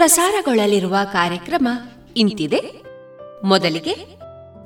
[0.00, 1.68] ಪ್ರಸಾರಗೊಳ್ಳಲಿರುವ ಕಾರ್ಯಕ್ರಮ
[2.16, 2.82] ಇಂತಿದೆ.
[3.44, 3.96] ಮೊದಲಿಗೆ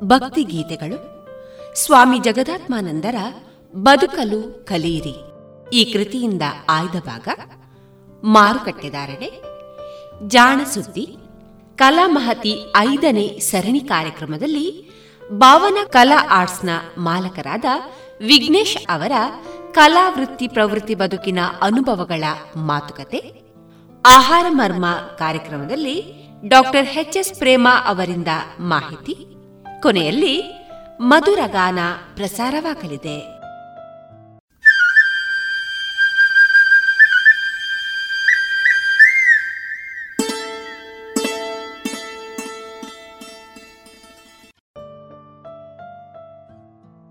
[0.05, 1.27] ಭಕ್ತಿ ಗೀತೆಗಳು
[1.75, 3.15] ಸ್ವಾಮಿ ಜಗದಾತ್ಮಾನಂದರ
[3.77, 5.15] ಬದುಕಲು ಕಲಿಯಿರಿ.
[5.73, 7.29] ಈ ಕೃತಿಯಿಂದ ಆಯ್ದ ಭಾಗ
[8.25, 9.43] ಮಾರುಕಟ್ಟೆದಾರಣೆ
[10.29, 11.17] ಜಾಣ ಸುದ್ದಿ.
[11.77, 14.91] ಕಲಾಮಹತಿ ಐದನೇ ಸರಣಿ ಕಾರ್ಯಕ್ರಮದಲ್ಲಿ
[15.31, 17.65] ಭಾವನ ಕಲಾ ಆರ್ಟ್ಸ್ನ ಮಾಲಕರಾದ
[18.21, 19.13] ವಿಘ್ನೇಶ್ ಅವರ
[19.73, 22.25] ಕಲಾ ವೃತ್ತಿ ಪ್ರವೃತ್ತಿ ಬದುಕಿನ ಅನುಭವಗಳ
[22.57, 23.44] ಮಾತುಕತೆ.
[24.07, 24.87] ಆಹಾರ ಮರ್ಮ
[25.19, 26.03] ಕಾರ್ಯಕ್ರಮದಲ್ಲಿ
[26.49, 28.29] ಡಾಕ್ಟರ್ ಎಚ್ ಎಸ್ ಪ್ರೇಮಾ ಅವರಿಂದ
[28.61, 29.27] ಮಾಹಿತಿ.
[29.83, 30.43] ಕೊನೆಯಲ್ಲಿ
[31.01, 31.79] ಮಧುರ ಗಾನ
[32.15, 33.19] ಪ್ರಸಾರವಾಗಲಿದೆ.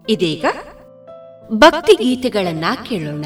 [0.10, 0.46] ಇದೀಗ
[1.52, 3.26] ಭಕ್ತಿ ಗೀತೆಗಳನ್ನ ಕೇಳೋಣ.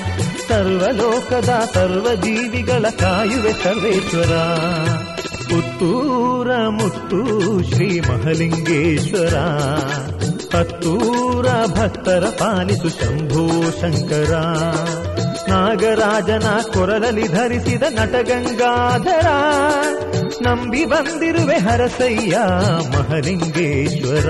[0.51, 4.37] ಸರ್ವಲೋಕದ ಸರ್ವಜೀವಿಗಳ ಕಾಯುವೆ ಸರ್ವೇಶ್ವರ.
[5.49, 7.25] ಪುತ್ತೂರ ಮುತ್ತು
[7.71, 9.35] ಶ್ರೀ ಮಹಲಿಂಗೇಶ್ವರ.
[10.57, 14.33] ಹತ್ತೂರ ಭಕ್ತರ ಪಾಲಿಸು ಶಂಭೋ ಶಂಕರ.
[15.49, 19.27] ನಾಗರಾಜನ ಕೊರಲಲ್ಲಿ ಧರಿಸಿದ ನಟಗಂಗಾಧರ
[20.41, 22.37] ನಂಬಿ ಬಂದಿರುವೆ ಹರಸಯ್ಯ
[22.97, 24.29] ಮಹಲಿಂಗೇಶ್ವರ.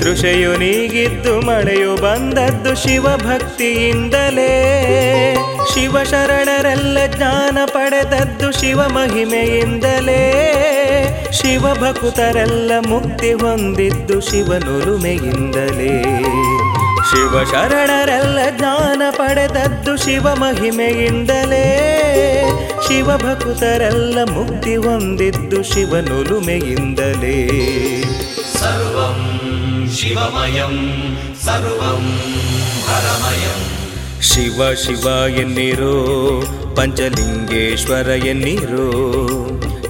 [0.00, 4.50] ತೃಷೆಯು ನೀಗಿದ್ದು ಮಳೆಯು ಬಂದದ್ದು ಶಿವಭಕ್ತಿಯಿಂದಲೇ.
[5.74, 10.73] ಶಿವಶರಣರೆಲ್ಲ ಜ್ಞಾನ ಪಡೆದದ್ದು ಶಿವ ಮಹಿಮೆಯಿಂದಲೇ
[11.34, 16.02] ಶಿವಭಕ್ತರೆಲ್ಲ ಮುಕ್ತಿ ಹೊಂದಿದ್ದು ಶಿವನುರುಮೆಯಿಂದಲೇ
[17.10, 21.64] ಶಿವ ಶರಣರೆಲ್ಲ ಜ್ಞಾನ ಪಡೆದದ್ದು ಶಿವ ಮಹಿಮೆಯಿಂದಲೇ.
[24.30, 27.36] ಮುಕ್ತಿ ಹೊಂದಿದ್ದು ಶಿವನುರುಮೆಯಿಂದಲೇ
[28.54, 29.20] ಸರ್ವಂ
[29.96, 30.76] ಶಿವಮಯಂ
[31.44, 32.04] ಸರ್ವಂ
[32.88, 33.60] ಹರಮಯಂ.
[34.22, 35.94] ಶಿವ ಶಿವ ಎನ್ನಿರೋ
[36.76, 38.90] ಪಂಚಲಿಂಗೇಶ್ವರ ಎನ್ನಿರೋ.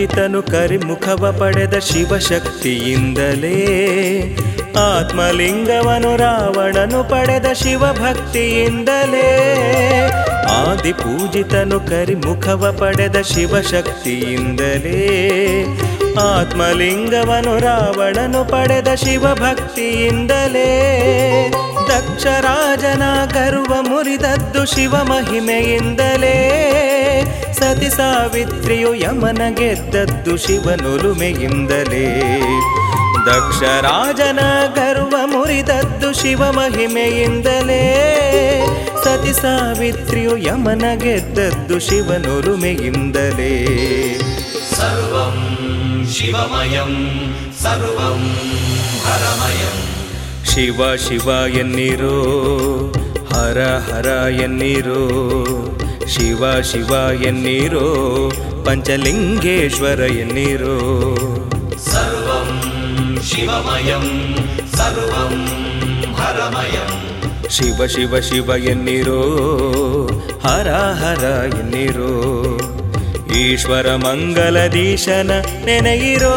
[0.00, 3.56] ಪೂಜಿತನು ಕರಿಮುಖವ ಪಡೆದ ಶಿವಶಕ್ತಿಯಿಂದಲೇ,
[4.78, 9.26] ಆತ್ಮಲಿಂಗವನು ರಾವಣನು ಪಡೆದ ಶಿವಭಕ್ತಿಯಿಂದಲೇ,
[10.46, 15.02] ಆದಿ ಪೂಜಿತನು ಕರಿಮುಖವ ಪಡೆದ ಶಿವಶಕ್ತಿಯಿಂದಲೇ,
[16.20, 20.70] ಆತ್ಮಲಿಂಗವನು ರಾವಣನು ಪಡೆದ ಶಿವಭಕ್ತಿಯಿಂದಲೇ,
[21.88, 23.02] ದಕ್ಷರಾಜನ
[23.32, 26.36] ಗರ್ವ ಮುರಿದದ್ದು ಶಿವ ಮಹಿಮೆಯಿಂದಲೇ
[27.60, 32.20] ಸತಿ ಸಾವಿತ್ರಿಯು ಯಮನ ಗೆದ್ದದ್ದು ಶಿವನುಲುಮೆಯಿಂದಲೇ.
[33.26, 34.38] ದಕ್ಷರಾಜನ
[34.74, 37.82] ಗರ್ವ ಮುರಿದದ್ದು ಶಿವ ಮಹಿಮೆಯಿಂದಲೇ.
[39.04, 43.66] ಸತಿ ಸಾವಿತ್ರಿಯು ಯಮನ ಗೆದ್ದದ್ದು ಶಿವನುಲುಮೆಯಿಂದಲೇ.
[44.78, 45.36] ಸರ್ವಂ
[46.12, 47.20] ಶಿವಮಯಂ
[47.62, 48.36] ಸರ್ವಂ
[49.04, 49.78] ಹರಮಯಂ.
[50.44, 52.16] ಶಿವ ಶಿವ ಎನ್ನಿರೋ
[53.32, 55.08] ಹರ ಹರ ಎನ್ನಿರೋ.
[56.06, 58.30] ಶಿವ ಶಿವ ಎನ್ನಿರೋ
[58.64, 60.78] ಪಂಚಲಿಂಗೇಶ್ವರ ಎನ್ನಿರೋ.
[61.78, 62.60] ಸರ್ವಂ
[63.22, 64.36] ಶಿವಮಯಂ
[64.76, 65.44] ಸರ್ವಂ
[66.14, 67.10] ಹರಮಯಂ.
[67.48, 69.22] ಶಿವ ಶಿವ ಶಿವ ಎನ್ನಿರೋ
[70.44, 71.24] ಹರ ಹರ
[71.58, 72.12] ಎನ್ನಿರೋ.
[73.34, 75.30] ಈಶ್ವರ ಮಂಗಲದೀಶನ
[75.64, 76.36] ನೆನೆಯಿರೋ.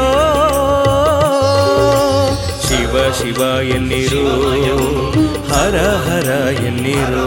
[2.68, 4.28] ಶಿವ ಶಿವ ಎನ್ನಿರೋ
[5.54, 6.30] ಹರ ಹರ
[6.66, 7.24] ಎನ್ನಿರೋ.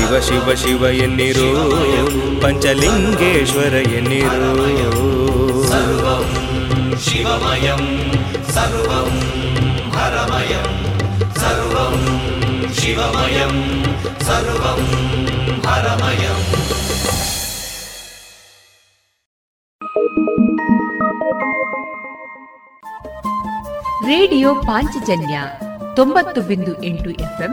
[0.00, 1.48] ಶಿವ ಶಿವ ಶಿವ ಎನ್ನಿರೋ
[2.42, 5.08] ಪಂಚಲಿಂಗೇಶ್ವರ ಎನ್ನಿರೋ
[5.70, 6.28] ಸರ್ವಂ
[7.06, 7.82] ಶಿವಮಯಂ
[8.54, 9.10] ಸರ್ವಂ
[9.96, 10.70] ಹರಮಯಂ
[11.34, 11.98] ಸರ್ವಂ
[12.78, 13.54] ಶಿವಮಯಂ
[14.20, 14.82] ಸರ್ವಂ
[15.66, 16.40] ಹರಮಯಂ
[24.06, 25.36] ರೇಡಿಯೋ ಪಾಂಚಜನ್ಯ
[25.94, 27.52] ತೊಂಬತ್ತು ಬಿಂದು ಎಂಟು ಎಫ್ಎಂ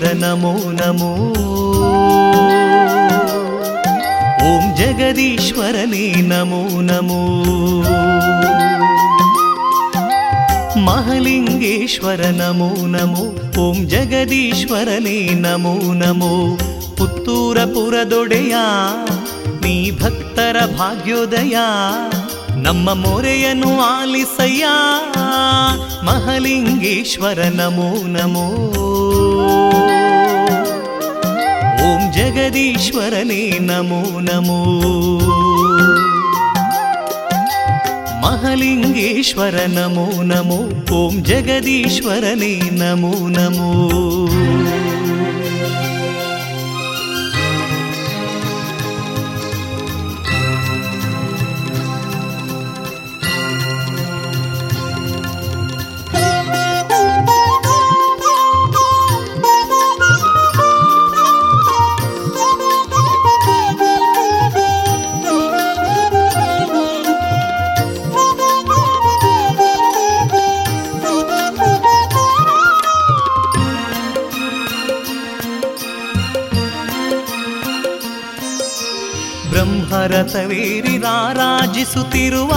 [0.00, 0.72] ಮಹಲಿಂಗೇಶ್ವರ ನಮೋ.
[0.72, 1.14] ನಮೋ
[4.44, 7.26] ಓಂ ಜಗದೀಶ್ವರನೇ ನಮೋ ನಮೋ.
[10.80, 13.24] ಮಹಲಿಂಗೇಶ್ವರ ನಮೋ ನಮೋ.
[13.60, 16.56] ಓಂ ಜಗದೀಶ್ವರನೇ ನಮೋ ನಮೋ.
[16.96, 18.54] ಪುತ್ತೂರ ಪುರದೊಡೆಯ
[19.62, 21.56] ನೀ ಭಕ್ತರ ಭಾಗ್ಯೋದಯ.
[22.56, 24.64] ನಮ್ಮ ಮೊರೆಯನ್ನು ಆಲಿಸಯ್ಯ.
[26.04, 28.72] ಮಹಲಿಂಗೇಶ್ವರ ನಮೋ ನಮೋ.
[31.90, 34.58] ಓಂ ಜಗದೀಶ್ವರನೇ ನಮೋ ನಮೋ
[38.24, 40.58] ಮಹಲಿಂಗೇಶ್ವರ ನಮೋ ನಮೋ
[40.96, 43.70] ಓಂ ಜಗದೀಶ್ವರನೇ ನಮೋ ನಮೋ
[80.10, 82.52] ಬ್ರಹ್ಮರಥವೇರಿ ರಾರಾಜಿಸುತ್ತಿರುವ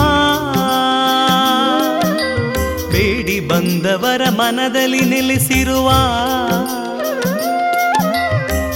[2.92, 5.90] ಬೇಡಿ ಬಂದವರ ಮನದಲ್ಲಿ ನೆಲೆಸಿರುವ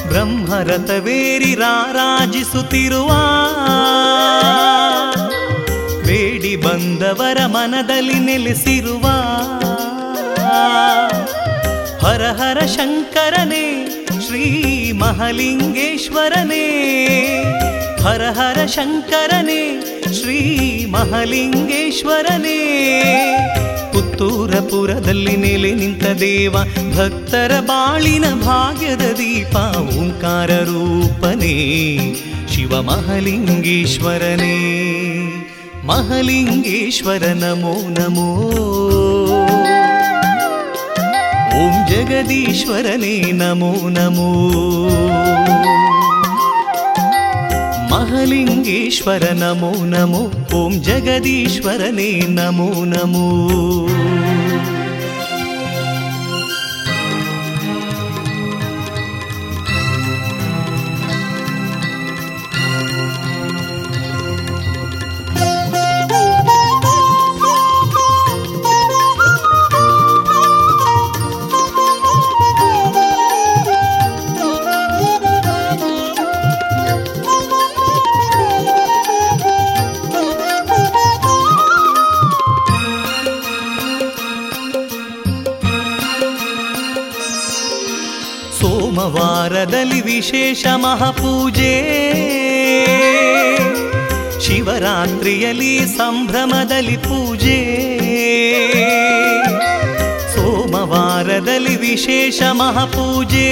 [0.09, 3.11] ಬ್ರಹ್ಮರಥವೇರಿ ರಾರಾಜಿಸುತ್ತಿರುವ
[6.07, 9.07] ಬೇಡಿ ಬಂದವರ ಮನದಲ್ಲಿ ನೆಲೆಸಿರುವ
[12.07, 13.67] ಹರ ಹರ ಶಂಕರನೇ,
[14.27, 14.45] ಶ್ರೀ
[14.93, 16.67] ಮಹಲಿಂಗೇಶ್ವರನೇ.
[18.01, 19.81] ಹರ ಹರ ಶಂಕರನೇ,
[20.13, 20.39] ಶ್ರೀ
[20.87, 22.61] ಮಹಲಿಂಗೇಶ್ವರನೇ.
[23.93, 26.53] ಪುತ್ತೂರಪುರದಲ್ಲಿ ನೆಲೆ ನಿಂತ ದೇವ,
[26.97, 31.57] ಭಕ್ತರ ಬಾಳಿನ ಭಾಗ್ಯದ ದೀಪ, ಓಂಕಾರ ರೂಪನೇ.
[32.55, 34.57] ಶಿವ ಮಹಲಿಂಗೇಶ್ವರನೇ,
[35.87, 38.29] ಮಹಾಲಿಂಗೇಶ್ವರ ನಮೋ ನಮೋ.
[41.59, 44.31] ಓಂ ಜಗದೀಶ್ವರನೇ, ನಮೋ ನಮೋ.
[48.19, 50.21] ಮಹಲಿಂಗೇಶ್ವರ ನಮೋ ನಮೋ
[50.55, 53.27] ಓಂ ಜಗದೀಶ್ವರನೇ ನಮೋ ನಮೋ
[89.09, 91.73] ಸೋಮವಾರದಲ್ಲಿ ವಿಶೇಷ ಮಹಾಪೂಜೆ.
[94.41, 97.59] ಶಿವರಾತ್ರಿಯಲ್ಲಿ ಸಂಭ್ರಮದಲ್ಲಿ ಪೂಜೆ.
[100.35, 103.49] ಸೋಮವಾರದಲ್ಲಿ ವಿಶೇಷ ಮಹಾಪೂಜೆ.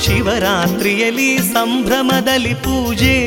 [0.00, 3.18] ಶಿವರಾತ್ರಿಯಲ್ಲಿ ಸಂಭ್ರಮದಲ್ಲಿ ಪೂಜೆ.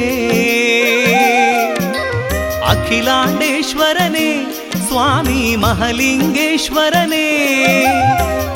[2.66, 4.48] ಅಖಿಲಾಂಡೇಶ್ವರನೇ,
[4.88, 7.46] ಸ್ವಾಮಿ ಮಹಲಿಂಗೇಶ್ವರನೇ.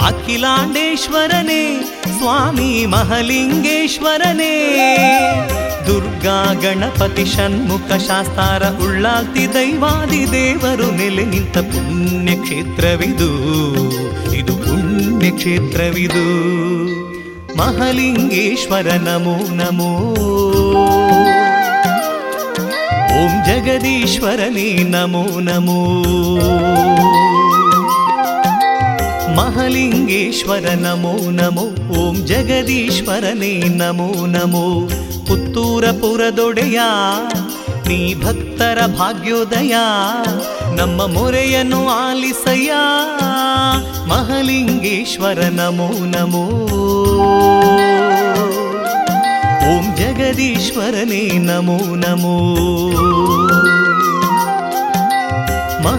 [0.10, 1.82] ಅಖಿಲಾಂಡೇಶ್ವರನೇ,
[2.18, 4.54] ಸ್ವಾಮಿ ಮಹಲಿಂಗೇಶ್ವರನೇ.
[5.88, 13.32] ದುರ್ಗಾ ಗಣಪತಿ ಷಣ್ಮುಖ ಶಾಸ್ತಾರ ಉಳ್ಳಾಲ್ತಿ ದೈವಾದಿ ದೇವರು ನೆಲೆ ನಿಂತ ಪುಣ್ಯ ಕ್ಷೇತ್ರವಿದು
[14.36, 16.26] ಇದು ಪುಣ್ಯ ಕ್ಷೇತ್ರವಿದು
[17.58, 19.92] ಮಹಲಿಂಗೇಶ್ವರ ನಮೋ ನಮೋ.
[23.20, 25.80] ಓಂ ಜಗದೀಶ್ವರನೇ ನಮೋ ನಮೋ.
[29.36, 34.88] ಮಹಲಿಂಗೇಶ್ವರ ನಮೋ ನಮೋ, ಓಂ ಜಗದೀಶ್ವರನೇ ನಮೋ ನಮೋ.
[35.28, 36.80] ಪುತ್ತೂರ ಪುರದೊಡೆಯ
[37.88, 39.76] ನೀ ಭಕ್ತರ ಭಾಗ್ಯೋದಯ,
[40.76, 42.72] ನಮ್ಮ ಮೊರೆಯನ್ನು ಆಲಿಸಯ್ಯ.
[44.08, 46.46] ಮಹಲಿಂಗೇಶ್ವರ ನಮೋ ನಮೋ.
[49.70, 52.60] ಓಂ ಜಗದೀಶ್ವರನೇ ನಮೋ ನಮೋ.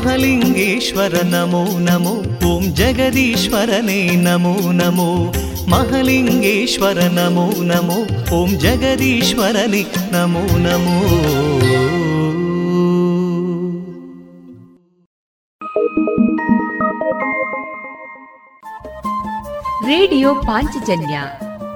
[0.05, 5.33] ಮಹಲಿಂಗೇಶ್ವರ ನಮೋ ನಮೋ, ಓಂ ಜಗದೀಶ್ವರನೇ ನಮೋ ನಮೋ.
[5.69, 7.99] ಮಹಲಿಂಗೇಶ್ವರ ನಮೋ ನಮೋ,
[8.37, 10.99] ಓಂ ಜಗದೀಶ್ವರನೇ ನಮೋ ನಮೋ.
[19.87, 21.23] ರೇಡಿಯೋ ಪಾಂಚಜನ್ಯ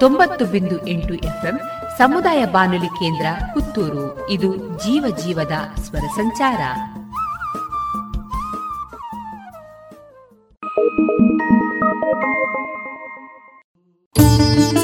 [0.01, 1.61] ತೊಂಬತ್ತು ಬಿಂದು ಎಂಟು ಎಫ್ಎಂ
[1.99, 4.31] ಸಮುದಾಯ ಬಾನುಲಿ ಕೇಂದ್ರ ಪುತ್ತೂರು.
[4.31, 6.61] ಇದು ಜೀವ ಜೀವದ ಸ್ವರ ಸಂಚಾರ.
[14.57, 14.84] ದಿನವೂ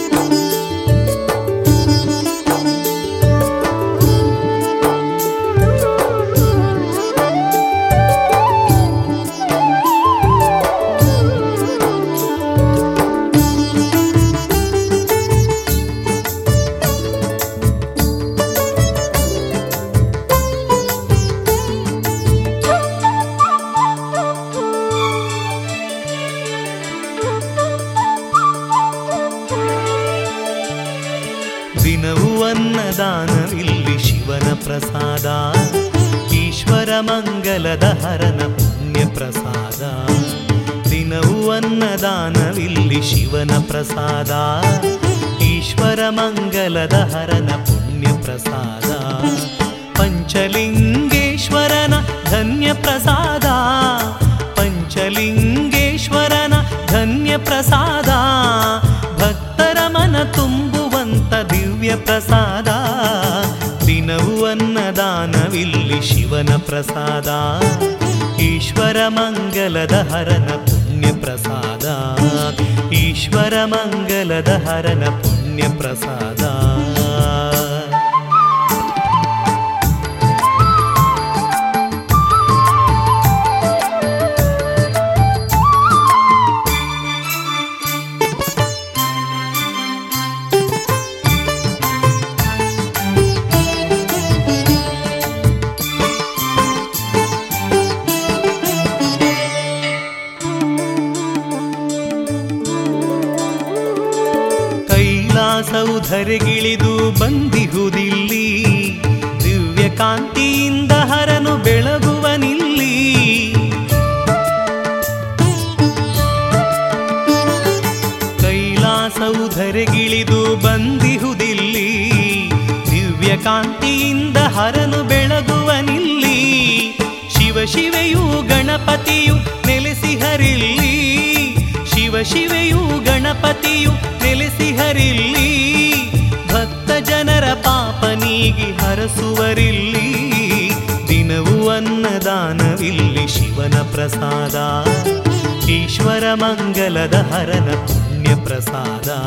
[147.30, 149.18] हरन पुण्यप्रसादा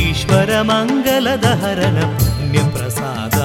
[0.00, 3.35] ईश्वरमङ्गलदहरन पुण्यप्रसाद.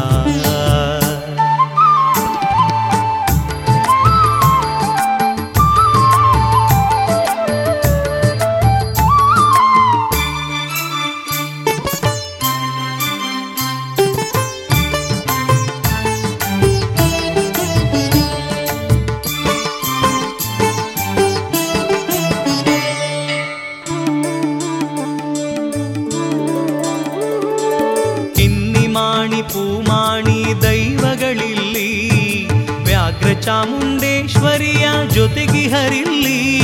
[33.42, 36.62] ಚಾಮುಂಡೇಶ್ವರಿಯ ಜೊತೆಗೆ ಹರಿಲ್ಲಿ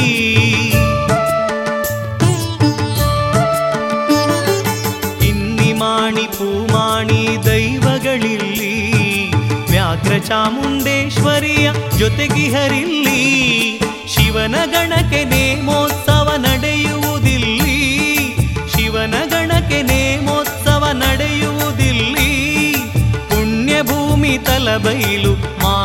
[5.79, 9.31] ಮಾಣಿ ಪೂಮಾಣಿ ದೈವಗಳಿಲ್ಲಿ
[9.69, 17.95] ವ್ಯಾಘ್ರ ಚಾಮುಂಡೇಶ್ವರಿಯ ಜೊತೆಗೆ ಹರಿಲ್ಲಿ ಶಿವನ ಗಣಕ್ಕೆ ನೇಮೋತ್ಸವ ನಡೆಯುವುದಿಲ್ಲಿ.
[18.75, 22.73] ಶಿವನ ಗಣಕ್ಕೆ ನೇಮೋತ್ಸವ ನಡೆಯುವುದಿಲ್ಲಿ.
[23.29, 25.36] ಪುಣ್ಯಭೂಮಿ ತಲಬೈಲು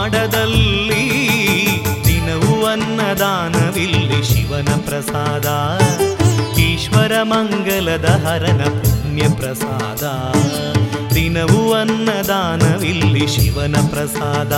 [0.02, 1.04] ಮಾಡದಲ್ಲಿ
[2.06, 5.48] ದಿನವೂ ಅನ್ನದಾನವಿಲ್ಲಿ ಶಿವನ ಪ್ರಸಾದ.
[6.58, 10.02] ಈಶ್ವರ ಮಂಗಲದ ಹರನ ಪುಣ್ಯ ಪ್ರಸಾದ.
[11.14, 14.54] ದಿನವೂ ಅನ್ನದಾನವಿಲ್ಲಿ ಶಿವನ ಪ್ರಸಾದ.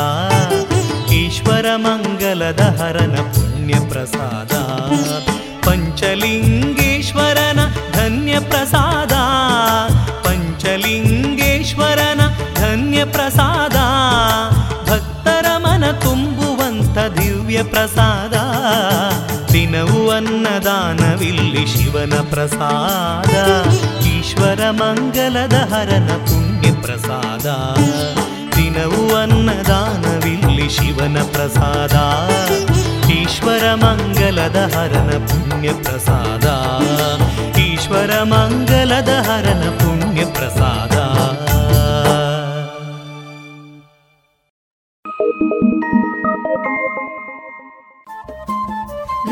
[1.12, 4.54] ಈಶ್ವರ ಮಂಗಲದ ಹರನ ಪುಣ್ಯ ಪ್ರಸಾದ.
[5.68, 7.60] ಪಂಚಲಿಂಗೇಶ್ವರನ
[7.92, 9.12] ಧನ್ಯ ಪ್ರಸಾದ.
[17.70, 18.34] ಪ್ರಸಾದ.
[19.52, 23.34] ದಿನವು ಅನ್ನದಾನವಿಲ್ಲಿ ಶಿವನ ಪ್ರಸಾದ.
[24.06, 27.46] ಈಶ್ವರ ಮಂಗಲದ ಹರನ ಪುಣ್ಯ ಪ್ರಸಾದ.
[28.56, 31.96] ದಿನವು ಅನ್ನದಾನವಿಲ್ಲಿ ಶಿವನ ಪ್ರಸಾದ.
[33.10, 36.46] ಈಶ್ವರ ಮಂಗಲದ ಹರನ ಪುಣ್ಯ ಪ್ರಸಾದ.
[37.58, 41.13] ಈಶ್ವರ ಮಂಗಲದ ಹರನ ಪುಣ್ಯ ಪ್ರಸಾದ.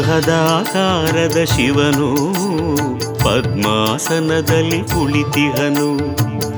[0.00, 2.32] ಬೃಹದಾಕಾರದ ಶಿವನು,
[3.18, 5.96] ಪದ್ಮಾಸನದಲ್ಲಿ ಕುಳಿತಿಹನು.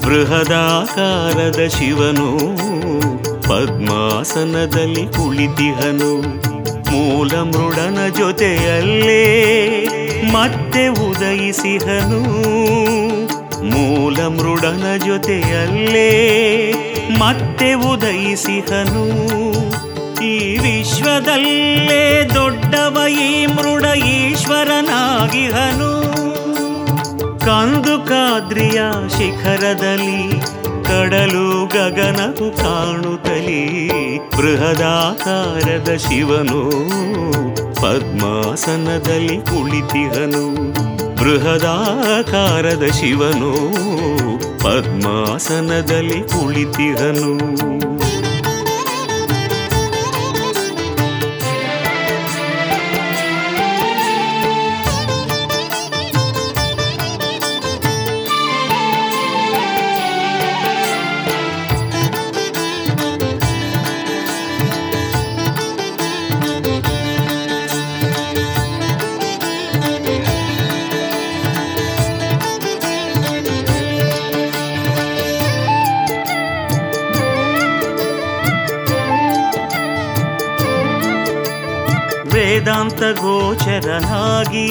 [0.00, 2.38] ಬೃಹದಾಕಾರದ ಶಿವನು,
[3.42, 6.20] ಪದ್ಮಾಸನದಲ್ಲಿ ಕುಳಿತಿಹನು.
[6.90, 9.24] ಮೂಲ ಮೃಡನ ಜೊತೆಯಲ್ಲೇ
[10.33, 12.22] ಮತ್ತೆ ಉದಯಿಸಿಹನು.
[13.64, 16.12] ಮೂಲ ಮೃಡನ ಜೊತೆಯಲ್ಲೇ
[17.18, 19.51] ಮತ್ತೆ ಉದಯಿಸಿಹನು.
[20.22, 25.92] ಈ ವಿಶ್ವದಲ್ಲೇ ದೊಡ್ಡವ ಈ ಮೃಡ ಈಶ್ವರನಾಗಿಹನು.
[27.38, 30.40] ಕಂದುಕಾದ್ರಿಯ ಶಿಖರದಲ್ಲಿ
[30.85, 33.88] ಕಡಲು ಗಗನವು ಕಾಣುತ್ತಲೀ
[34.37, 36.62] ಬೃಹದಾಕಾರದ ಶಿವನು
[37.74, 40.44] ಪದ್ಮಾಸನದಲ್ಲಿ ಕುಳಿತಿಹನು.
[41.16, 43.52] ಬೃಹದಾಕಾರದ ಶಿವನು
[44.58, 47.32] ಪದ್ಮಾಸನದಲ್ಲಿ ಕುಳಿತಿಹನು.
[82.62, 84.66] ವೇದಾಂತ ಗೋಚರನಾಗಿ,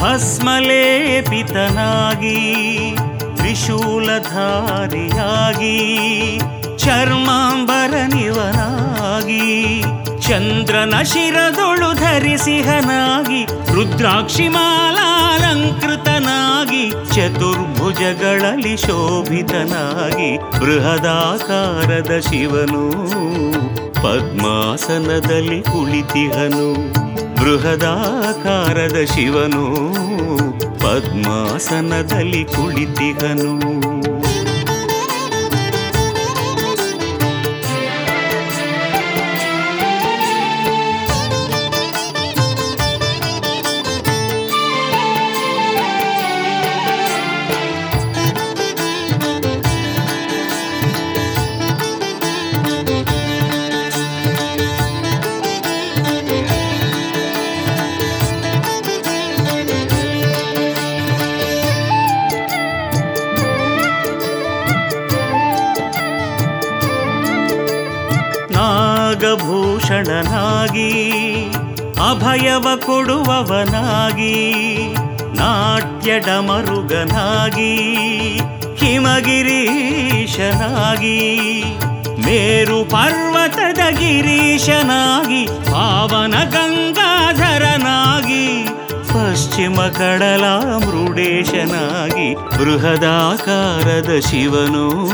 [0.00, 0.74] ಭಸ್ಮಲೇಪಿತನಾಗಿ,
[3.36, 4.18] ತ್ರಿಶೂಲಧಾರಿಯಾಗಿ,
[6.76, 9.48] ಚರ್ಮಾಂಬರ ನಿವನಾಗಿ,
[10.28, 13.42] ಚಂದ್ರನ ಶಿರದೊಳು ಧರಿಸಿಹನಾಗಿ
[13.74, 22.86] ರುದ್ರಾಕ್ಷಿ ಮಾಲಾಲಂಕೃತನಾಗಿ, ಚತುರ್ಭುಜಗಳಲ್ಲಿ ಶೋಭಿತನಾಗಿ, ಬೃಹದಾಕಾರದ ಶಿವನು
[24.06, 26.92] ಪದ್ಮಾಸನದಲ್ಲಿ ಕುಳಿತಿಹನು.
[27.34, 29.76] ಬೃಹದಾಕಾರದ ಶಿವನು.
[30.78, 33.95] ಪದ್ಮಾಸನದಲ್ಲಿ ಕುಳಿತಿಹನು.
[70.66, 74.56] ನಾಗಭೂಷಣನಾಗಿ ಅಭಯವ ಕೊಡುವವನಾಗಿ
[75.34, 77.76] ನಾಟ್ಯ ಮರುಗನಾಗಿ,
[78.76, 81.64] ಹಿಮಗಿರೀಶನಾಗಿ,
[82.18, 88.64] ಮೇರು ಪರ್ವತದ ಗಿರೀಶನಾಗಿ, ಪಾವನ ಗಂಗಾಧರನಾಗಿ,
[89.02, 95.12] ಪಶ್ಚಿಮ ಕಡಲ ಮೃಡೇಶನಾಗಿ ಬೃಹದಾಕಾರದ ಶಿವನು,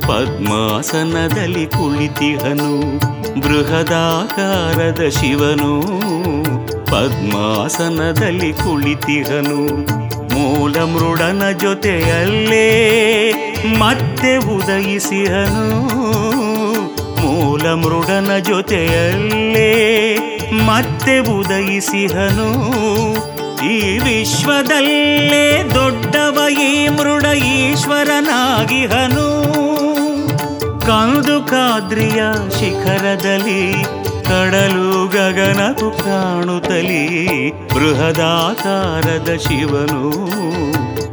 [0.00, 3.13] ಪದ್ಮಾಸನದಲ್ಲಿ ಕುಳಿತಿಹನು.
[3.40, 5.72] ಬೃಹದಾಕಾರದ ಶಿವನು,
[6.84, 9.60] ಪದ್ಮಾಸನದಲ್ಲಿ ಕುಳಿತಿಹನು
[10.34, 12.66] ಮೂಲ ಮೃಡನ ಜೊತೆಯಲ್ಲೇ
[13.78, 15.66] ಮತ್ತೆ ಉದಯಿಸಿಹನು
[17.20, 19.70] ಮೂಲ ಮೃಡನ ಜೊತೆಯಲ್ಲೇ
[20.66, 22.48] ಮತ್ತೆ ಉದಯಿಸಿಹನು
[23.66, 27.24] ಈ ವಿಶ್ವದಲ್ಲೇ ದೊಡ್ಡವ ಈ ಮೃಡ
[30.86, 33.72] ಕಂದು ಕಾದ್ರಿಯ ಶಿಖರದಲ್ಲಿ
[34.24, 40.10] ಕಡಲು ಗಗನಕು ಕಾಣುತ್ತಲಿ ಬೃಹದಾಕಾರದ ಶಿವನು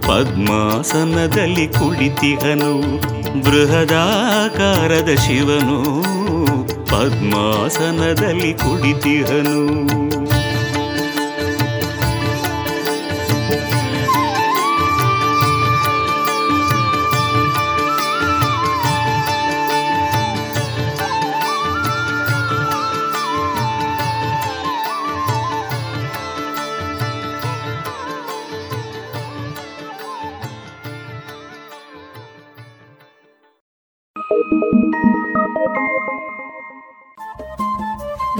[0.01, 2.73] ಪದ್ಮಾಸನದಲ್ಲಿ ಕುಳಿತಿಹನು
[3.41, 5.79] ಬೃಹದಾಕಾರದ ಶಿವನು
[6.85, 10.00] ಪದ್ಮಾಸನದಲ್ಲಿ ಕುಳಿತಿಹನು.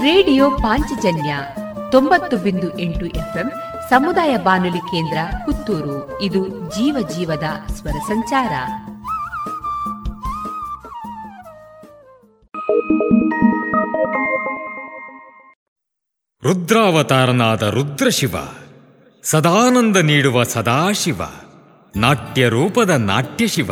[0.02, 1.36] ರೇಡಿಯೋ ಪಾಂಚಜನ್ಯ
[1.92, 3.52] ತೊಂಬತ್ತು ಬಿಂದು ಎಂಟು ಎಫ್ಎಂ
[3.90, 6.22] ಸಮುದಾಯ ಬಾನುಲಿ ಕೇಂದ್ರ ಪುತ್ತೂರು.
[6.22, 8.52] ಇದು ಜೀವ ಜೀವದ ಸ್ವರ ಸಂಚಾರ.
[16.42, 18.34] ರುದ್ರಾವತಾರನಾದ ರುದ್ರಶಿವ,
[19.22, 21.20] ಸದಾನಂದ ನೀಡುವ ಸದಾಶಿವ,
[21.96, 23.70] ನಾಟ್ಯ ರೂಪದ ನಾಟ್ಯಶಿವ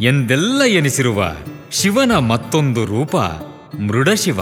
[0.00, 1.24] ಎಂದೆಲ್ಲ ಎನಿಸಿರುವ
[1.70, 3.16] ಶಿವನ ಮತ್ತೊಂದು ರೂಪ
[3.86, 4.40] ಮೃಡಶಿವ.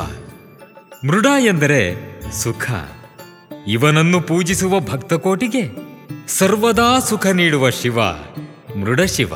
[1.06, 1.94] ಮೃಡ ಎಂದರೆ
[2.32, 2.70] ಸುಖ.
[3.66, 5.62] ಇವನನ್ನು ಪೂಜಿಸುವ ಭಕ್ತಕೋಟಿಗೆ
[6.28, 8.02] ಸರ್ವದಾ ಸುಖ ನೀಡುವ ಶಿವ
[8.80, 9.32] ಮೃಡಶಿವ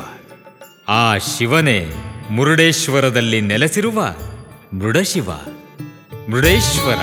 [0.89, 1.95] ಆ ಶಿವನೇ
[2.31, 4.15] ಮುರುಡೇಶ್ವರದಲ್ಲಿ ನೆಲೆಸಿರುವ
[4.73, 5.31] ಮೃಡಶಿವ
[6.31, 6.99] ಮೃಡೇಶ್ವರ.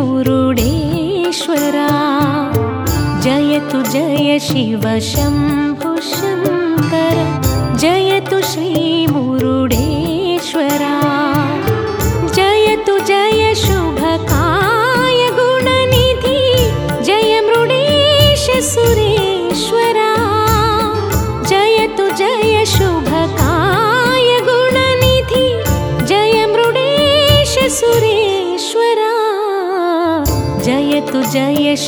[3.25, 7.19] जयतु जय शिव शम्भु शङ्कर
[7.83, 9.33] जयतु श्रीमुरुडेश्वरा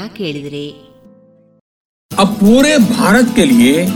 [0.05, 0.65] ಕೇಳಿದರೆ
[2.11, 3.87] अब पूरे भारत के लिए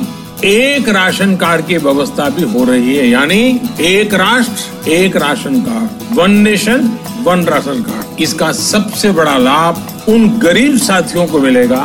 [0.46, 3.40] एक राशन कार्ड की व्यवस्था भी हो रही है यानी
[3.82, 6.90] एक राष्ट्र एक ration card one nation
[7.28, 11.84] one ration card इसका सबसे बड़ा लाभ उन गरीब साथियों को मिलेगा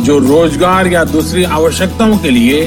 [0.00, 2.66] जो रोजगार या दूसरी आवश्यकताओं के लिए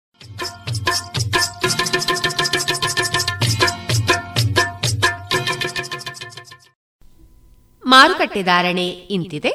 [8.01, 8.85] ಮಾರುಕಟ್ಟೆ ಧಾರಣೆ
[9.15, 9.51] ಇಂತಿದೆ.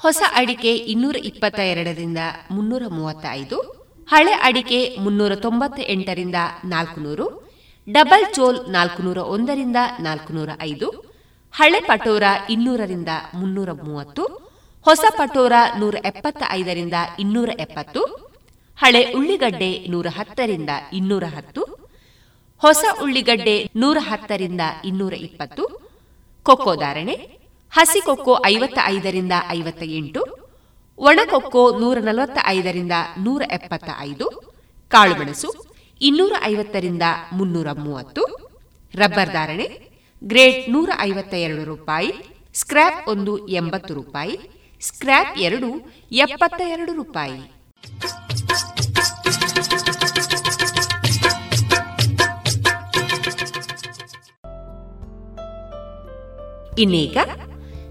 [0.00, 2.20] ಹೊಸ ಅಡಿಕೆ ಇನ್ನೂರ ಇಪ್ಪತ್ತ ಎರಡರಿಂದ
[2.54, 3.58] ಮುನ್ನೂರ ಮೂವತ್ತೈದು,
[4.08, 6.38] ಹಳೆ ಅಡಿಕೆ ಮುನ್ನೂರ ತೊಂಬತ್ತ ಎಂಟರಿಂದ
[6.72, 7.26] ನಾಲ್ಕುನೂರು,
[7.86, 10.88] ಡಬಲ್ ಚೋಲ್ ನಾಲ್ಕುನೂರ ಒಂದರಿಂದ ನಾಲ್ಕುನೂರ ಐದು,
[11.54, 14.24] ಹಳೆ ಪಟೋರ ಇನ್ನೂರರಿಂದ ಮುನ್ನೂರ ಮೂವತ್ತು,
[14.86, 18.02] ಹೊಸ ಪಟೋರ ನೂರ ಎಪ್ಪತ್ತ ಐದರಿಂದ ಇನ್ನೂರ ಎಪ್ಪತ್ತು,
[18.78, 21.64] ಹಳೆ ಉಳ್ಳಿಗಡ್ಡೆ ನೂರ ಹತ್ತರಿಂದ ಇನ್ನೂರ ಹತ್ತು,
[22.62, 25.64] ಹೊಸ ಉಳ್ಳಿಗಡ್ಡೆ ನೂರ ಹತ್ತರಿಂದ ಇನ್ನೂರ ಇಪ್ಪತ್ತು,
[26.46, 27.16] ಕೊಕ್ಕೋ ಧಾರಣೆ
[27.72, 30.20] ಹಸಿ ಕೊಕ್ಕೋ ಐವತ್ತ ಐದರಿಂದ ಐವತ್ತ ಎಂಟು
[30.98, 34.26] ಒಣಕೊಕ್ಕೋ ನೂರ ನಲವತ್ತ ಐದರಿಂದ ನೂರ ಎಪ್ಪತ್ತ ಐದು
[34.88, 35.50] ಕಾಳುಮೆಣಸು
[36.00, 37.02] ಇನ್ನೂರ ಐವತ್ತರಿಂದ
[37.32, 38.22] ಮುನ್ನೂರ ಮೂವತ್ತು
[38.94, 39.66] ರಬ್ಬರ್ ಧಾರಣೆ
[40.24, 42.12] ಗ್ರೇಡ್ ನೂರ ಐವತ್ತ ಎರಡು ರೂಪಾಯಿ,
[42.54, 44.38] ಸ್ಕ್ರ್ಯಾಪ್ ಒಂದು ಎಂಬತ್ತು ರೂಪಾಯಿ,
[44.80, 45.68] ಸ್ಕ್ರ್ಯಾಪ್ ಎರಡು
[46.10, 47.38] ಎಪ್ಪತ್ತ ಎರಡು ರೂಪಾಯಿ.
[56.78, 57.16] ಇನ್ನೀಗ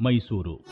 [0.00, 0.66] ಮೈಸೂರು.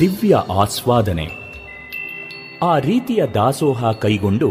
[0.00, 1.28] ದಿವ್ಯ ಆಸ್ವಾದನೆ.
[2.62, 4.50] ಆ ರೀತಿಯ ದಾಸೋಹ ಕೈಗೊಂಡು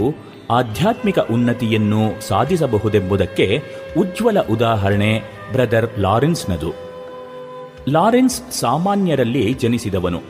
[0.51, 3.61] ಆಧ್ಯಾತ್ಮಿಕ ಉನ್ನತಿಯನ್ನು ಸಾಧಿಸಬಹುದೆಂಬುದಕ್ಕೆ
[3.97, 5.21] ಉಜ್ವಲ ಉದಾಹರಣೆ
[5.51, 6.92] ಬ್ರದರ್ ಲಾರೆನ್ಸ್ನದು.
[7.89, 10.21] ಲಾರೆನ್ಸ್ ಸಾಮಾನ್ಯರಲ್ಲಿ ಜನಿಸಿದವನು.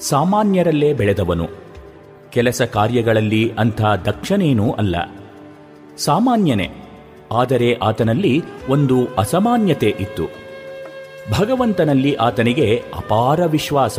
[0.00, 1.48] ಸಾಮಾನ್ಯರಲ್ಲೇ ಬೆಳೆದವನು.
[2.30, 4.96] ಕೆಲಸ ಕಾರ್ಯಗಳಲ್ಲಿ ಅಂಥ ದಕ್ಷನೇನೂ ಅಲ್ಲ.
[5.98, 6.70] ಸಾಮಾನ್ಯನೇ,
[7.32, 10.22] ಆದರೆ ಆತನಲ್ಲಿ ಒಂದು ಅಸಾಮಾನ್ಯತೆ ಇತ್ತು.
[11.38, 13.98] ಭಗವಂತನಲ್ಲಿ ಆತನಿಗೆ ಅಪಾರ ವಿಶ್ವಾಸ.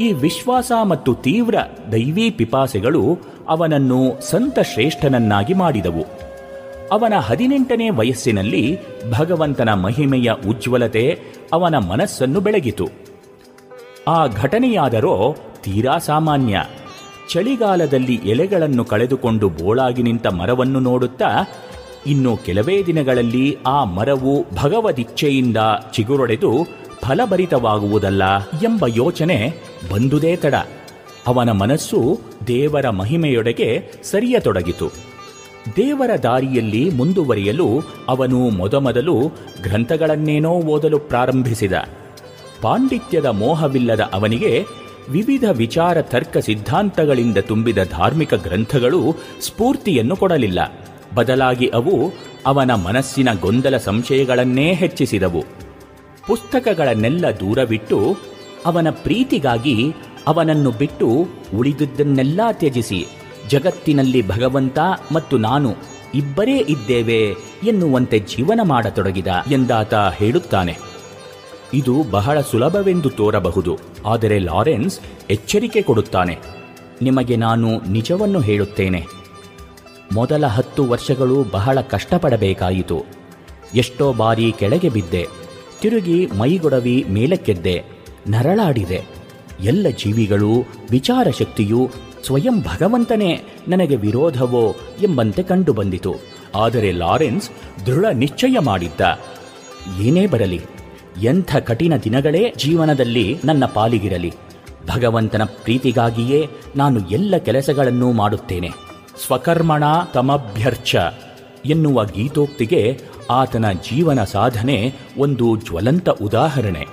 [0.00, 1.54] ಈ ವಿಶ್ವಾಸ ಮತ್ತು ತೀವ್ರ
[1.92, 3.18] ದೈವೀ ಪಿಪಾಸೆಗಳು
[3.48, 6.21] ಅವನನ್ನು ಸಂತ ಶ್ರೇಷ್ಠನನ್ನಾಗಿ ಮಾಡಿದವು.
[6.92, 8.78] ಅವನ ಹದಿನೆಂಟನೇ ವಯಸ್ಸಿನಲ್ಲಿ
[9.12, 11.18] ಭಗವಂತನ ಮಹಿಮೆಯ ಉಜ್ವಲತೆ
[11.52, 12.86] ಅವನ ಮನಸ್ಸನ್ನು ಬೆಳಗಿತು.
[14.08, 16.64] ಆ ಘಟನೆಯಾದರೋ ತೀರಾ ಸಾಮಾನ್ಯ.
[17.30, 21.30] ಚಳಿಗಾಲದಲ್ಲಿ ಎಲೆಗಳನ್ನು ಕಳೆದುಕೊಂಡು ಬೋಳಾಗಿ ನಿಂತ ಮರವನ್ನು ನೋಡುತ್ತಾ,
[22.06, 25.56] ಇನ್ನು ಕೆಲವೇ ದಿನಗಳಲ್ಲಿ ಆ ಮರವು ಭಗವದಿಚ್ಛೆಯಿಂದ
[25.92, 26.52] ಚಿಗುರೊಡೆದು
[27.02, 29.38] ಫಲಭರಿತವಾಗುವುದಲ್ಲ ಎಂಬ ಯೋಚನೆ
[29.92, 30.54] ಬಂದುದೇ ತಡ.
[31.26, 35.11] ಅವನ ಮನಸ್ಸು ದೇವರ ಮಹಿಮೆಯೊಡೆಗೆ ಸರಿಯತೊಡಗಿತು.
[35.66, 37.68] ದೇವರ ದಾರಿಯಲ್ಲಿ ಮುಂದುವರಿಯಲು
[38.08, 39.30] ಅವನು ಮೊದಮೊದಲು
[39.62, 41.72] ಗ್ರಂಥಗಳನ್ನೇನೋ ಓದಲು ಪ್ರಾರಂಭಿಸಿದ.
[42.62, 44.64] ಪಾಂಡಿತ್ಯದ ಮೋಹವಿಲ್ಲದ ಅವನಿಗೆ
[45.08, 50.72] ವಿವಿಧ ವಿಚಾರ ತರ್ಕ ಸಿದ್ಧಾಂತಗಳಿಂದ ತುಂಬಿದ ಧಾರ್ಮಿಕ ಗ್ರಂಥಗಳು ಸ್ಫೂರ್ತಿಯನ್ನು ಕೊಡಲಿಲ್ಲ.
[51.14, 52.12] ಬದಲಾಗಿ ಅವು
[52.46, 55.44] ಅವನ ಮನಸ್ಸಿನ ಗೊಂದಲ ಸಂಶಯಗಳನ್ನೇ ಹೆಚ್ಚಿಸಿದವು.
[56.26, 58.16] ಪುಸ್ತಕಗಳನ್ನೆಲ್ಲ ದೂರವಿಟ್ಟು
[58.66, 59.94] ಅವನ ಪ್ರೀತಿಗಾಗಿ
[60.26, 63.06] ಅವನನ್ನು ಬಿಟ್ಟು ಉಳಿದುದನ್ನೆಲ್ಲ ತ್ಯಜಿಸಿ.
[63.48, 64.78] ಜಗತ್ತಿನಲ್ಲಿ ಭಗವಂತ
[65.12, 65.70] ಮತ್ತು ನಾನು
[66.14, 67.20] ಇಬ್ಬರೇ ಇದ್ದೇವೆ
[67.64, 70.78] ಎನ್ನುವಂತೆ ಜೀವನ ಮಾಡತೊಡಗಿದ ಎಂದಾತ ಹೇಳುತ್ತಾನೆ.
[71.74, 76.38] ಇದು ಬಹಳ ಸುಲಭವೆಂದು ತೋರಬಹುದು, ಆದರೆ ಲಾರೆನ್ಸ್ ಎಚ್ಚರಿಕೆ ಕೊಡುತ್ತಾನೆ.
[77.02, 79.06] ನಿಮಗೆ ನಾನು ನಿಜವನ್ನು ಹೇಳುತ್ತೇನೆ.
[80.12, 82.98] ಮೊದಲ ಹತ್ತು ವರ್ಷಗಳು ಬಹಳ ಕಷ್ಟಪಡಬೇಕಾಯಿತು.
[83.74, 85.26] ಎಷ್ಟೋ ಬಾರಿ ಕೆಳಗೆ ಬಿದ್ದೆ,
[85.80, 87.76] ತಿರುಗಿ ಮೈಗೊಡವಿ ಮೇಲಕ್ಕೆದ್ದೆ,
[88.28, 89.00] ನರಳಾಡಿದೆ.
[89.60, 90.50] ಎಲ್ಲ ಜೀವಿಗಳು
[90.90, 91.90] ವಿಚಾರ ಶಕ್ತಿಯು
[92.26, 96.14] ಸ್ವಯಂ ಭಗವಂತನೇ ನನಗೆ ವಿರೋಧವೋ ಎಂಬಂತೆ ಕಂಡುಬಂದಿತು.
[96.54, 97.50] ಆದರೆ ಲಾರೆನ್ಸ್
[97.86, 99.00] ದೃಢ ನಿಶ್ಚಯ ಮಾಡಿದ್ದ.
[100.00, 100.60] ಏನೇ ಬರಲಿ,
[101.22, 104.34] ಎಂಥ ಕಠಿಣ ದಿನಗಳೇ ಜೀವನದಲ್ಲಿ ನನ್ನ ಪಾಲಿಗಿರಲಿ.
[104.94, 108.70] ಭಗವಂತನ ಪ್ರೀತಿಗಾಗಿಯೇ ನಾನು ಎಲ್ಲ ಕೆಲಸಗಳನ್ನೂ ಮಾಡುತ್ತೇನೆ.
[109.26, 110.96] ಸ್ವಕರ್ಮಣ ತಮಭ್ಯರ್ಚ
[111.64, 113.00] ಎನ್ನುವ ಗೀತೋಕ್ತಿಗೆ
[113.30, 116.86] ಆತನ ಜೀವನ ಸಾಧನೆ ಒಂದು ಜ್ವಲಂತ ಉದಾಹರಣೆ.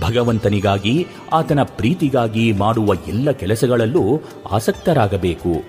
[0.00, 5.62] ಭಗವಂತನಿಗಾಗಿ, ಆತನ ಪ್ರೀತಿಗಾಗಿ ಮಾಡುವ ಎಲ್ಲ ಕೆಲಸಗಳಲ್ಲೂ ಆಸಕ್ತರಾಗಬೇಕು.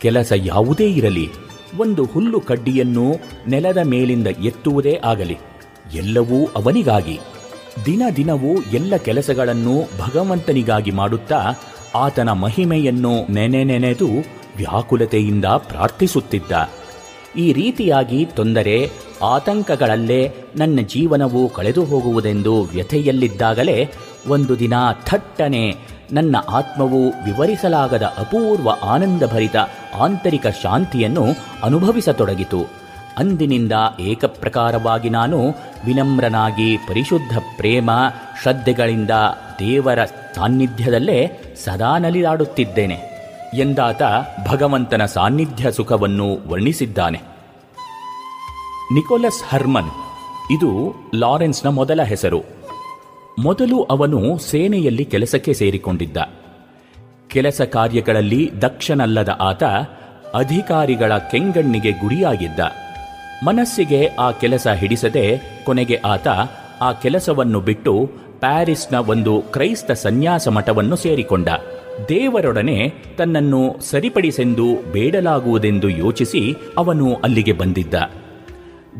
[0.00, 1.30] ಕೆಲಸ ಯಾವುದೇ ಇರಲಿ,
[1.78, 3.16] ಒಂದು ಹುಲ್ಲು ಕಡ್ಡಿಯನ್ನು
[3.48, 5.38] ನೆಲದ ಮೇಲಿಂದ ಎತ್ತುವುದೇ ಆಗಲಿ,
[5.94, 7.20] ಎಲ್ಲವೂ ಅವನಿಗಾಗಿ.
[7.86, 11.52] ದಿನ ದಿನವೂ ಎಲ್ಲ ಕೆಲಸಗಳನ್ನು ಭಗವಂತನಿಗಾಗಿ ಮಾಡುತ್ತಾ,
[11.94, 14.08] ಆತನ ಮಹಿಮೆಯನ್ನು ನೆನೆ ನೆನೆದು
[14.56, 16.52] ವ್ಯಾಕುಲತೆಯಿಂದ ಪ್ರಾರ್ಥಿಸುತ್ತಿದ್ದ.
[17.36, 18.90] ಈ ರೀತಿಯಾಗಿ ತೊಂದರೆ
[19.22, 23.88] ಆತಂಕಗಳಲ್ಲೇ ನನ್ನ ಜೀವನವು ಕಳೆದು ಹೋಗುವುದೆಂದು ವ್ಯಥೆಯಲ್ಲಿದ್ದಾಗಲೇ
[24.28, 24.74] ಒಂದು ದಿನ
[25.04, 25.74] ಥಟ್ಟನೆ
[26.12, 29.56] ನನ್ನ ಆತ್ಮವು ವಿವರಿಸಲಾಗದ ಅಪೂರ್ವ ಆನಂದಭರಿತ
[30.00, 31.24] ಆಂತರಿಕ ಶಾಂತಿಯನ್ನು
[31.62, 32.86] ಅನುಭವಿಸತೊಡಗಿತು.
[33.18, 35.48] ಅಂದಿನಿಂದ ಏಕಪ್ರಕಾರವಾಗಿ ನಾನು
[35.86, 37.90] ವಿನಮ್ರನಾಗಿ ಪರಿಶುದ್ಧ ಪ್ರೇಮ
[38.42, 39.10] ಶ್ರದ್ಧೆಗಳಿಂದ
[39.58, 41.30] ದೇವರ ಸಾನ್ನಿಧ್ಯದಲ್ಲೇ
[41.64, 43.15] ಸದಾ ನಲಿದಾಡುತ್ತಿದ್ದೇನೆ
[43.54, 44.02] ಎಂದಾತ
[44.48, 47.20] ಭಗವಂತನ ಸಾನ್ನಿಧ್ಯ ಸುಖವನ್ನು ವರ್ಣಿಸಿದ್ದಾನೆ.
[48.94, 49.90] ನಿಕೋಲಸ್ ಹರ್ಮನ್,
[50.50, 52.42] ಇದು ಲಾರೆನ್ಸ್ನ ಮೊದಲ ಹೆಸರು.
[53.38, 56.16] ಮೊದಲು ಅವನು ಸೇನೆಯಲ್ಲಿ ಕೆಲಸಕ್ಕೆ ಸೇರಿಕೊಂಡಿದ್ದ.
[57.28, 59.64] ಕೆಲಸ ಕಾರ್ಯಗಳಲ್ಲಿ ದಕ್ಷನಲ್ಲದ ಆತ
[60.34, 62.60] ಅಧಿಕಾರಿಗಳ ಕೆಂಗಣ್ಣಿಗೆ ಗುರಿಯಾಗಿದ್ದ.
[63.44, 65.24] ಮನಸ್ಸಿಗೆ ಆ ಕೆಲಸ ಹಿಡಿಸದೆ
[65.66, 66.28] ಕೊನೆಗೆ ಆತ
[66.80, 71.48] ಆ ಕೆಲಸವನ್ನು ಬಿಟ್ಟು ಪ್ಯಾರಿಸ್ನ ಒಂದು ಕ್ರೈಸ್ತ ಸನ್ಯಾಸ ಮಠವನ್ನು ಸೇರಿಕೊಂಡ.
[72.08, 77.94] ದೇವರೊಡನೆ ತನ್ನನ್ನು ಸರಿಪಡಿಸೆಂದು ಬೇಡಲಾಗುವುದೆಂದು ಯೋಚಿಸಿ ಅವನು ಅಲ್ಲಿಗೆ ಬಂದಿದ್ದ.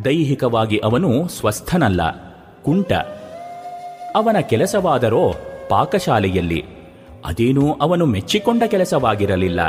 [0.05, 2.01] ದೈಹಿಕವಾಗಿ ಅವನು ಸ್ವಸ್ಥನಲ್ಲ,
[2.65, 2.93] ಕುಂಟ.
[4.15, 5.35] ಅವನ ಕೆಲಸವಾದರೋ
[5.69, 6.65] ಪಾಕಶಾಲೆಯಲ್ಲಿ.
[7.25, 9.61] ಅದೇನೂ ಅವನು ಮೆಚ್ಚಿಕೊಂಡ ಕೆಲಸವಾಗಿರಲಿಲ್ಲ.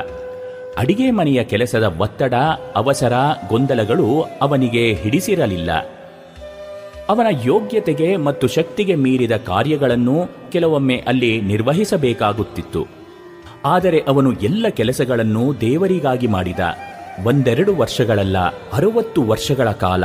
[0.78, 2.34] ಅಡಿಗೆ ಮನೆಯ ಕೆಲಸದ ಒತ್ತಡ,
[2.76, 3.14] ಅವಸರ,
[3.50, 5.72] ಗೊಂದಲಗಳು ಅವನಿಗೆ ಹಿಡಿಸಿರಲಿಲ್ಲ.
[7.10, 12.97] ಅವನ ಯೋಗ್ಯತೆಗೆ ಮತ್ತು ಶಕ್ತಿಗೆ ಮೀರಿದ ಕಾರ್ಯಗಳನ್ನು ಕೆಲವೊಮ್ಮೆ ಅಲ್ಲಿ ನಿರ್ವಹಿಸಬೇಕಾಗುತ್ತಿತ್ತು.
[13.66, 16.60] ಆದರೆ ಅವನು ಎಲ್ಲ ಕೆಲಸಗಳನ್ನು ದೇವರಿಗಾಗಿ ಮಾಡಿದ.
[17.24, 18.38] ಒಂದೆರಡು ವರ್ಷಗಳಲ್ಲ,
[18.74, 20.04] ಅರುವತ್ತು ವರ್ಷಗಳ ಕಾಲ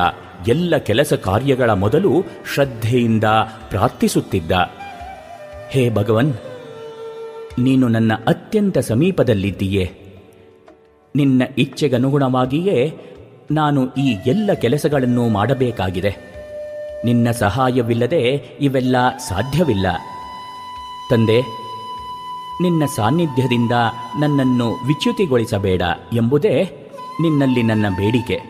[0.49, 2.25] ಎಲ್ಲ ಕೆಲಸ ಕಾರ್ಯಗಳ ಮೊದಲು
[2.55, 3.25] ಶ್ರದ್ಧೆಯಿಂದ
[3.69, 4.53] ಪ್ರಾರ್ಥಿಸುತ್ತಿದ್ದ.
[5.71, 6.35] ಹೇ ಭಗವನ್,
[7.59, 9.93] ನೀನು ನನ್ನ ಅತ್ಯಂತ ಸಮೀಪದಲ್ಲಿದ್ದೀಯೆ.
[11.17, 12.95] ನಿನ್ನ ಇಚ್ಛೆಗನುಗುಣವಾಗಿಯೇ
[13.51, 16.17] ನಾನು ಈ ಎಲ್ಲ ಕೆಲಸಗಳನ್ನು ಮಾಡಬೇಕಾಗಿದೆ.
[17.05, 18.21] ನಿನ್ನ ಸಹಾಯವಿಲ್ಲದೆ
[18.61, 19.87] ಇವೆಲ್ಲ ಸಾಧ್ಯವಿಲ್ಲ.
[21.11, 21.62] ತಂದೆ
[22.61, 23.73] ನಿನ್ನ ಸಾನ್ನಿಧ್ಯದಿಂದ
[24.21, 25.83] ನನ್ನನ್ನು ವಿಚ್ಯುತಿಗೊಳಿಸಬೇಡ
[26.13, 26.89] ಎಂಬುದೇ
[27.21, 28.41] ನಿನ್ನಲ್ಲಿ ನನ್ನ ಬೇಡಿಕೆ.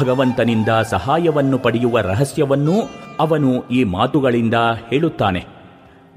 [0.00, 2.72] ಭಗವಂತನಿಂದ ಸಹಾಯವನ್ನು ಪಡೆಯುವ ರಹಸ್ಯವನ್ನೂ
[3.20, 4.54] ಅವನು ಈ ಮಾತುಗಳಿಂದ
[4.90, 5.46] ಹೇಳುತ್ತಾನೆ.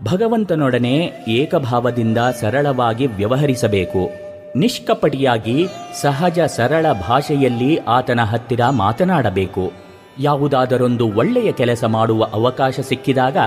[0.03, 4.09] ಭಗವಂತನೊಡನೆ ಏಕಭಾವದಿಂದ ಸರಳವಾಗಿ ವ್ಯವಹರಿಸಬೇಕು.
[4.55, 5.67] ನಿಷ್ಕಪಟಿಯಾಗಿ
[6.01, 9.86] ಸಹಜ ಸರಳ ಭಾಷೆಯಲ್ಲಿ ಆತನ ಹತ್ತಿರ ಮಾತನಾಡಬೇಕು.
[10.19, 13.37] ಯಾವುದಾದರೊಂದು ಒಳ್ಳೆಯ ಕೆಲಸ ಮಾಡುವ ಅವಕಾಶ ಸಿಕ್ಕಿದಾಗ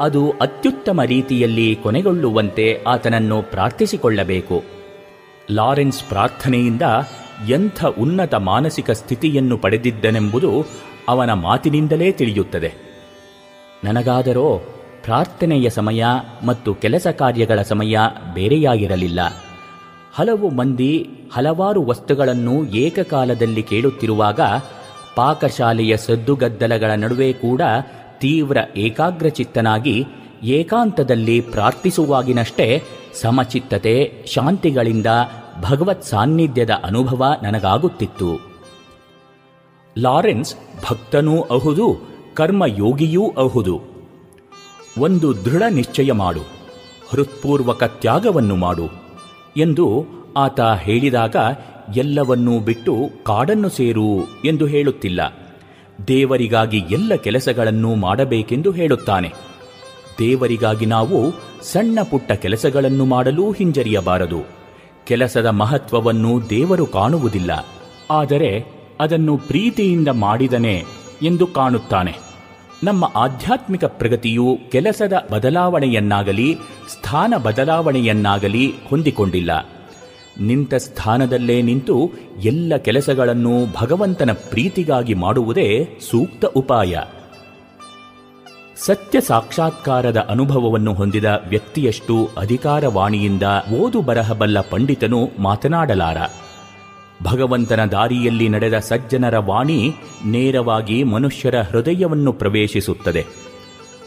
[0.00, 4.62] ಅದು ಅತ್ಯುತ್ತಮ ರೀತಿಯಲ್ಲಿ ಕೊನೆಗೊಳ್ಳುವಂತೆ ಆತನನ್ನು ಪ್ರಾರ್ಥಿಸಿಕೊಳ್ಳಬೇಕು.
[5.50, 6.82] ಲಾರೆನ್ಸ್ ಪ್ರಾರ್ಥನೆಯಿಂದ
[7.48, 10.64] ಎಂಥ ಉನ್ನತ ಮಾನಸಿಕ ಸ್ಥಿತಿಯನ್ನು ಪಡೆದಿದ್ದನೆಂಬುದು
[11.08, 12.72] ಅವನ ಮಾತಿನಿಂದಲೇ ತಿಳಿಯುತ್ತದೆ.
[13.84, 14.60] ನನಗಾದರೋ
[15.04, 16.04] ಪ್ರಾರ್ಥನೆಯ ಸಮಯ
[16.46, 17.98] ಮತ್ತು ಕೆಲಸ ಕಾರ್ಯಗಳ ಸಮಯ
[18.34, 19.20] ಬೇರೆಯಾಗಿರಲಿಲ್ಲ.
[20.14, 24.40] ಹಲವು ಮಂದಿ ಹಲವಾರು ವಸ್ತುಗಳನ್ನು ಏಕಕಾಲದಲ್ಲಿ ಕೇಳುತ್ತಿರುವಾಗ
[25.16, 27.62] ಪಾಕಶಾಲೆಯ ಸದ್ದುಗದ್ದಲಗಳ ನಡುವೆ ಕೂಡ
[28.20, 30.04] ತೀವ್ರ ಏಕಾಗ್ರಚಿತ್ತನಾಗಿ
[30.42, 32.82] ಏಕಾಂತದಲ್ಲಿ ಪ್ರಾರ್ಥಿಸುವಾಗಿನಷ್ಟೇ
[33.20, 35.06] ಸಮಚಿತ್ತತೆ, ಶಾಂತಿಗಳಿಂದ
[35.62, 38.30] ಭಗವತ್ ಸಾನ್ನಿಧ್ಯದ ಅನುಭವ ನನಗಾಗುತ್ತಿತ್ತು.
[39.98, 40.54] ಲಾರೆನ್ಸ್
[40.90, 41.86] ಭಕ್ತನೂ ಅಹುದು,
[42.34, 43.80] ಕರ್ಮಯೋಗಿಯೂ ಅಹುದು.
[44.98, 46.40] ಒಂದು ದೃಢ ನಿಶ್ಚಯ ಮಾಡು,
[47.10, 48.86] ಹೃತ್ಪೂರ್ವಕ ತ್ಯಾಗವನ್ನು ಮಾಡು
[49.56, 49.86] ಎಂದು
[50.36, 51.36] ಆತ ಹೇಳಿದಾಗ
[51.96, 55.20] ಎಲ್ಲವನ್ನೂ ಬಿಟ್ಟು ಕಾಡನ್ನು ಸೇರು ಎಂದು ಹೇಳುತ್ತಿಲ್ಲ.
[56.08, 59.32] ದೇವರಿಗಾಗಿ ಎಲ್ಲ ಕೆಲಸಗಳನ್ನು ಮಾಡಬೇಕೆಂದು ಹೇಳುತ್ತಾನೆ.
[60.18, 61.32] ದೇವರಿಗಾಗಿ ನಾವು
[61.62, 64.40] ಸಣ್ಣ ಪುಟ್ಟ ಕೆಲಸಗಳನ್ನು ಮಾಡಲೂ ಹಿಂಜರಿಯಬಾರದು.
[65.06, 67.66] ಕೆಲಸದ ಮಹತ್ವವನ್ನು ದೇವರು ಕಾಣುವುದಿಲ್ಲ.
[68.10, 68.64] ಆದರೆ
[69.00, 70.84] ಅದನ್ನು ಪ್ರೀತಿಯಿಂದ ಮಾಡಿದನೆ
[71.22, 72.14] ಎಂದು ಕಾಣುತ್ತಾನೆ.
[72.84, 76.56] ನಮ್ಮ ಆಧ್ಯಾತ್ಮಿಕ ಪ್ರಗತಿಯು ಕೆಲಸದ ಬದಲಾವಣೆಯನ್ನಾಗಲಿ,
[76.92, 79.70] ಸ್ಥಾನ ಬದಲಾವಣೆಯನ್ನಾಗಲಿ ಹೊಂದಿಕೊಂಡಿಲ್ಲ.
[80.40, 82.10] ನಿಂತ ಸ್ಥಾನದಲ್ಲೇ ನಿಂತು
[82.44, 86.96] ಎಲ್ಲ ಕೆಲಸಗಳನ್ನು ಭಗವಂತನ ಪ್ರೀತಿಗಾಗಿ ಮಾಡುವುದೇ ಸೂಕ್ತ ಉಪಾಯ.
[88.76, 93.42] ಸತ್ಯ ಸಾಕ್ಷಾತ್ಕಾರದ ಅನುಭವವನ್ನು ಹೊಂದಿದ ವ್ಯಕ್ತಿಯಷ್ಟು ಅಧಿಕಾರವಾಣಿಯಿಂದ
[93.80, 96.16] ಓದು ಬರಹಬಲ್ಲ ಪಂಡಿತನು ಮಾತನಾಡಲಾರ.
[97.22, 99.94] ಭಗವಂತನ ದಾರಿಯಲ್ಲಿ ನಡೆದ ಸಜ್ಜನರ ವಾಣಿ
[100.26, 103.26] ನೇರವಾಗಿ ಮನುಷ್ಯರ ಹೃದಯವನ್ನು ಪ್ರವೇಶಿಸುತ್ತದೆ.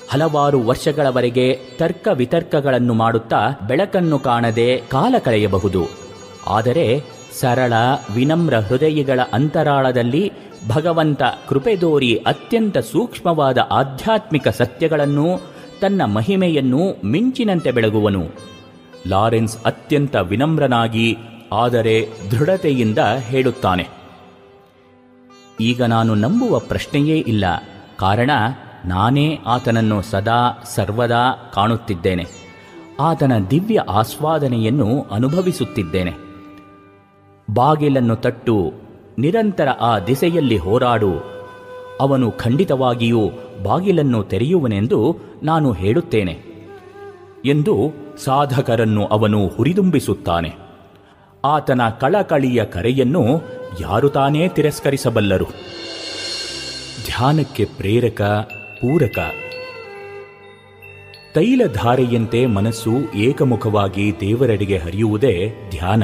[0.09, 6.06] ಹಲವಾರು ವರ್ಷಗಳವರೆಗೆ ತರ್ಕ ವಿತರ್ಕಗಳನ್ನು ಮಾಡುತ್ತಾ ಬೆಳಕನ್ನು ಕಾಣದೆ ಕಾಲ ಕಳೆಯಬಹುದು.
[6.47, 7.03] ಆದರೆ
[7.39, 7.73] ಸರಳ
[8.13, 10.31] ವಿನಮ್ರ ಹೃದಯಗಳ ಅಂತರಾಳದಲ್ಲಿ
[10.67, 15.39] ಭಗವಂತ ಕೃಪೆದೋರಿ ಅತ್ಯಂತ ಸೂಕ್ಷ್ಮವಾದ ಆಧ್ಯಾತ್ಮಿಕ ಸತ್ಯಗಳನ್ನು
[15.81, 18.27] ತನ್ನ ಮಹಿಮೆಯನ್ನು ಮಿಂಚಿನಂತೆ ಬೆಳಗುವನು.
[19.07, 21.17] ಲಾರೆನ್ಸ್ ಅತ್ಯಂತ ವಿನಮ್ರನಾಗಿ,
[21.51, 23.87] ಆದರೆ ದೃಢತೆಯಿಂದ ಹೇಳುತ್ತಾನೆ.
[25.61, 27.45] ಈಗ ನಾನು ನಂಬುವ ಪ್ರಶ್ನೆಯೇ ಇಲ್ಲ.
[27.97, 28.31] ಕಾರಣ,
[28.85, 32.25] ನಾನೇ ಆತನನ್ನು ಸದಾ ಸರ್ವದಾ ಕಾಣುತ್ತಿದ್ದೇನೆ.
[32.99, 36.26] ಆತನ ದಿವ್ಯ ಆಸ್ವಾದನೆಯನ್ನು ಅನುಭವಿಸುತ್ತಿದ್ದೇನೆ.
[37.53, 38.73] ಬಾಗಿಲನ್ನು ತಟ್ಟು
[39.17, 41.13] ನಿರಂತರ ಆ ದಿಸೆಯಲ್ಲಿ ಹೋರಾಡು.
[41.99, 43.31] ಅವನು ಖಂಡಿತವಾಗಿಯೂ
[43.63, 46.39] ಬಾಗಿಲನ್ನು ತೆರೆಯುವನೆಂದು ನಾನು ಹೇಳುತ್ತೇನೆ
[47.45, 47.91] ಎಂದು
[48.23, 50.53] ಸಾಧಕರನ್ನು ಅವನು ಹುರಿದುಂಬಿಸುತ್ತಾನೆ.
[51.45, 53.41] ಆತನ ಕಳಕಳಿಯ ಕರೆಯನ್ನು
[53.81, 55.45] ಯಾರು ತಾನೇ ತಿರಸ್ಕರಿಸಬಲ್ಲರು.
[57.05, 58.21] ಧ್ಯಾನಕ್ಕೆ ಪ್ರೇರಕ,
[58.81, 59.19] ಪೂರಕ.
[61.33, 66.03] ತೈಲಧಾರೆಯಂತೆ ಮನಸ್ಸು ಏಕಮುಖವಾಗಿ ದೇವರೆಡೆಗೆ ಹರಿಯುವುದೇ ಧ್ಯಾನ.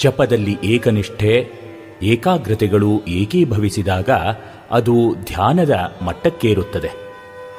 [0.00, 1.48] ಜಪದಲ್ಲಿ ಏಕನಿಷ್ಠೆ,
[2.02, 4.10] ಏಕಾಗ್ರತೆಗಳು ಏಕೀಭವಿಸಿದಾಗ
[4.70, 6.90] ಅದು ಧ್ಯಾನದ ಮಟ್ಟಕ್ಕೇರುತ್ತದೆ.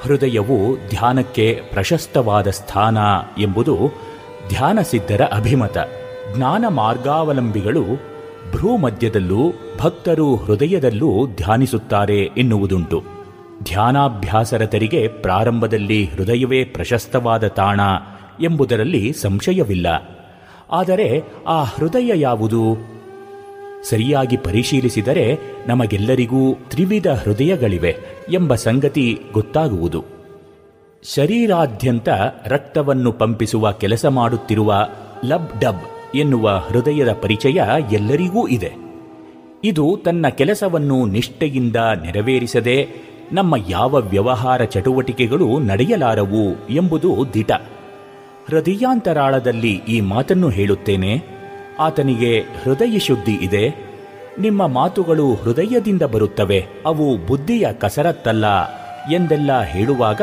[0.01, 2.97] ಹೃದಯವು ಧ್ಯಾನಕ್ಕೆ ಪ್ರಶಸ್ತವಾದ ಸ್ಥಾನ
[3.37, 3.77] ಎಂಬುದು
[4.49, 5.77] ಧ್ಯಾನಸಿದ್ಧರ ಅಭಿಮತ.
[6.35, 7.81] ಜ್ಞಾನ ಮಾರ್ಗಾವಲಂಬಿಗಳು
[8.51, 13.03] ಭ್ರೂಮಧ್ಯದಲ್ಲೂ ಭಕ್ತರು ಹೃದಯದಲ್ಲೂ ಧ್ಯಾನಿಸುತ್ತಾರೆ ಎನ್ನುವುದುಂಟು.
[13.63, 17.79] ಧ್ಯಾನಾಭ್ಯಾಸರತರಿಗೆ ಪ್ರಾರಂಭದಲ್ಲಿ ಹೃದಯವೇ ಪ್ರಶಸ್ತವಾದ ತಾಣ
[18.41, 20.15] ಎಂಬುದರಲ್ಲಿ ಸಂಶಯವಿಲ್ಲ.
[20.71, 22.77] ಆದರೆ ಆ ಹೃದಯ ಯಾವುದು?
[23.89, 27.97] ಸರಿಯಾಗಿ ಪರಿಶೀಲಿಸಿದರೆ ನಮಗೆಲ್ಲರಿಗೂ ತ್ರಿವಿಧ ಹೃದಯಗಳಿವೆ
[28.31, 30.05] ಎಂಬ ಸಂಗತಿ ಗೊತ್ತಾಗುವುದು.
[31.03, 32.09] ಶರೀರಾದ್ಯಂತ
[32.45, 34.87] ರಕ್ತವನ್ನು ಪಂಪಿಸುವ ಕೆಲಸ ಮಾಡುತ್ತಿರುವ
[35.25, 37.61] ಲಬ್ ಡಬ್ ಎನ್ನುವ ಹೃದಯದ ಪರಿಚಯ
[37.91, 38.73] ಎಲ್ಲರಿಗೂ ಇದೆ.
[39.63, 42.89] ಇದು ತನ್ನ ಕೆಲಸವನ್ನು ನಿಷ್ಠೆಯಿಂದ ನೆರವೇರಿಸದೆ
[43.31, 47.51] ನಮ್ಮ ಯಾವ ವ್ಯವಹಾರ ಚಟುವಟಿಕೆಗಳು ನಡೆಯಲಾರವು ಎಂಬುದು ದಿಟ.
[48.49, 51.23] ಹೃದಯಾಂತರಾಳದಲ್ಲಿ ಈ ಮಾತನ್ನು ಹೇಳುತ್ತೇನೆ.
[51.79, 53.69] ಆತನಿಗೆ ಹೃದಯ ಶುದ್ಧಿ ಇದೆ.
[54.39, 56.65] ನಿಮ್ಮ ಮಾತುಗಳು ಹೃದಯದಿಂದ ಬರುತ್ತವೆ.
[56.85, 58.45] ಅವು ಬುದ್ಧಿಯ ಕಸರತ್ತಲ್ಲ
[59.13, 60.21] ಎಂದೆಲ್ಲ ಹೇಳುವಾಗ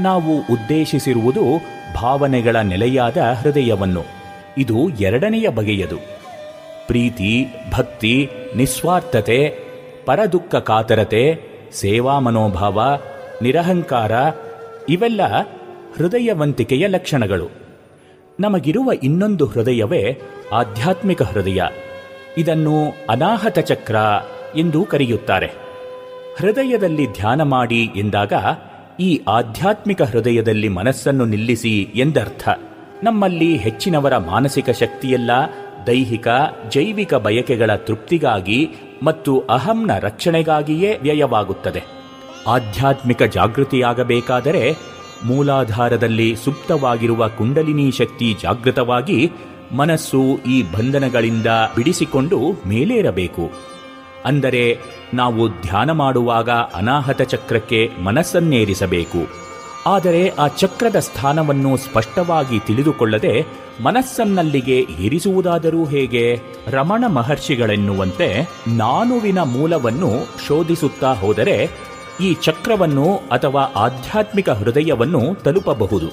[0.00, 1.42] ನಾವು ಉದ್ದೇಶಿಸಿರುವುದು
[1.94, 4.02] ಭಾವನೆಗಳ ನೆಲೆಯಾದ ಹೃದಯವನ್ನು.
[4.58, 5.96] ಇದು ಎರಡನೆಯ ಬಗೆಯದು.
[6.86, 9.58] ಪ್ರೀತಿ, ಭಕ್ತಿ, ನಿಸ್ವಾರ್ಥತೆ
[10.06, 11.40] ಪರದುಃಖ ಕಾತರತೆ
[11.72, 12.98] ಸೇವಾ ಮನೋಭಾವ,
[13.42, 14.12] ನಿರಹಂಕಾರ,
[14.88, 15.20] ಇವೆಲ್ಲ
[15.96, 17.48] ಹೃದಯವಂತಿಕೆಯ ಲಕ್ಷಣಗಳು.
[18.40, 20.20] ನಮಗಿರುವ ಇನ್ನೊಂದು ಹೃದಯವೇ
[20.52, 21.62] ಆಧ್ಯಾತ್ಮಿಕ ಹೃದಯ.
[22.38, 23.96] ಇದನ್ನು ಅನಾಹತ ಚಕ್ರ
[24.56, 25.46] ಎಂದು ಕರೆಯುತ್ತಾರೆ.
[26.38, 28.32] ಹೃದಯದಲ್ಲಿ ಧ್ಯಾನ ಮಾಡಿ ಎಂದಾಗ
[29.00, 32.48] ಈ ಆಧ್ಯಾತ್ಮಿಕ ಹೃದಯದಲ್ಲಿ ಮನಸ್ಸನ್ನು ನಿಲ್ಲಿಸಿ ಎಂದರ್ಥ.
[33.02, 35.30] ನಮ್ಮಲ್ಲಿ ಹೆಚ್ಚಿನವರ ಮಾನಸಿಕ ಶಕ್ತಿಯೆಲ್ಲ
[35.86, 36.28] ದೈಹಿಕ,
[36.70, 38.68] ಜೈವಿಕ ಬಯಕೆಗಳ ತೃಪ್ತಿಗಾಗಿ
[39.02, 41.82] ಮತ್ತು ಅಹಂನ ರಕ್ಷಣೆಗಾಗಿಯೇ ವ್ಯಯವಾಗುತ್ತದೆ.
[42.46, 44.76] ಆಧ್ಯಾತ್ಮಿಕ ಜಾಗೃತಿಯಾಗಬೇಕಾದರೆ
[45.24, 49.32] ಮೂಲಾಧಾರದಲ್ಲಿ ಸುಪ್ತವಾಗಿರುವ ಕುಂಡಲಿನಿ ಶಕ್ತಿ ಜಾಗೃತವಾಗಿ
[49.76, 51.46] ಮನಸ್ಸು ಈ ಬಂಧನಗಳಿಂದ
[51.76, 53.50] ಬಿಡಿಸಿಕೊಂಡು ಮೇಲೇರಬೇಕು.
[54.24, 54.78] ಅಂದರೆ
[55.14, 59.50] ನಾವು ಧ್ಯಾನ ಮಾಡುವಾಗ ಅನಾಹತ ಚಕ್ರಕ್ಕೆ ಮನಸ್ಸನ್ನೇರಿಸಬೇಕು.
[59.86, 63.46] ಆದರೆ ಆ ಚಕ್ರದ ಸ್ಥಾನವನ್ನು ಸ್ಪಷ್ಟವಾಗಿ ತಿಳಿದುಕೊಳ್ಳದೆ
[63.82, 66.40] ಮನಸ್ಸನ್ನಲ್ಲಿಗೆ ಏರಿಸುವುದಾದರೂ ಹೇಗೆ?
[66.66, 70.10] ರಮಣ ಮಹರ್ಷಿಗಳೆನ್ನುವಂತೆ ನಾನುವಿನ ಮೂಲವನ್ನು
[70.46, 71.70] ಶೋಧಿಸುತ್ತಾ ಹೋದರೆ
[72.22, 76.06] ಈ ಚಕ್ರವನ್ನು ಅಥವಾ ಆಧ್ಯಾತ್ಮಿಕ ಹೃದಯವನ್ನು ತಲುಪಬಹುದು.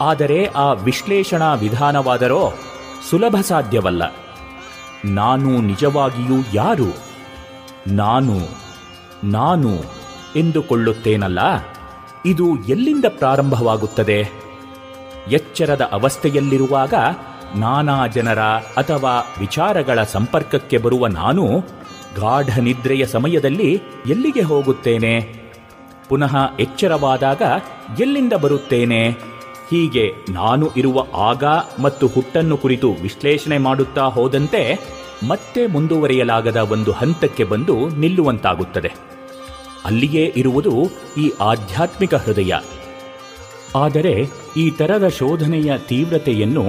[0.00, 2.52] ಆದರೆ ಆ ವಿಶ್ಲೇಷಣಾ ವಿಧಾನವಾದರೋ
[3.10, 4.14] ಸುಲಭ ಸಾಧ್ಯವಲ್ಲ.
[5.04, 7.12] ನಾನು ನಿಜವಾಗಿಯೂ ಯಾರು?
[7.94, 8.38] ನಾನು
[9.24, 9.70] ನಾನು
[10.36, 11.38] ಎಂದುಕೊಳ್ಳುತ್ತೇನಲ್ಲ?
[12.26, 14.28] ಇದು ಎಲ್ಲಿಂದ ಪ್ರಾರಂಭವಾಗುತ್ತದೆ?
[15.30, 16.94] ಎಚ್ಚರದ ಅವಸ್ಥೆಯಲ್ಲಿರುವಾಗ
[17.54, 18.40] ನಾನಾ ಜನರ
[18.76, 21.64] ಅಥವಾ ವಿಚಾರಗಳ ಸಂಪರ್ಕಕ್ಕೆ ಬರುವ ನಾನು
[22.16, 25.42] ಗಾಢ ನಿದ್ರೆಯ ಸಮಯದಲ್ಲಿ ಎಲ್ಲಿಗೆ ಹೋಗುತ್ತೇನೆ?
[26.08, 27.42] ಪುನಃ ಎಚ್ಚರವಾದಾಗ
[28.00, 29.08] ಎಲ್ಲಿಂದ ಬರುತ್ತೇನೆ?
[29.70, 31.44] ಹೀಗೆ ನಾನು ಇರುವ ಆಗ
[31.82, 34.80] ಮತ್ತು ಹುಟ್ಟನ್ನು ಕುರಿತು ವಿಶ್ಲೇಷಣೆ ಮಾಡುತ್ತಾ ಹೋದಂತೆ
[35.28, 38.92] ಮತ್ತೆ ಮುಂದುವರಿಯಲಾಗದ ಒಂದು ಹಂತಕ್ಕೆ ಬಂದು ನಿಲ್ಲುವಂತಾಗುತ್ತದೆ.
[39.84, 40.72] ಅಲ್ಲಿಯೇ ಇರುವುದು
[41.18, 42.54] ಈ ಆಧ್ಯಾತ್ಮಿಕ ಹೃದಯ.
[43.76, 46.64] ಆದರೆ ಈ ತರದ ಶೋಧನೆಯ ತೀವ್ರತೆಯನ್ನು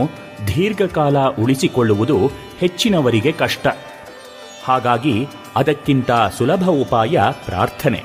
[0.48, 2.18] ದೀರ್ಘಕಾಲ ಉಳಿಸಿಕೊಳ್ಳುವುದು
[2.60, 3.68] ಹೆಚ್ಚಿನವರಿಗೆ ಕಷ್ಟ.
[4.64, 8.03] ಹಾಗಾಗಿ ಅದಕ್ಕಿಂತ ಸುಲಭ ಉಪಾಯ ಪ್ರಾರ್ಥನೆ.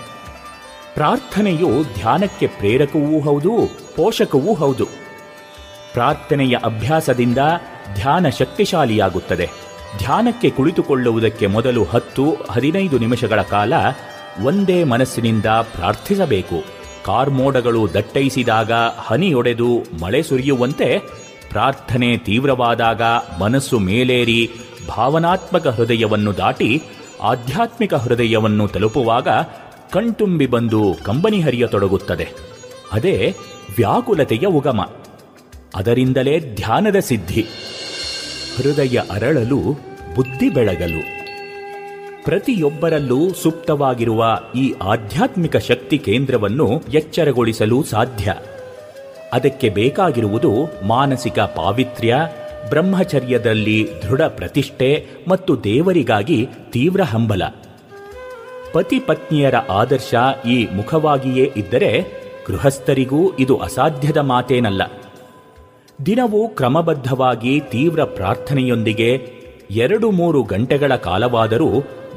[0.95, 3.51] ಪ್ರಾರ್ಥನೆಯು ಧ್ಯಾನಕ್ಕೆ ಪ್ರೇರಕವೂ ಹೌದು,
[3.97, 4.87] ಪೋಷಕವೂ ಹೌದು.
[5.93, 7.39] ಪ್ರಾರ್ಥನೆಯ ಅಭ್ಯಾಸದಿಂದ
[7.95, 9.51] ಧ್ಯಾನ ಶಕ್ತಿಶಾಲಿಯಾಗುತ್ತದೆ.
[9.99, 13.73] ಧ್ಯಾನಕ್ಕೆ ಕುಳಿತುಕೊಳ್ಳುವುದಕ್ಕೆ ಮೊದಲು ಹತ್ತು, ಹದಿನೈದು ನಿಮಿಷಗಳ ಕಾಲ
[14.45, 16.79] ಒಂದೇ ಮನಸ್ಸಿನಿಂದ ಪ್ರಾರ್ಥಿಸಬೇಕು.
[17.05, 20.99] ಕಾರ್ಮೋಡಗಳು ದಟ್ಟೈಸಿದಾಗ ಹನಿಯೊಡೆದು ಮಳೆ ಸುರಿಯುವಂತೆ
[21.51, 23.03] ಪ್ರಾರ್ಥನೆ ತೀವ್ರವಾದಾಗ
[23.41, 24.51] ಮನಸ್ಸು ಮೇಲೇರಿ
[24.97, 26.83] ಭಾವನಾತ್ಮಕ ಹೃದಯವನ್ನು ದಾಟಿ
[27.23, 29.29] ಆಧ್ಯಾತ್ಮಿಕ ಹೃದಯವನ್ನು ತಲುಪುವಾಗ
[29.93, 32.29] ಕಣ್ತುಂಬಿ ಬಂದು ಕಂಬನಿ ಹರಿಯತೊಡಗುತ್ತದೆ.
[32.93, 33.35] ಅದೇ
[33.77, 34.91] ವ್ಯಾಕುಲತೆಯ ಉಗಮ.
[35.75, 37.47] ಅದರಿಂದಲೇ ಧ್ಯಾನದ ಸಿದ್ಧಿ.
[38.57, 39.57] ಹೃದಯ ಅರಳಲು
[40.15, 41.19] ಬುದ್ಧಿ ಬೆಳಗಲು.
[42.25, 48.35] ಪ್ರತಿಯೊಬ್ಬರಲ್ಲೂ ಸುಪ್ತವಾಗಿರುವ ಈ ಆಧ್ಯಾತ್ಮಿಕ ಶಕ್ತಿ ಕೇಂದ್ರವನ್ನು ಎಚ್ಚರಗೊಳಿಸಲು ಸಾಧ್ಯ.
[49.33, 50.53] ಅದಕ್ಕೆ ಬೇಕಾಗಿರುವುದು
[50.87, 52.17] ಮಾನಸಿಕ ಪಾವಿತ್ರ್ಯ
[52.69, 57.43] ಬ್ರಹ್ಮಚರ್ಯದಲ್ಲಿ ದೃಢ ಪ್ರತಿಷ್ಠೆ ಮತ್ತು ದೇವರಿಗಾಗಿ ತೀವ್ರ ಹಂಬಲ.
[58.73, 60.15] ಪತಿ ಪತ್ನಿಯರ ಆದರ್ಶ
[60.47, 62.05] ಈ ಮುಖವಾಗಿಯೇ ಇದ್ದರೆ
[62.49, 64.83] ಗೃಹಸ್ಥರಿಗೂ ಇದು ಅಸಾಧ್ಯದ ಮಾತೇನಲ್ಲ.
[66.07, 69.33] ದಿನವೂ ಕ್ರಮಬದ್ಧವಾಗಿ ತೀವ್ರ ಪ್ರಾರ್ಥನೆಯೊಂದಿಗೆ
[69.71, 71.71] ಎರಡು ಮೂರು ಗಂಟೆಗಳ ಕಾಲವಾದರೂ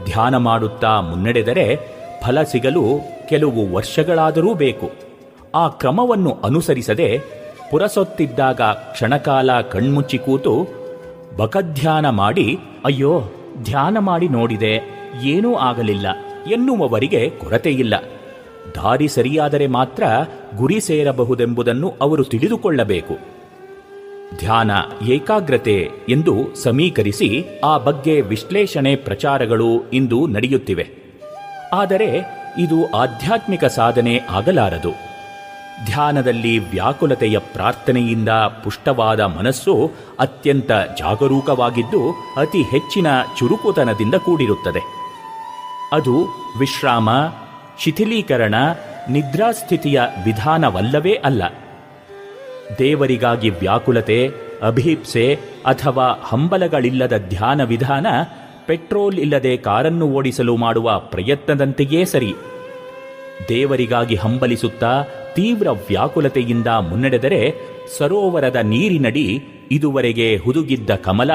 [0.06, 1.80] ಧ್ಯಾನ ಮಾಡುತ್ತಾ ಮುನ್ನಡೆದರೆ
[2.24, 2.84] ಫಲ ಸಿಗಲು
[3.30, 4.92] ಕೆಲವು ವರ್ಷಗಳಾದರೂ ಬೇಕು.
[5.56, 7.22] ಆ ಕ್ರಮವನ್ನು ಅನುಸರಿಸದೆ
[7.72, 10.68] ಪುರಸೊತ್ತಿದ್ದಾಗ ಕ್ಷಣಕಾಲ ಕಣ್ಮುಚ್ಚಿ ಕೂತು
[11.38, 13.22] ಬಕಧ್ಯಾನ ಮಾಡಿ, ಅಯ್ಯೋ,
[13.64, 14.82] ಧ್ಯಾನ ಮಾಡಿ ನೋಡಿದೆ,
[15.24, 16.08] ಏನೂ ಆಗಲಿಲ್ಲ,
[16.52, 17.96] ಎನ್ನುವವರಿಗೆ ಕೊರತೆಯಿಲ್ಲ.
[18.76, 20.04] ದಾರಿ ಸರಿಯಾದರೆ ಮಾತ್ರ
[20.58, 23.18] ಗುರಿ ಸೇರಬಹುದೆಂಬುದನ್ನು ಅವರು ತಿಳಿದುಕೊಳ್ಳಬೇಕು.
[24.40, 24.72] ಧ್ಯಾನ
[25.08, 30.90] ಏಕಾಗ್ರತೆ ಎಂದು ಸಮೀಕರಿಸಿ ಆ ಬಗ್ಗೆ ವಿಶ್ಲೇಷಣೆ ಪ್ರಚಾರಗಳು ಇಂದು ನಡೆಯುತ್ತಿವೆ.
[31.74, 32.10] ಆದರೆ
[32.58, 35.11] ಇದು ಆಧ್ಯಾತ್ಮಿಕ ಸಾಧನೆ ಆಗಲಾರದು.
[35.86, 38.30] ಧ್ಯಾನದಲ್ಲಿ ವ್ಯಾಕುಲತೆಯ ಪ್ರಾರ್ಥನೆಯಿಂದ
[38.64, 43.08] ಪುಷ್ಟವಾದ ಮನಸ್ಸು ಅತ್ಯಂತ ಜಾಗರೂಕವಾಗಿದ್ದು ಅತಿ ಹೆಚ್ಚಿನ
[43.40, 44.84] ಚುರುಕುತನದಿಂದ ಕೂಡಿರುತ್ತದೆ.
[45.94, 46.24] ಅದು
[46.60, 47.10] ವಿಶ್ರಾಮ,
[47.80, 48.56] ಶಿಥಿಲೀಕರಣ,
[49.10, 51.44] ನಿದ್ರಾಸ್ಥಿತಿಯ ವಿಧಾನವಲ್ಲವೇ ಅಲ್ಲ.
[52.80, 54.30] ದೇವರಿಗಾಗಿ ವ್ಯಾಕುಲತೆ
[54.68, 58.08] ಅಭೀಪ್ಸೆ ಅಥವಾ ಹಂಬಲಗಳಿಲ್ಲದ ಧ್ಯಾನ ವಿಧಾನ
[58.66, 62.36] ಪೆಟ್ರೋಲ್ ಇಲ್ಲದೆ ಕಾರನ್ನು ಓಡಿಸಲು ಮಾಡುವ ಪ್ರಯತ್ನದಂತೆಯೇ ಸರಿ.
[63.50, 65.04] ದೇವರಿಗಾಗಿ ಹಂಬಲಿಸುತ್ತಾ
[65.36, 67.54] ತೀವ್ರ ವ್ಯಾಕುಲತೆಯಿಂದ ಮುನ್ನಡೆದರೆ
[67.98, 71.32] ಸರೋವರದ ನೀರಿನಡಿ ಇದುವರೆಗೆ ಹುದುಗಿದ್ದ ಕಮಲ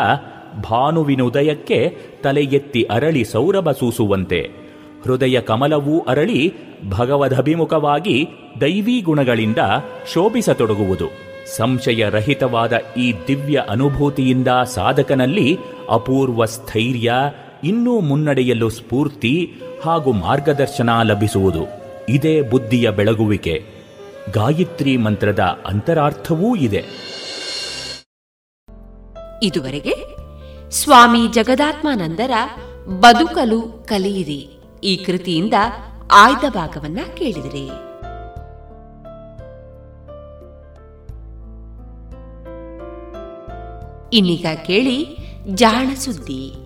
[0.63, 4.51] ಭಾನುವಿನುದಯಕ್ಕೆ ತಲೆ ಎತ್ತಿ ಅರಳಿ ಸೌರಭ ಸೂಸುವಂತೆ.
[5.05, 6.53] ಹೃದಯ ಕಮಲವೂ ಅರಳಿ
[6.89, 8.29] ಭಗವದಭಿಮುಖವಾಗಿ
[8.61, 9.59] ದೈವೀ ಗುಣಗಳಿಂದ
[10.13, 11.07] ಶೋಭಿಸತೊಡಗುವುದು.
[11.57, 15.59] ಸಂಶಯರಹಿತವಾದ ಈ ದಿವ್ಯ ಅನುಭೂತಿಯಿಂದ ಸಾಧಕನಲ್ಲಿ
[15.91, 17.13] ಅಪೂರ್ವ ಸ್ಥೈರ್ಯ,
[17.65, 19.53] ಇನ್ನೂ ಮುನ್ನಡೆಯಲು ಸ್ಫೂರ್ತಿ
[19.85, 21.67] ಹಾಗೂ ಮಾರ್ಗದರ್ಶನ ಲಭಿಸುವುದು.
[22.09, 23.76] ಇದೇ ಬುದ್ಧಿಯ ಬೆಳಗುವಿಕೆ.
[24.33, 26.85] ಗಾಯತ್ರಿ ಮಂತ್ರದ ಅಂತರಾರ್ಥವೂ ಇದೆ.
[29.43, 29.95] ಇದುವರೆಗೆ
[30.71, 32.31] ಸ್ವಾಮಿ ಜಗದಾತ್ಮಾನಂದರ
[33.01, 34.61] ಬದುಕಲು ಕಲಿಯಿರಿ.
[34.85, 35.55] ಈ ಕೃತಿಯಿಂದ
[36.13, 37.69] ಆಯ್ದ ಭಾಗವನ್ನ ಕೇಳಿದಿರಿ.
[44.13, 45.19] ಇನ್ನೀಗ ಕೇಳಿ
[45.55, 46.66] ಜಾಣ ಸುದ್ದಿ.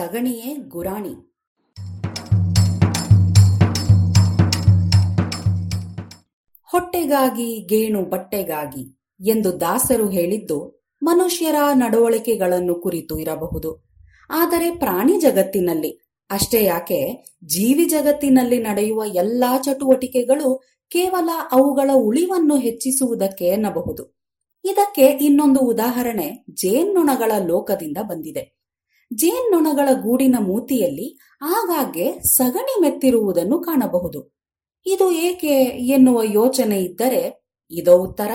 [0.00, 1.08] ಸಗಣಿಯೇ ಗುರಾಣಿ.
[6.64, 13.88] ಹೊಟ್ಟೆಗಾಗಿ, ಗೇಣು ಬಟ್ಟೆಗಾಗಿ ಎಂದು ದಾಸರು ಹೇಳಿದ್ದು ಮನುಷ್ಯರ ನಡವಳಿಕೆಗಳನ್ನು ಕುರಿತು ಇರಬಹುದು.
[14.30, 24.20] ಆದರೆ ಪ್ರಾಣಿ ಜಗತ್ತಿನಲ್ಲಿ, ಅಷ್ಟೇ ಯಾಕೆ ಜೀವಿ ಜಗತ್ತಿನಲ್ಲಿ ನಡೆಯುವ ಎಲ್ಲಾ ಚಟುವಟಿಕೆಗಳು ಕೇವಲ ಅವುಗಳ ಉಳಿವನ್ನು ಹೆಚ್ಚಿಸುವುದಕ್ಕೆ ಎನ್ನಬಹುದು
[24.64, 28.59] ಇದಕ್ಕೆ ಇನ್ನೊಂದು ಉದಾಹರಣೆ ಜೇನ್ನೊಣಗಳ ಲೋಕದಿಂದ ಬಂದಿದೆ.
[29.12, 34.40] ಜೇನ್ನೊಣಗಳ ಗೂಡಿನ ಮೂತಿಯಲ್ಲಿ ಆಗಾಗ್ಗೆ ಸಗಣಿ ಮೆತ್ತಿರುವುದನ್ನು ಕಾಣಬಹುದು.
[34.86, 38.30] ಇದು ಏಕೆ ಎನ್ನುವ ಯೋಚನೆ ಇದ್ದರೆ ಇದೋ ಉತ್ತರ.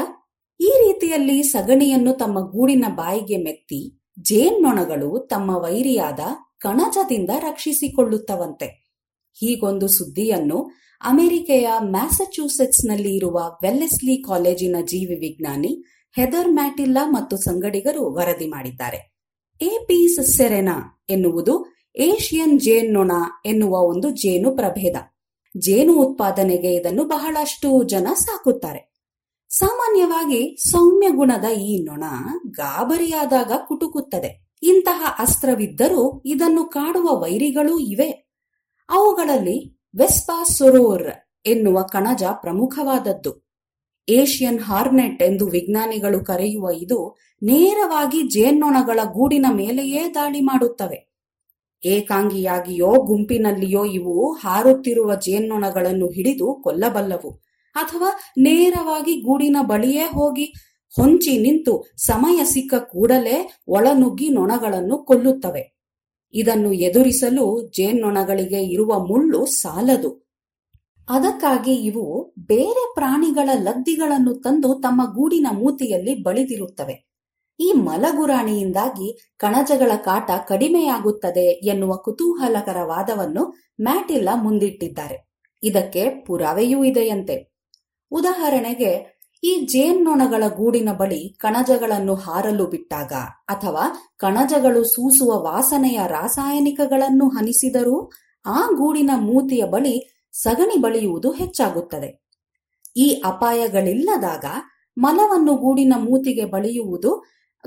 [0.61, 6.19] ಈ ರೀತಿಯಲ್ಲಿ ಸಗಣಿಯನ್ನು ತಮ್ಮ ಗೂಡಿನ ಬಾಯಿಗೆ ಮೆತ್ತಿ ಜೇನ್ನೊಣಗಳು ತಮ್ಮ ವೈರಿಯಾದ
[6.59, 8.65] ಕಣಜದಿಂದ ರಕ್ಷಿಸಿಕೊಳ್ಳುತ್ತವಂತೆ.
[9.33, 10.71] ಹೀಗೊಂದು ಸುದ್ದಿಯನ್ನು
[11.01, 19.14] ಅಮೆರಿಕೆಯ ಮ್ಯಾಸಚ್ಯೂಸೆಟ್ಸ್ನಲ್ಲಿ ಇರುವ ವೆಲ್ಲೆಸ್ಲಿ ಕಾಲೇಜಿನ ಜೀವಿ ವಿಜ್ಞಾನಿ ಹೆದರ್ ಮ್ಯಾಟಿಲ್ಲಾ ಮತ್ತು ಸಂಗಡಿಗರು ವರದಿ ಮಾಡಿದ್ದಾರೆ.
[19.61, 23.11] ಎಪೀಸ್ ಸೆರೆನಾ ಎನ್ನುವುದು ಏಷಿಯನ್ ಜೇನ್ನೊಣ
[23.45, 24.95] ಎನ್ನುವ ಒಂದು ಜೇನು ಪ್ರಭೇದ.
[25.57, 28.95] ಜೇನು ಉತ್ಪಾದನೆಗೆ ಇದನ್ನು ಬಹಳಷ್ಟು ಜನ ಸಾಕುತ್ತಾರೆ.
[29.49, 32.03] ಸಾಮಾನ್ಯವಾಗಿ ಸೌಮ್ಯ ಗುಣದ ಈ ನೊಣ
[32.47, 34.51] ಗಾಬರಿಯಾದಾಗ ಕುಟುಕುತ್ತದೆ.
[34.63, 38.09] ಇಂತಹ ಅಸ್ತ್ರವಿದ್ದರೂ ಇದನ್ನು ಕಾಡುವ ವೈರಿಗಳೂ ಇವೆ.
[38.89, 41.11] ಅವುಗಳಲ್ಲಿ ವೆಸ್ಪಾ ಸೊರೋರ್
[41.45, 43.44] ಎನ್ನುವ ಕಣಜ ಪ್ರಮುಖವಾದದ್ದು.
[44.09, 51.15] ಏಷಿಯನ್ ಹಾರ್ನೆಟ್ ಎಂದು ವಿಜ್ಞಾನಿಗಳು ಕರೆಯುವ ಇದು ನೇರವಾಗಿ ಜೇನ್ನೊಣಗಳ ಗೂಡಿನ ಮೇಲೆಯೇ ದಾಳಿ ಮಾಡುತ್ತವೆ.
[51.85, 57.29] ಏಕಾಂಗಿಯಾಗಿಯೋ ಗುಂಪಿನಲ್ಲಿಯೋ ಇವು ಹಾರುತ್ತಿರುವ ಜೇನ್ನೊಣಗಳನ್ನು ಹಿಡಿದು ಕೊಲ್ಲಬಲ್ಲವು.
[57.75, 60.53] ಅಥವಾ ನೇರವಾಗಿ ಗೂಡಿನ ಬಳಿಯೇ ಹೋಗಿ
[60.95, 65.75] ಹೊಂಚಿ ನಿಂತು ಸಮಯ ಸಿಕ್ಕ ಕೂಡಲೇ ಒಳನುಗ್ಗಿ ನೊಣಗಳನ್ನು ಕೊಲ್ಲುತ್ತವೆ.
[66.33, 70.24] ಇದನ್ನು ಎದುರಿಸಲು ಜೇನ್ನೊಣಗಳಿಗೆ ಇರುವ ಮುಳ್ಳು ಸಾಲದು.
[71.09, 77.05] ಅದಕ್ಕಾಗಿ ಇವು ಬೇರೆ ಪ್ರಾಣಿಗಳ ಲದ್ದಿಗಳನ್ನು ತಂದು ತಮ್ಮ ಗೂಡಿನ ಮೂತಿಯಲ್ಲಿ ಬಳಿದಿರುತ್ತವೆ.
[77.59, 85.31] ಈ ಮಲಗುರಾಣಿಯಿಂದಾಗಿ ಕಣಜಗಳ ಕಾಟ ಕಡಿಮೆಯಾಗುತ್ತದೆ ಎನ್ನುವ ಕುತೂಹಲಕರ ವಾದವನ್ನು ಮ್ಯಾಟಿಲ್ಲ ಮುಂದಿಟ್ಟಿದ್ದಾರೆ.
[85.63, 87.53] ಇದಕ್ಕೆ ಪುರಾವೆಯೂ ಇದೆಯಂತೆ.
[88.11, 93.13] ಉದಾಹರಣೆಗೆ, ಈ ಜೇನ್ನೊಣಗಳ ಗೂಡಿನ ಬಳಿ ಕಣಜಗಳನ್ನು ಹಾರಲು ಬಿಟ್ಟಾಗ
[93.47, 98.11] ಅಥವಾ ಕಣಜಗಳು ಸೂಸುವ ವಾಸನೆಯ ರಾಸಾಯನಿಕಗಳನ್ನು ಹನಿಸಿದರೂ
[98.45, 102.09] ಆ ಗೂಡಿನ ಮೂತಿಯ ಬಳಿ ಸಗಣಿ ಬಳಿಯುವುದು ಹೆಚ್ಚಾಗುತ್ತದೆ.
[102.97, 104.45] ಈ ಅಪಾಯಗಳಿಲ್ಲದಾಗ
[104.97, 107.11] ಮಲವನ್ನು ಗೂಡಿನ ಮೂತಿಗೆ ಬಳಿಯುವುದು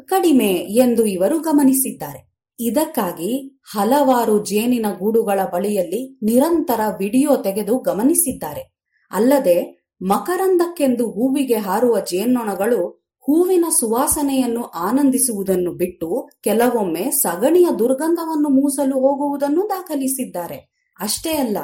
[0.07, 0.51] ಕಡಿಮೆ
[0.83, 2.21] ಎಂದು ಇವರು ಗಮನಿಸಿದ್ದಾರೆ.
[2.61, 8.63] ಇದಕ್ಕಾಗಿ ಹಲವಾರು ಜೇನಿನ ಗೂಡುಗಳ ಬಳಿಯಲ್ಲಿ ನಿರಂತರ ವಿಡಿಯೋ ತೆಗೆದು ಗಮನಿಸಿದ್ದಾರೆ.
[9.11, 9.59] ಅಲ್ಲದೆ
[10.03, 12.81] ಮಕರಂದಕ್ಕೆಂದು ಹೂವಿಗೆ ಹಾರುವ ಜೇನ್ನೊಣಗಳು
[13.27, 20.59] ಹೂವಿನ ಸುವಾಸನೆಯನ್ನು ಆನಂದಿಸುವುದನ್ನು ಬಿಟ್ಟು ಕೆಲವೊಮ್ಮೆ ಸಗಣಿಯ ದುರ್ಗಂಧವನ್ನು ಮೂಸಲು ಹೋಗುವುದನ್ನು ದಾಖಲಿಸಿದ್ದಾರೆ.
[20.99, 21.59] ಅಷ್ಟೇ ಅಲ್ಲ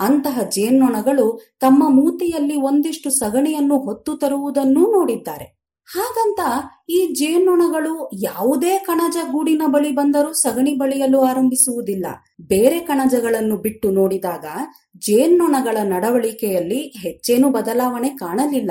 [0.00, 5.60] ಅಂತಹ ಜೇನ್ನೊಣಗಳು ತಮ್ಮ ಮೂತಿಯಲ್ಲಿ ಒಂದಿಷ್ಟು ಸಗಣಿಯನ್ನು ಹೊತ್ತು ತರುವುದನ್ನೂ ನೋಡಿದ್ದಾರೆ.
[5.86, 6.40] ಹಾಗಂತ
[6.90, 12.06] ಈ ಜೇನ್ನೊಣಗಳು ಯಾವುದೇ ಕಣಜ ಗೂಡಿನ ಬಳಿ ಬಂದರೂ ಸಗಣಿ ಬಳಿಯಲು ಆರಂಭಿಸುವುದಿಲ್ಲ.
[12.40, 14.44] ಬೇರೆ ಕಣಜಗಳನ್ನು ಬಿಟ್ಟು ನೋಡಿದಾಗ
[14.98, 18.70] ಜೇನ್ನೊಣಗಳ ನಡವಳಿಕೆಯಲ್ಲಿ ಹೆಚ್ಚೇನು ಬದಲಾವಣೆ ಕಾಣಲಿಲ್ಲ.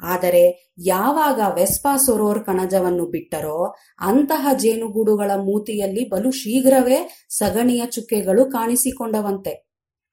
[0.00, 9.65] ಆದರೆ ಯಾವಾಗ ವೆಸ್ಪಾ ಸೊರೋರ್ ಕಣಜವನ್ನು ಬಿಟ್ಟರೋ ಅಂತಹ ಜೇನುಗೂಡುಗಳ ಮೂತಿಯಲ್ಲಿ ಬಲು ಶೀಘ್ರವೇ ಸಗಣಿಯ ಚುಕ್ಕೆಗಳು ಕಾಣಿಸಿಕೊಂಡವಂತೆ.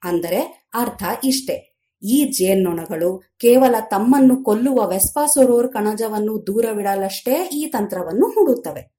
[0.04, 1.74] ಅಂದರೆ ಅರ್ಥ ಇಷ್ಟೆ.
[2.04, 8.94] ಈ ಜೇನ್ನೊಣಗಳು ಕೇವಲ ತಮ್ಮನ್ನು ಕೊಲ್ಲುವ ವೆಸ್ಪಾಸೊರೋರ್ ಕಣಜವನ್ನು ದೂರವಿಡಲಷ್ಟೇ ಈ ತಂತ್ರವನ್ನು ಹೂಡುತ್ತವೆ.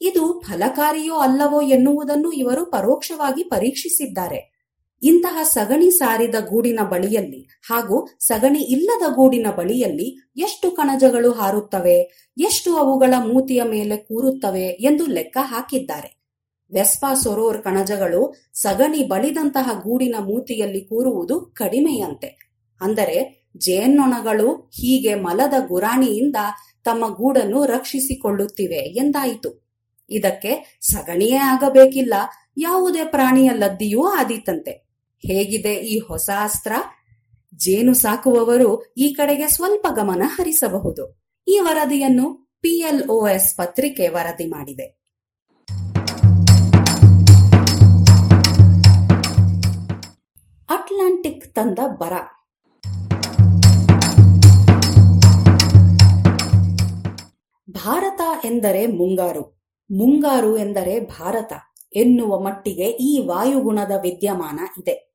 [0.00, 4.54] ಇದು ಫಲಕಾರಿಯೋ ಅಲ್ಲವೋ ಎನ್ನುವುದನ್ನು ಇವರು ಪರೋಕ್ಷವಾಗಿ ಪರೀಕ್ಷಿಸಿದ್ದಾರೆ.
[5.02, 13.14] ಇಂತಹ ಸಗಣಿ ಸಾರಿದ ಗೂಡಿನ ಬಳಿಯಲ್ಲಿ ಹಾಗೂ ಸಗಣಿ ಇಲ್ಲದ ಗೂಡಿನ ಬಳಿಯಲ್ಲಿ ಎಷ್ಟು ಕಣಜಗಳು ಹಾರುತ್ತವೆ, ಎಷ್ಟು ಅವುಗಳ
[13.18, 16.13] ಮೂತಿಯ ಮೇಲೆ ಕೂರುತ್ತವೆ ಎಂದು ಲೆಕ್ಕ ಹಾಕಿದ್ದಾರೆ.
[16.74, 18.22] ವೆಸ್ಪಾ ಸೊರೋರ್ ಕಣಜಗಳು
[18.54, 22.30] ಸಗಣಿ ಬಳಿದಂತಹ ಗೂಡಿನ ಮೂತಿಯಲ್ಲಿ ಕೂರುವುದು ಕಡಿಮೆಯಂತೆ.
[22.80, 23.18] ಅಂದರೆ
[23.56, 26.38] ಜೇನ್ನೊಣಗಳು ಹೀಗೆ ಮಲದ ಗುರಾಣಿಯಿಂದ
[26.84, 29.50] ತಮ್ಮ ಗೂಡನ್ನು ರಕ್ಷಿಸಿಕೊಳ್ಳುತ್ತಿವೆ ಎಂದಾಯಿತು.
[30.10, 32.14] ಇದಕ್ಕೆ ಸಗಣಿಯೇ ಆಗಬೇಕಿಲ್ಲ,
[32.58, 34.72] ಯಾವುದೇ ಪ್ರಾಣಿಯ ಲದ್ದಿಯೂ ಆದೀತಂತೆ.
[35.24, 36.72] ಹೇಗಿದೆ ಈ ಹೊಸ ಅಸ್ತ್ರ?
[37.56, 41.04] ಜೇನು ಸಾಕುವವರು ಈ ಕಡೆಗೆ ಸ್ವಲ್ಪ ಗಮನ ಹರಿಸಬಹುದು.
[41.46, 42.26] ಈ ವರದಿಯನ್ನು
[42.60, 44.86] ಪಿಎಲ್ಒಎಸ್ ಪತ್ರಿಕೆ ವರದಿ ಮಾಡಿದೆ.
[50.70, 52.12] ಅಟ್ಲಾಂಟಿಕ್ ತಂದ ಬರ.
[57.70, 59.40] ಭಾರತ ಎಂದರೆ ಮುಂಗಾರು.
[59.90, 61.52] ಮುಂಗಾರು ಎಂದರೆ ಭಾರತ
[61.96, 65.14] ಎನ್ನುವ ಮಟ್ಟಿಗೆ ಈ ವಾಯುಗುಣದ ವಿದ್ಯಮಾನ ಇದೆ.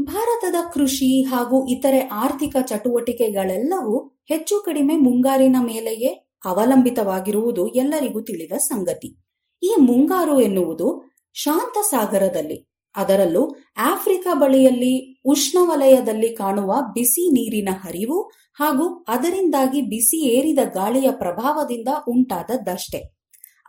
[0.00, 9.18] ಭಾರತದ ಕೃಷಿ ಹಾಗೂ ಇತರೆ ಆರ್ಥಿಕ ಚಟುವಟಿಕೆಗಳೆಲ್ಲವೂ ಹೆಚ್ಚು ಕಡಿಮೆ ಮುಂಗಾರಿನ ಮೇಲೆಯೇ ಅವಲಂಬಿತವಾಗಿರುವುದು ಎಲ್ಲರಿಗೂ ತಿಳಿದ ಸಂಗತಿ.
[9.62, 19.80] ಈ ಮುಂಗಾರು ಎನ್ನುವುದು ಶಾಂತ ಸಾಗರದಲ್ಲಿ ಅದರಲ್ಲೂ ಆಫ್ರಿಕಾ ಬಳಿಯಲ್ಲಿ ಉಷ್ಣವಲಯದಲ್ಲಿ ಕಾಣುವ ಬಿಸಿ ನೀರಿನ ಹರಿವು ಹಾಗೂ ಅದರಿಂದಾಗಿ
[19.80, 23.00] ಬಿಸಿ ಏರಿದ ಗಾಳಿಯ ಪ್ರಭಾವದಿಂದ ಉಂಟಾದದ್ದಷ್ಟೇ.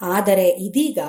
[0.01, 0.99] ಆದರೆ ಇದೀಗ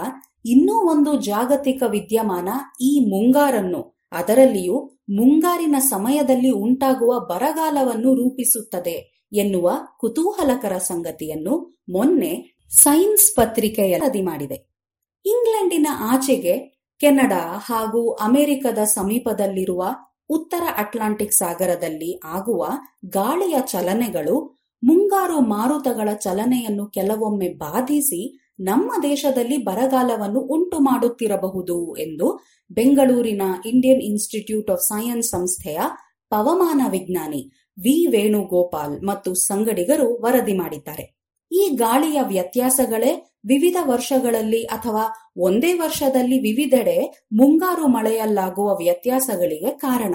[0.45, 2.49] ಇನ್ನೂ ಒಂದು ಜಾಗತಿಕ ವಿದ್ಯಮಾನ
[2.81, 4.77] ಈ ಮುಂಗಾರನ್ನು, ಅದರಲ್ಲಿಯೂ
[5.11, 12.33] ಮುಂಗಾರಿನ ಸಮಯದಲ್ಲಿ ಉಂಟಾಗುವ ಬರಗಾಲವನ್ನು ರೂಪಿಸುತ್ತದೆ ಎನ್ನುವ ಕುತೂಹಲಕರ ಸಂಗತಿಯನ್ನು ಮೊನ್ನೆ
[12.71, 14.59] ಸೈನ್ಸ್ ಪತ್ರಿಕೆಯ ವರದಿ ಮಾಡಿದೆ.
[15.27, 19.84] ಇಂಗ್ಲೆಂಡಿನ ಆಚೆಗೆ ಕೆನಡಾ ಹಾಗೂ ಅಮೆರಿಕದ ಸಮೀಪದಲ್ಲಿರುವ
[20.30, 22.66] ಉತ್ತರ ಅಟ್ಲಾಂಟಿಕ್ ಸಾಗರದಲ್ಲಿ ಆಗುವ
[23.07, 32.40] ಗಾಳಿಯ ಚಲನೆಗಳು ಮುಂಗಾರು ಮಾರುತಗಳ ಚಲನೆಯನ್ನು ಕೆಲವೊಮ್ಮೆ ಬಾಧಿಸಿ ನಮ್ಮ ದೇಶದಲ್ಲಿ ಬರಗಾಲವನ್ನು ಉಂಟು ಮಾಡುತ್ತಿರಬಹುದು ಎಂದು
[32.70, 35.80] ಬೆಂಗಳೂರಿನ ಇಂಡಿಯನ್ ಇನ್ಸ್ಟಿಟ್ಯೂಟ್ ಆಫ್ ಸೈನ್ಸ್ ಸಂಸ್ಥೆಯ
[36.30, 41.05] ಪವಮಾನ ವಿಜ್ಞಾನಿ ವಿ ವೇಣುಗೋಪಾಲ್ ಮತ್ತು ಸಂಗಡಿಗರು ವರದಿ ಮಾಡಿದ್ದಾರೆ.
[41.53, 50.14] ಈ ಗಾಳಿಯ ವ್ಯತ್ಯಾಸಗಳೇ ವಿವಿಧ ವರ್ಷಗಳಲ್ಲಿ ಅಥವಾ ಒಂದೇ ವರ್ಷದಲ್ಲಿ ವಿವಿಧೆಡೆ ಮುಂಗಾರು ಮಳೆಯಲ್ಲಾಗುವ ವ್ಯತ್ಯಾಸಗಳಿಗೆ ಕಾರಣ.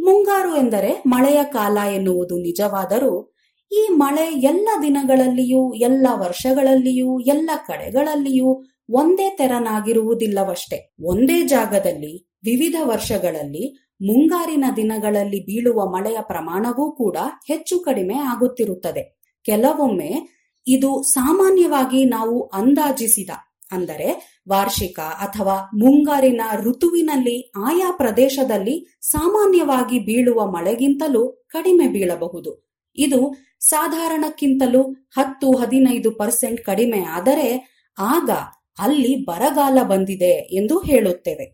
[0.00, 3.32] ಮುಂಗಾರು ಎಂದರೆ ಮಳೆಯ ಕಾಲ ಎನ್ನುವುದು ನಿಜವಾದರೂ
[3.72, 10.94] ಈ ಮಳೆ ಎಲ್ಲ ದಿನಗಳಲ್ಲಿಯೂ, ಎಲ್ಲ ವರ್ಷಗಳಲ್ಲಿಯೂ, ಎಲ್ಲ ಕಡೆಗಳಲ್ಲಿಯೂ ಒಂದೇ ತೆರನಾಗಿರುವುದಿಲ್ಲವಷ್ಟೇ.
[11.00, 19.16] ಒಂದೇ ಜಾಗದಲ್ಲಿ, ವಿವಿಧ ವರ್ಷಗಳಲ್ಲಿ ಮುಂಗಾರಿನ ದಿನಗಳಲ್ಲಿ ಬೀಳುವ ಮಳೆಯ ಪ್ರಮಾಣವೂ ಕೂಡ ಹೆಚ್ಚು ಕಡಿಮೆ ಆಗುತ್ತಿರುತ್ತದೆ.
[19.44, 20.35] ಕೆಲವೊಮ್ಮೆ
[20.66, 23.30] ಇದು ಸಾಮಾನ್ಯವಾಗಿ ನಾವು ಅಂದಾಜಿಸಿದ,
[23.72, 24.08] ಅಂದರೆ
[24.48, 32.52] ವಾರ್ಷಿಕ ಅಥವಾ ಮುಂಗಾರಿನ ಋತುವಿನಲ್ಲಿ ಆಯಾ ಪ್ರದೇಶದಲ್ಲಿ ಸಾಮಾನ್ಯವಾಗಿ ಬೀಳುವ ಮಳೆಗಿಂತಲೂ ಕಡಿಮೆ ಬೀಳಬಹುದು.
[32.98, 37.48] ಇದು ಸಾಧಾರಣಕ್ಕಿಂತಲೂ ಹತ್ತು ಹದಿನೈದು ಪರ್ಸೆಂಟ್ ಕಡಿಮೆ ಆದರೆ
[37.98, 38.30] ಆಗ
[38.78, 41.46] ಅಲ್ಲಿ ಬರಗಾಲ ಬಂದಿದೆ ಎಂದು ಹೇಳುತ್ತೇವೆ.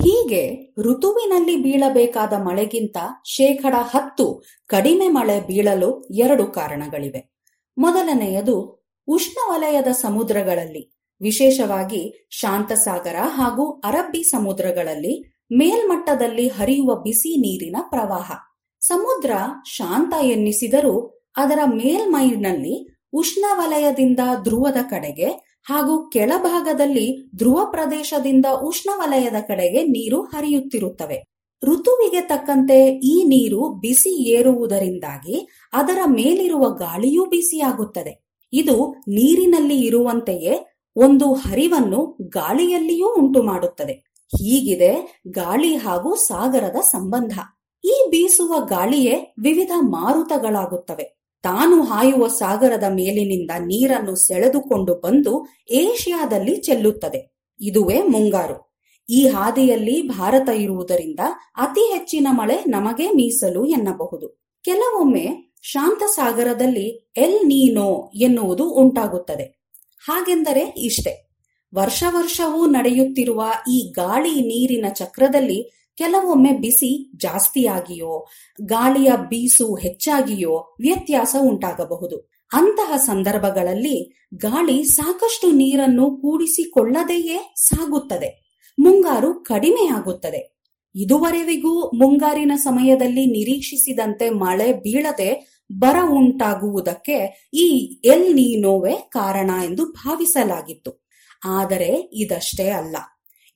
[0.00, 0.42] ಹೀಗೆ
[0.78, 7.35] ಋತುವಿನಲ್ಲಿ ಬೀಳಬೇಕಾದ ಮಳೆಗಿಂತ ಶೇಕಡ ಹತ್ತು ಕಡಿಮೆ ಮಳೆ ಬೀಳಲು ಎರಡು ಕಾರಣಗಳಿವೆ.
[7.78, 18.32] ಮೊದಲನೆಯದು ಉಷ್ಣವಲಯದ ಸಮುದ್ರಗಳಲ್ಲಿ, ವಿಶೇಷವಾಗಿ ಶಾಂತಸಾಗರ ಹಾಗೂ ಅರಬ್ಬಿ ಸಮುದ್ರಗಳಲ್ಲಿ ಮೇಲ್ಮಟ್ಟದಲ್ಲಿ ಹರಿಯುವ ಬಿಸಿ ನೀರಿನ ಪ್ರವಾಹ.
[18.80, 19.30] ಸಮುದ್ರ
[19.66, 25.28] ಶಾಂತ ಎನ್ನಿಸಿದರೂ ಅದರ ಮೇಲ್ಮೈನಲ್ಲಿ ಉಷ್ಣವಲಯದಿಂದ ಧ್ರುವದ ಕಡೆಗೆ
[25.66, 31.35] ಹಾಗೂ ಕೆಳಭಾಗದಲ್ಲಿ ಧ್ರುವ ಪ್ರದೇಶದಿಂದ ಉಷ್ಣವಲಯದ ಕಡೆಗೆ ನೀರು ಹರಿಯುತ್ತಿರುತ್ತವೆ.
[31.64, 38.26] ಋತುವಿಗೆ ತಕ್ಕಂತೆ ಈ ನೀರು ಬಿಸಿ ಏರುವುದರಿಂದಾಗಿ ಅದರ ಮೇಲಿರುವ ಗಾಳಿಯೂ ಬಿಸಿಯಾಗುತ್ತದೆ.
[38.52, 43.92] ಇದು ನೀರಿನಲ್ಲಿ ಇರುವಂತೆಯೇ ಒಂದು ಹರಿವನ್ನು ಗಾಳಿಯಲ್ಲಿಯೂ ಉಂಟು ಮಾಡುತ್ತದೆ
[44.38, 47.38] ಹೀಗಿದೆ ಗಾಳಿ ಹಾಗೂ ಸಾಗರದ ಸಂಬಂಧ.
[47.84, 51.16] ಈ ಬೀಸುವ ಗಾಳಿಯೇ ವಿವಿಧ ಮಾರುತಗಳಾಗುತ್ತವೆ.
[51.42, 57.36] ತಾನು ಹಾಯುವ ಸಾಗರದ ಮೇಲಿನಿಂದ ನೀರನ್ನು ಸೆಳೆದುಕೊಂಡು ಬಂದು ಏಷ್ಯಾದಲ್ಲಿ ಚೆಲ್ಲುತ್ತದೆ.
[57.60, 58.65] ಇದುವೇ ಮುಂಗಾರು.
[59.10, 61.20] ಈ ಹಾದಿಯಲ್ಲಿ ಭಾರತ ಇರುವುದರಿಂದ
[61.56, 64.28] ಅತಿ ಹೆಚ್ಚಿನ ಮಳೆ ನಮಗೆ ಮೀಸಲು ಎನ್ನಬಹುದು.
[64.64, 69.70] ಕೆಲವೊಮ್ಮೆ ಶಾಂತ ಸಾಗರದಲ್ಲಿ ಎಲ್ ನೀನೋ ಎನ್ನುವುದು ಉಂಟಾಗುತ್ತದೆ.
[70.04, 71.26] ಹಾಗೆಂದರೆ ಇಷ್ಟೆ.
[71.74, 78.26] ವರ್ಷ ವರ್ಷವೂ ನಡೆಯುತ್ತಿರುವ ಈ ಗಾಳಿ ನೀರಿನ ಚಕ್ರದಲ್ಲಿ ಕೆಲವೊಮ್ಮೆ ಬಿಸಿ ಜಾಸ್ತಿಯಾಗಿಯೋ,
[78.62, 82.30] ಗಾಳಿಯ ಬೀಸು ಹೆಚ್ಚಾಗಿಯೋ ವ್ಯತ್ಯಾಸ ಉಂಟಾಗಬಹುದು.
[82.52, 88.45] ಅಂತಹ ಸಂದರ್ಭಗಳಲ್ಲಿ ಗಾಳಿ ಸಾಕಷ್ಟು ನೀರನ್ನು ಕೂಡಿಸಿಕೊಳ್ಳದೆಯೇ ಸಾಗುತ್ತದೆ.
[88.78, 90.56] ಮುಂಗಾರು ಕಡಿಮೆಯಾಗುತ್ತದೆ
[90.94, 101.06] ಇದುವರೆವಿಗೂ ಮುಂಗಾರಿನ ಸಮಯದಲ್ಲಿ ನಿರೀಕ್ಷಿಸಿದಂತೆ ಮಳೆ ಬೀಳದೆ ಬರ ಉಂಟಾಗುವುದಕ್ಕೆ ಈ ಎಲ್ ನೀನೋವೇ ಕಾರಣ ಎಂದು ಭಾವಿಸಲಾಗಿತ್ತು.
[101.44, 102.96] ಆದರೆ ಇದಷ್ಟೇ ಅಲ್ಲ.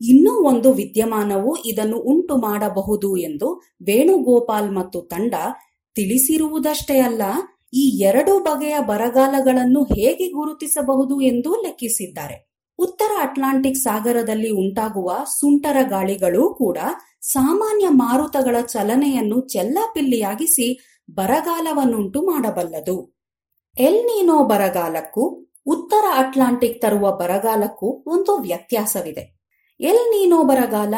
[0.00, 3.48] ಇನ್ನೂ ಒಂದು ವಿದ್ಯಮಾನವು ಇದನ್ನು ಉಂಟು ಮಾಡಬಹುದು ಎಂದು
[3.82, 5.34] ವೇಣುಗೋಪಾಲ್ ಮತ್ತು ತಂಡ
[5.94, 7.22] ತಿಳಿಸಿರುವುದಷ್ಟೇ ಅಲ್ಲ,
[7.74, 12.49] ಈ ಎರಡು ಬಗೆಯ ಬರಗಾಲಗಳನ್ನು ಹೇಗೆ ಗುರುತಿಸಬಹುದು ಎಂದು ಲೆಕ್ಕಿಸಿದ್ದಾರೆ.
[12.80, 16.78] ಉತ್ತರ ಅಟ್ಲಾಂಟಿಕ್ ಸಾಗರದಲ್ಲಿ ಉಂಟಾಗುವ ಸುಂಟರ ಗಾಳಿಗಳು ಕೂಡ
[17.22, 23.20] ಸಾಮಾನ್ಯ ಮಾರುತಗಳ ಚಲನೆಯನ್ನು ಚೆಲ್ಲಾಪಿಲ್ಲಿಯಾಗಿಸಿ ಬರಗಾಲವನ್ನುಂಟು ಮಾಡಬಲ್ಲದು.
[23.78, 29.24] ಎಲ್ ನೀನೋ ಬರಗಾಲಕ್ಕೂ ಉತ್ತರ ಅಟ್ಲಾಂಟಿಕ್ ತರುವ ಬರಗಾಲಕ್ಕೂ ಒಂದು ವ್ಯತ್ಯಾಸವಿದೆ.
[29.80, 30.94] ಎಲ್ ನೀನೋ ಬರಗಾಲ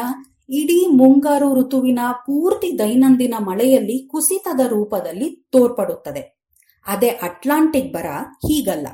[0.49, 6.43] ಇಡೀ ಮುಂಗಾರು ಋತುವಿನ ಪೂರ್ತಿ ದೈನಂದಿನ ಮಳೆಯಲ್ಲಿ ಕುಸಿತದ ರೂಪದಲ್ಲಿ ತೋರ್ಪಡುತ್ತದೆ.
[6.85, 8.05] ಅದೇ ಅಟ್ಲಾಂಟಿಕ್ ಬರ
[8.47, 8.87] ಹೀಗಲ್ಲ.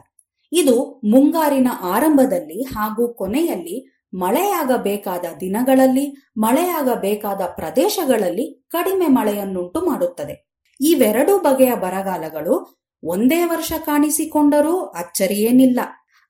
[0.52, 10.50] ಇದು ಮುಂಗಾರಿನ ಆರಂಭದಲ್ಲಿ ಹಾಗೂ ಕೊನೆಯಲ್ಲಿ ಮಳೆಯಾಗಬೇಕಾದ ದಿನಗಳಲ್ಲಿ, ಮಳೆಯಾಗಬೇಕಾದ ಪ್ರದೇಶಗಳಲ್ಲಿ ಕಡಿಮೆ ಮಳೆಯನ್ನುಂಟು ಮಾಡುತ್ತದೆ.
[10.82, 15.80] ಇವೆರಡೂ ಬಗೆಯ ಬರಗಾಲಗಳು ಒಂದೇ ವರ್ಷ ಕಾಣಿಸಿಕೊಂಡರೂ ಅಚ್ಚರಿಯೇನಿಲ್ಲ.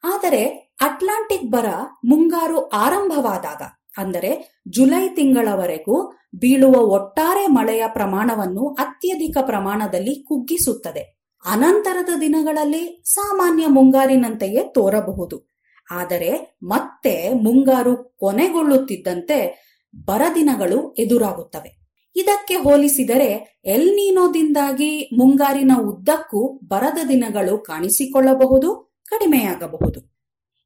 [0.03, 0.45] ಆದರೆ
[0.82, 1.65] ಅಟ್ಲಾಂಟಿಕ್ ಬರ
[2.05, 3.61] ಮುಂಗಾರು ಆರಂಭವಾದಾಗ,
[3.97, 11.18] ಅಂದರೆ ಜುಲೈ ತಿಂಗಳವರೆಗೂ ಬೀಳುವ ಒಟ್ಟಾರೆ ಮಳೆಯ ಪ್ರಮಾಣವನ್ನು ಅತ್ಯಧಿಕ ಪ್ರಮಾಣದಲ್ಲಿ ಕುಗ್ಗಿಸುತ್ತದೆ.
[11.45, 15.49] ಅನಂತರದ ದಿನಗಳಲ್ಲಿ ಸಾಮಾನ್ಯ ಮುಂಗಾರಿನಂತೆಯೇ ತೋರಬಹುದು.
[15.91, 19.69] ಆದರೆ ಮತ್ತೆ ಮುಂಗಾರು ಕೊನೆಗೊಳ್ಳುತ್ತಿದ್ದಂತೆ
[20.05, 21.79] ಬರದಿನಗಳು ಎದುರಾಗುತ್ತವೆ.
[22.15, 30.19] ಇದಕ್ಕೆ ಹೋಲಿಸಿದರೆ ಎಲ್ ನೀನೋದಿಂದಾಗಿ ಮುಂಗಾರಿನ ಉದ್ದಕ್ಕೂ ಬರದ ದಿನಗಳು ಕಾಣಿಸಿಕೊಳ್ಳಬಹುದು, ಕಡಿಮೆಯಾಗಬಹುದು.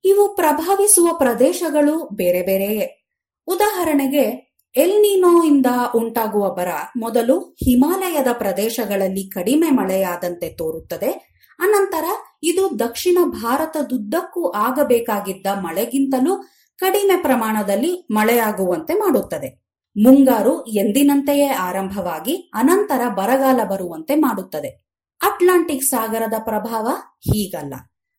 [0.05, 3.07] ಇವು ಪ್ರಭಾವಿಸುವ ಪ್ರದೇಶಗಳು ಬೇರೆ ಬೇರೆಯೇ.
[3.47, 5.65] ಉದಾಹರಣೆಗೆ ಎಲ್ ನೀನೋ ಇಂದ
[5.95, 6.67] ಉಂಟಾಗುವ ಬರ
[6.97, 11.37] ಮೊದಲು ಹಿಮಾಲಯದ ಪ್ರದೇಶಗಳಲ್ಲಿ ಕಡಿಮೆ ಮಳೆಯಾದಂತೆ ತೋರುತ್ತದೆ.
[11.59, 12.03] ಅನಂತರ
[12.43, 16.43] ಇದು ದಕ್ಷಿಣ ಭಾರತದುದ್ದಕ್ಕೂ ಆಗಬೇಕಾಗಿದ್ದ ಮಳೆಗಿಂತಲೂ
[16.77, 19.63] ಕಡಿಮೆ ಪ್ರಮಾಣದಲ್ಲಿ ಮಳೆಯಾಗುವಂತೆ ಮಾಡುತ್ತದೆ.
[20.03, 24.97] ಮುಂಗಾರು ಎಂದಿನಂತೆಯೇ ಆರಂಭವಾಗಿ ಅನಂತರ ಬರಗಾಲ ಬರುವಂತೆ ಮಾಡುತ್ತದೆ.
[25.21, 26.87] ಅಟ್ಲಾಂಟಿಕ್ ಸಾಗರದ ಪ್ರಭಾವ
[27.19, 27.73] ಹೀಗಲ್ಲ.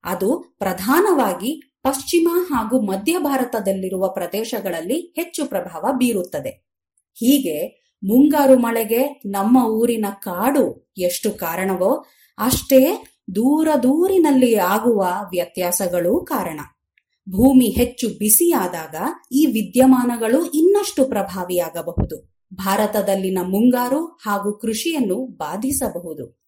[0.04, 6.66] ಅದು ಪ್ರಧಾನವಾಗಿ ಪಶ್ಚಿಮ ಹಾಗೂ ಮಧ್ಯ ಭಾರತದಲ್ಲಿರುವ ಪ್ರದೇಶಗಳಲ್ಲಿ ಹೆಚ್ಚು ಪ್ರಭಾವ ಬೀರುತ್ತದೆ.
[7.14, 7.56] ಹೀಗೆ
[8.04, 12.04] ಮುಂಗಾರು ಮಳೆಗೆ ನಮ್ಮ ಊರಿನ ಕಾಡು ಎಷ್ಟು ಕಾರಣವೋ
[12.38, 13.04] ಅಷ್ಟೇ
[13.34, 16.60] ದೂರ ದೂರಿನಲ್ಲಿ ಆಗುವ ವ್ಯತ್ಯಾಸಗಳು ಕಾರಣ.
[17.28, 18.96] ಭೂಮಿ ಹೆಚ್ಚು ಬಿಸಿಯಾದಾಗ
[19.32, 22.46] ಈ ವಿದ್ಯಮಾನಗಳು ಇನ್ನಷ್ಟು ಪ್ರಭಾವಿಯಾಗಬಹುದು.
[22.54, 26.44] ಭಾರತದಲ್ಲಿನ ಮುಂಗಾರು ಹಾಗೂ ಕೃಷಿಯನ್ನು ಬಾಧಿಸಬಹುದು.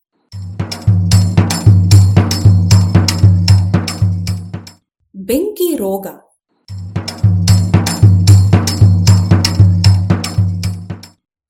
[5.27, 6.07] ಬೆಂಕಿ ರೋಗ.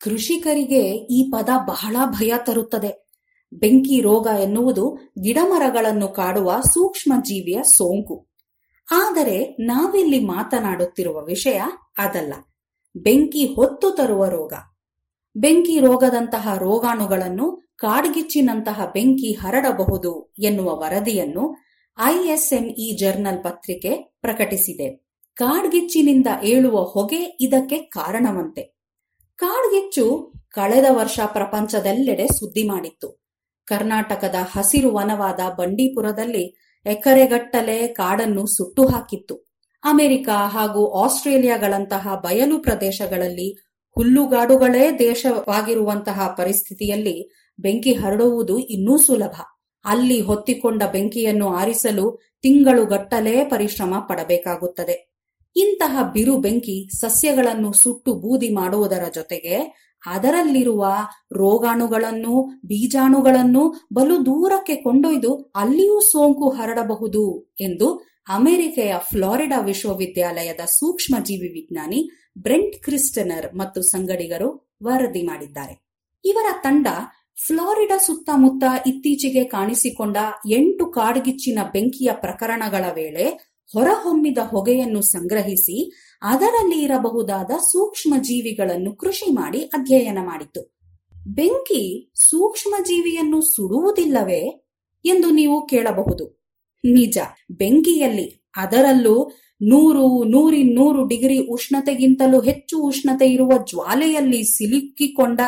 [0.01, 3.09] ಕೃಷಿಕರಿಗೆ ಈ ಪದ ಬಹಳ ಭಯ ತರುತ್ತದೆ.
[3.53, 8.27] ಬೆಂಕಿ ರೋಗ ಎನ್ನುವುದು ಗಿಡಮರಗಳನ್ನು ಕಾಡುವ ಸೂಕ್ಷ್ಮ ಜೀವಿಯ ಸೋಂಕು.
[8.93, 11.63] ಆದರೆ ನಾವಿಲ್ಲಿ ಮಾತನಾಡುತ್ತಿರುವ ವಿಷಯ
[11.99, 12.35] ಅದಲ್ಲ.
[12.97, 14.53] ಬೆಂಕಿ ಹೊತ್ತು ತರುವ ರೋಗ.
[15.37, 21.66] ಬೆಂಕಿ ರೋಗದಂತಹ ರೋಗಾಣುಗಳನ್ನು ಕಾಡ್ಗಿಚ್ಚಿನಂತಹ ಬೆಂಕಿ ಹರಡಬಹುದು ಎನ್ನುವ ವರದಿಯನ್ನು
[22.01, 25.07] ಐಎಸ್ಎಂಇ ಜರ್ನಲ್ ಪತ್ರಿಕೆ ಪ್ರಕಟಿಸಿದೆ.
[25.35, 28.63] ಕಾಡ್ಗಿಚ್ಚಿನಿಂದ ಏಳುವ ಹೊಗೆ ಇದಕ್ಕೆ ಕಾರಣವಂತೆ.
[29.37, 33.25] ಕಾಡ್ಗಿಚ್ಚು ಕಳೆದ ವರ್ಷ ಪ್ರಪಂಚದೆಲ್ಲೆಡೆ ಸುದ್ದಿ ಮಾಡಿತ್ತು.
[33.65, 36.57] ಕರ್ನಾಟಕದ ಹಸಿರು ವನವಾದ ಬಂಡೀಪುರದಲ್ಲಿ
[36.87, 39.35] ಎಕರೆಗಟ್ಟಲೆ ಕಾಡನ್ನು ಸುಟ್ಟು ಹಾಕಿತ್ತು.
[39.85, 49.41] ಅಮೆರಿಕ ಹಾಗೂ ಆಸ್ಟ್ರೇಲಿಯಾಗಳಂತಹ ಬಯಲು ಪ್ರದೇಶಗಳಲ್ಲಿ ಹುಲ್ಲುಗಾಡುಗಳೇ ದೇಶವಾಗಿರುವಂತಹ ಪರಿಸ್ಥಿತಿಯಲ್ಲಿ ಬೆಂಕಿ ಹರಡುವುದು ಇನ್ನೂ ಸುಲಭ.
[49.87, 54.97] ಅಲ್ಲಿ ಹೊತ್ತಿಕೊಂಡ ಬೆಂಕಿಯನ್ನು ಆರಿಸಲು ತಿಂಗಳುಗಟ್ಟಲೇ ಪರಿಶ್ರಮ ಪಡಬೇಕಾಗುತ್ತದೆ.
[55.57, 59.57] ಇಂತಹ ಬಿರು ಬೆಂಕಿ ಸಸ್ಯಗಳನ್ನು ಸುಟ್ಟು ಬೂದಿ ಮಾಡುವುದರ ಜೊತೆಗೆ
[60.07, 60.87] ಅದರಲ್ಲಿರುವ
[61.33, 67.89] ರೋಗಾಣುಗಳನ್ನು, ಬೀಜಾಣುಗಳನ್ನು ಬಲು ದೂರಕ್ಕೆ ಕೊಂಡೊಯ್ದು ಅಲ್ಲಿಯೂ ಸೋಂಕು ಹರಡಬಹುದು ಎಂದು
[68.29, 74.49] ಅಮೆರಿಕೆಯ ಫ್ಲಾರಿಡಾ ವಿಶ್ವವಿದ್ಯಾಲಯದ ಸೂಕ್ಷ್ಮ ಜೀವಿ ವಿಜ್ಞಾನಿ ಬ್ರೆಂಟ್ ಕ್ರಿಸ್ಟನರ್ ಮತ್ತು ಸಂಗಡಿಗರು
[74.83, 75.75] ವರದಿ ಮಾಡಿದ್ದಾರೆ.
[76.25, 76.87] ಇವರ ತಂಡ
[77.39, 80.17] ಫ್ಲಾರಿಡಾ ಸುತ್ತಮುತ್ತ ಇತ್ತೀಚೆಗೆ ಕಾಣಿಸಿಕೊಂಡ
[80.51, 83.25] ಎಂಟು ಕಾಡ್ಗಿಚ್ಚಿನ ಬೆಂಕಿಯ ಪ್ರಕರಣಗಳ ವೇಳೆ
[83.73, 85.93] ಹೊರಹೊಮ್ಮಿದ ಹೊಗೆಯನ್ನು ಸಂಗ್ರಹಿಸಿ
[86.23, 90.77] ಅದರಲ್ಲಿ ಇರಬಹುದಾದ ಸೂಕ್ಷ್ಮ ಜೀವಿಗಳನ್ನು ಕೃಷಿ ಮಾಡಿ ಅಧ್ಯಯನ ಮಾಡಿತು.
[91.27, 94.69] ಬೆಂಕಿ ಸೂಕ್ಷ್ಮ ಜೀವಿಯನ್ನು ಸುಡುವುದಿಲ್ಲವೇ
[95.05, 96.49] ಎಂದು ನೀವು ಕೇಳಬಹುದು.
[96.85, 97.19] ನಿಜ,
[97.51, 99.31] ಬೆಂಕಿಯಲ್ಲಿ ಅದರಲ್ಲೂ
[99.63, 105.41] ನೂರು ನೂರಿನ್ನೂರು ಡಿಗ್ರಿ ಉಷ್ಣತೆಗಿಂತಲೂ ಹೆಚ್ಚು ಉಷ್ಣತೆ ಇರುವ ಜ್ವಾಲೆಯಲ್ಲಿ ಸಿಲುಕಿಕೊಂಡ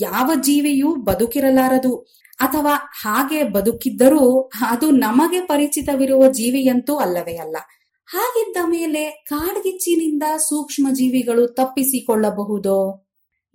[0.00, 1.96] ಯಾವ ಜೀವಿಯೂ ಬದುಕಿರಲಾರದು.
[2.40, 7.56] ಅಥವಾ ಹಾಗೆ ಬದುಕಿದ್ದರೂ ಅದು ನಮಗೆ ಪರಿಚಿತವಿರುವ ಜೀವಿಯಂತೂ ಅಲ್ಲವೇ ಅಲ್ಲ.
[8.06, 13.06] ಹಾಗಿದ್ದ ಮೇಲೆ ಕಾಡ್ಗಿಚ್ಚಿನಿಂದ ಸೂಕ್ಷ್ಮ ಜೀವಿಗಳು ತಪ್ಪಿಸಿಕೊಳ್ಳಬಹುದೋ?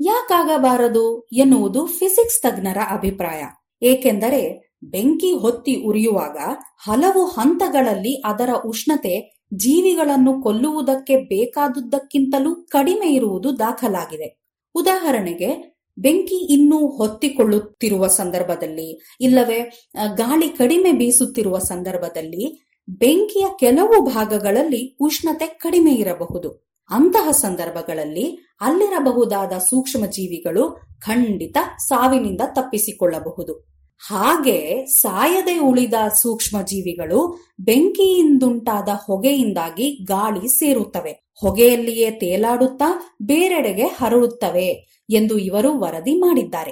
[0.02, 3.44] ಯಾಕಾಗಬಾರದು ಎನ್ನುವುದು ಫಿಸಿಕ್ಸ್ ತಜ್ಞರ ಅಭಿಪ್ರಾಯ.
[3.86, 6.38] ಏಕೆಂದರೆ ಬೆಂಕಿ ಹೊತ್ತಿ ಉರಿಯುವಾಗ
[6.78, 14.42] ಹಲವು ಹಂತಗಳಲ್ಲಿ ಅದರ ಉಷ್ಣತೆ ಜೀವಿಗಳನ್ನು ಕೊಲ್ಲುವುದಕ್ಕೆ ಬೇಕಾದುದಕ್ಕಿಂತಲೂ ಕಡಿಮೆ ಇರುವುದು ದಾಖಲಾಗಿದೆ.
[14.76, 25.92] ಉದಾಹರಣೆಗೆ, ಬೆಂಕಿ ಇನ್ನೂ ಹೊತ್ತಿಕೊಳ್ಳುತ್ತಿರುವ ಸಂದರ್ಭದಲ್ಲಿ, ಇಲ್ಲವೇ ಗಾಳಿ ಕಡಿಮೆ ಬೀಸುತ್ತಿರುವ ಸಂದರ್ಭದಲ್ಲಿ, ಬೆಂಕಿಯ ಕೆಲವು ಭಾಗಗಳಲ್ಲಿ ಉಷ್ಣತೆ ಕಡಿಮೆ
[25.92, 26.70] ಇರಬಹುದು.
[26.90, 31.58] ಅಂತಹ ಸಂದರ್ಭಗಳಲ್ಲಿ ಅಲ್ಲಿರಬಹುದಾದ ಸೂಕ್ಷ್ಮ ಜೀವಿಗಳು ಖಂಡಿತ
[31.88, 33.69] ಸಾವಿನಿಂದ ತಪ್ಪಿಸಿಕೊಳ್ಳಬಹುದು.
[34.00, 41.30] ಹಾಗೆ ಸಾಯದೆ ಉಳಿದ ಸೂಕ್ಷ್ಮ ಜೀವಿಗಳು ಬೆಂಕಿಯಿಂದುಂಟಾದ ಹೊಗೆಯಿಂದಾಗಿ ಗಾಳಿ ಸೇರುತ್ತವೆ.
[41.42, 46.72] ಹೊಗೆಯಲ್ಲಿಯೇ ತೇಲಾಡುತ್ತಾ ಬೇರೆಡೆಗೆ ಹರಡುತ್ತವೆ ಎಂದು ಇವರು ವರದಿ ಮಾಡಿದ್ದಾರೆ.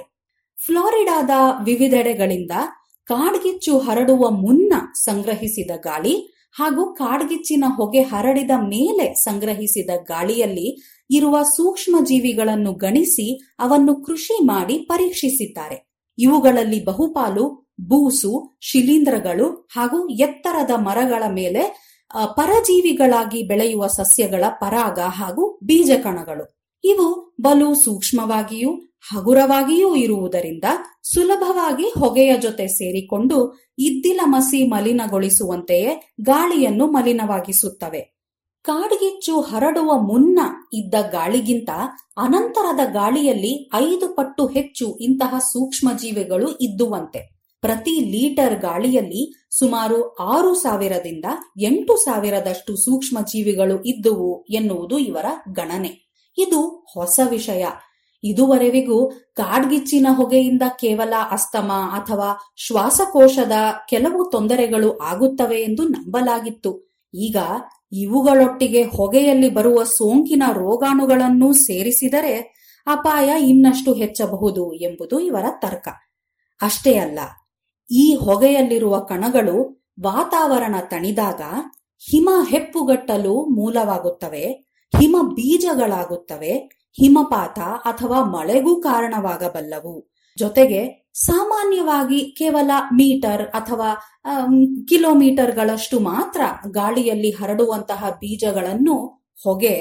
[0.66, 1.30] ಫ್ಲಾರಿಡಾದ
[1.64, 2.50] ವಿವಿಧೆಡೆಗಳಿಂದ
[3.04, 6.14] ಕಾಡ್ಗಿಚ್ಚು ಹರಡುವ ಮುನ್ನ ಸಂಗ್ರಹಿಸಿದ ಗಾಳಿ
[6.52, 15.87] ಹಾಗೂ ಕಾಡ್ಗಿಚ್ಚಿನ ಹೊಗೆ ಹರಡಿದ ಮೇಲೆ ಸಂಗ್ರಹಿಸಿದ ಗಾಳಿಯಲ್ಲಿ ಇರುವ ಸೂಕ್ಷ್ಮ ಜೀವಿಗಳನ್ನು ಗಣಿಸಿ ಅವನ್ನು ಕೃಷಿ ಮಾಡಿ ಪರೀಕ್ಷಿಸಿದ್ದಾರೆ.
[16.18, 21.88] ಇವುಗಳಲ್ಲಿ ಬಹುಪಾಲು ಬೂಸು, ಶಿಲೀಂಧ್ರಗಳು ಹಾಗೂ ಎತ್ತರದ ಮರಗಳ ಮೇಲೆ
[22.36, 26.62] ಪರಜೀವಿಗಳಾಗಿ ಬೆಳೆಯುವ ಸಸ್ಯಗಳ ಪರಾಗ ಹಾಗೂ ಬೀಜಕಣಗಳು.
[26.84, 28.70] ಇವು ಬಲು ಸೂಕ್ಷ್ಮವಾಗಿಯೂ
[29.14, 30.64] ಹಗುರವಾಗಿಯೂ ಇರುವುದರಿಂದ
[31.02, 38.17] ಸುಲಭವಾಗಿ ಹೊಗೆಯ ಜೊತೆ ಸೇರಿಕೊಂಡು ಇದ್ದಿಲ ಮಸಿ ಮಲಿನಗೊಳಿಸುವಂತೆಯೇ ಗಾಳಿಯನ್ನು ಮಲಿನವಾಗಿಸುತ್ತವೆ.
[38.68, 40.40] ಕಾಡ್ಗಿಚ್ಚು ಹರಡುವ ಮುನ್ನ
[40.72, 41.70] ಇದ್ದ ಗಾಳಿಗಿಂತ
[42.16, 47.38] ಅನಂತರದ ಗಾಳಿಯಲ್ಲಿ ಐದು ಪಟ್ಟು ಹೆಚ್ಚು ಇಂತಹ ಸೂಕ್ಷ್ಮ ಜೀವಿಗಳು ಇದ್ದುವಂತೆ.
[47.60, 51.24] ಪ್ರತಿ ಲೀಟರ್ ಗಾಳಿಯಲ್ಲಿ ಸುಮಾರು ಆರು ಸಾವಿರದಿಂದ
[51.62, 55.92] ಎಂಟು ಸಾವಿರದಷ್ಟು ಸೂಕ್ಷ್ಮ ಜೀವಿಗಳು ಇದ್ದುವು ಎನ್ನುವುದು ಇವರ ಗಣನೆ.
[56.38, 57.66] ಇದು ಹೊಸ ವಿಷಯ.
[58.24, 63.52] ಇದುವರೆವಿಗೂ ಕಾಡ್ಗಿಚ್ಚಿನ ಹೊಗೆಯಿಂದ ಕೇವಲ ಅಸ್ತಮ ಅಥವಾ ಶ್ವಾಸಕೋಶದ
[63.88, 67.00] ಕೆಲವು ತೊಂದರೆಗಳು ಆಗುತ್ತವೆ ಎಂದು ನಂಬಲಾಗಿತ್ತು.
[67.14, 67.36] ಈಗ
[67.92, 72.34] ಇವುಗಳೊಟ್ಟಿಗೆ ಹೊಗೆಯಲ್ಲಿ ಬರುವ ಸೋಂಕಿನ ರೋಗಾಣುಗಳನ್ನೂ ಸೇರಿಸಿದರೆ
[72.86, 75.88] ಅಪಾಯ ಇನ್ನಷ್ಟು ಹೆಚ್ಚಬಹುದು ಎಂಬುದು ಇವರ ತರ್ಕ.
[76.60, 77.18] ಅಷ್ಟೇ ಅಲ್ಲ,
[77.90, 79.56] ಈ ಹೊಗೆಯಲ್ಲಿರುವ ಕಣಗಳು
[80.02, 81.42] ವಾತಾವರಣ ತಣಿದಾಗ
[82.02, 84.44] ಹಿಮ ಹೆಪ್ಪುಗಟ್ಟಲು ಮೂಲವಾಗುತ್ತವೆ,
[84.92, 86.52] ಹಿಮ ಬೀಜಗಳಾಗುತ್ತವೆ,
[86.98, 89.94] ಹಿಮಪಾತ ಅಥವಾ ಮಳೆಗೂ ಕಾರಣವಾಗಬಲ್ಲವು.
[90.38, 90.80] ಜೊತೆಗೆ
[91.26, 93.90] ಸಾಮಾನ್ಯವಾಗಿ ಕೇವಲ ಮೀಟರ್ ಅಥವಾ
[94.88, 96.40] ಕಿಲೋಮೀಟರ್ಗಳಷ್ಟು ಮಾತ್ರ
[96.70, 98.96] ಗಾಳಿಯಲ್ಲಿ ಹರಡುವಂತಹ ಬೀಜಗಳನ್ನು
[99.44, 99.74] ಹೊಗೆ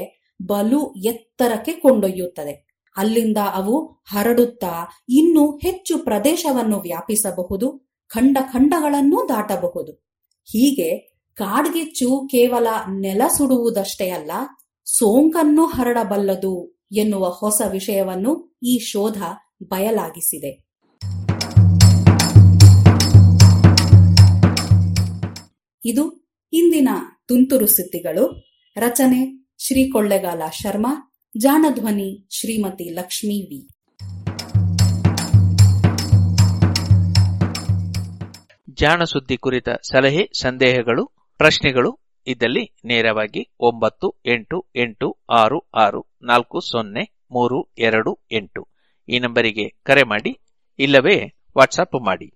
[0.45, 2.53] ಬಲು ಎತ್ತರಕ್ಕೆ ಕೊಂಡೊಯ್ಯುತ್ತದೆ.
[2.95, 3.75] ಅಲ್ಲಿಂದ ಅವು
[4.11, 4.73] ಹರಡುತ್ತಾ
[5.09, 7.67] ಇನ್ನೂ ಹೆಚ್ಚು ಪ್ರದೇಶವನ್ನು ವ್ಯಾಪಿಸಬಹುದು,
[8.11, 9.91] ಖಂಡ ಖಂಡಗಳನ್ನು ದಾಟಬಹುದು.
[10.47, 10.89] ಹೀಗೆ
[11.37, 12.67] ಕಾಡ್ಗಿಚ್ಚು ಕೇವಲ
[12.99, 14.31] ನೆಲ ಸುಡುವುದಷ್ಟೇ ಅಲ್ಲ,
[14.87, 16.53] ಸೋಂಕನ್ನು ಹರಡಬಲ್ಲದು
[16.91, 19.19] ಎನ್ನುವ ಹೊಸ ವಿಷಯವನ್ನು ಈ ಶೋಧ
[19.63, 20.67] ಬಯಲಾಗಿಸಿದೆ.
[25.85, 26.89] ಇದು ಇಂದಿನ
[27.27, 28.43] ತುಂತುರು ಸುದ್ದಿಗಳು.
[28.77, 33.67] ರಚನೆ ಶ್ರೀ ಕೊಳ್ಳೆಗಾಲ ಶರ್ಮಾ ಜಾಣಧ್ವನಿ ಶ್ರೀಮತಿ ಲಕ್ಷ್ಮೀ ವಿ.
[38.69, 41.05] ಜಾಣ ಸುದ್ದಿ ಕುರಿತ ಸಲಹೆ, ಸಂದೇಹಗಳು,
[41.37, 48.76] ಪ್ರಶ್ನೆಗಳು ಇದ್ದಲ್ಲಿ ನೇರವಾಗಿ ಒಂಬತ್ತು ಎಂಟು ಎಂಟು ಆರು ಆರು ನಾಲ್ಕು ಸೊನ್ನೆ ಮೂರು ಎರಡು ಎಂಟು.
[49.09, 50.39] ಈ ನಂಬರಿಗೆ ಕರೆ ಮಾಡಿ
[50.79, 52.33] ಇಲ್ಲವೇ ವಾಟ್ಸಪ್ ಮಾಡಿ.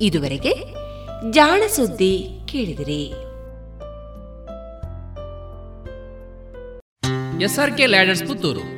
[0.00, 0.54] ಇದುವರೆಗೆ
[1.30, 3.12] ಜಾಣ ಸುದ್ದಿ ಕೇಳಿದಿರಿ.
[7.42, 8.77] SRK Ladders Puttur.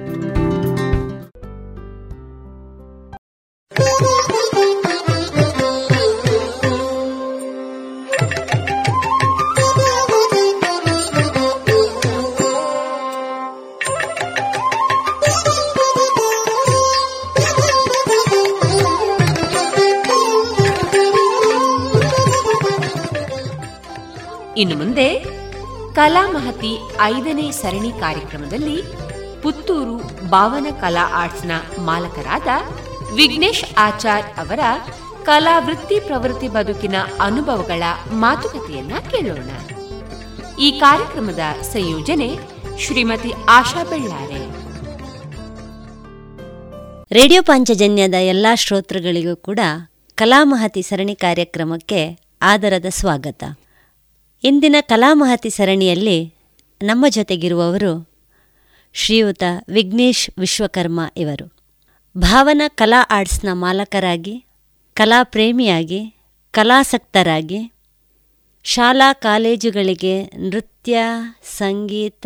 [24.61, 25.25] ಇನ್ನು ಮುಂದೆ
[25.93, 28.83] ಕಲಾ ಮಹತಿ ಐದನೇ ಸರಣಿ ಕಾರ್ಯಕ್ರಮದಲ್ಲಿ
[29.41, 29.97] ಪುತ್ತೂರು
[30.29, 32.47] ಭಾವನ ಕಲಾ ಆರ್ಟ್ಸ್ನ ಮಾಲಕರಾದ
[33.15, 34.59] ವಿಘ್ನೇಶ್ ಆಚಾರ್ ಅವರ
[35.23, 39.49] ಕಲಾ ವೃತ್ತಿ ಪ್ರವೃತ್ತಿ ಬದುಕಿನ ಅನುಭವಗಳ ಮಾತುಕತೆಯನ್ನ ಕೇಳೋಣ.
[40.59, 42.29] ಈ ಕಾರ್ಯಕ್ರಮದ ಸಂಯೋಜನೆ
[42.79, 44.41] ಶ್ರೀಮತಿ ಆಶಾ ಬೆಳ್ಳಾರೆ.
[47.11, 49.59] ರೇಡಿಯೋ ಪಾಂಚಜನ್ಯದ ಎಲ್ಲಾ ಶ್ರೋತೃಗಳಿಗೂ ಕೂಡ
[50.15, 53.43] ಕಲಾಮಹತಿ ಸರಣಿ ಕಾರ್ಯಕ್ರಮಕ್ಕೆ ಆದರದ ಸ್ವಾಗತ.
[54.43, 56.33] ಇಂದಿನ ಕಲಾಮಹತಿ ಸರಣಿಯಲ್ಲಿ
[56.81, 58.09] ನಮ್ಮ ಜೊತೆಗಿರುವವರು
[58.93, 61.53] ಶ್ರೀಯುತ ವಿಘ್ನೇಶ್ ವಿಶ್ವಕರ್ಮ ಇವರು.
[62.17, 64.45] ಭಾವನಾ ಕಲಾ ಆರ್ಟ್ಸ್ನ ಮಾಲಕರಾಗಿ,
[64.93, 66.15] ಕಲಾ ಪ್ರೇಮಿಯಾಗಿ
[66.51, 67.71] ಕಲಾಸಕ್ತರಾಗಿ
[68.63, 70.97] ಶಾಲಾ ಕಾಲೇಜುಗಳಿಗೆ ನೃತ್ಯ,
[71.43, 72.25] ಸಂಗೀತ,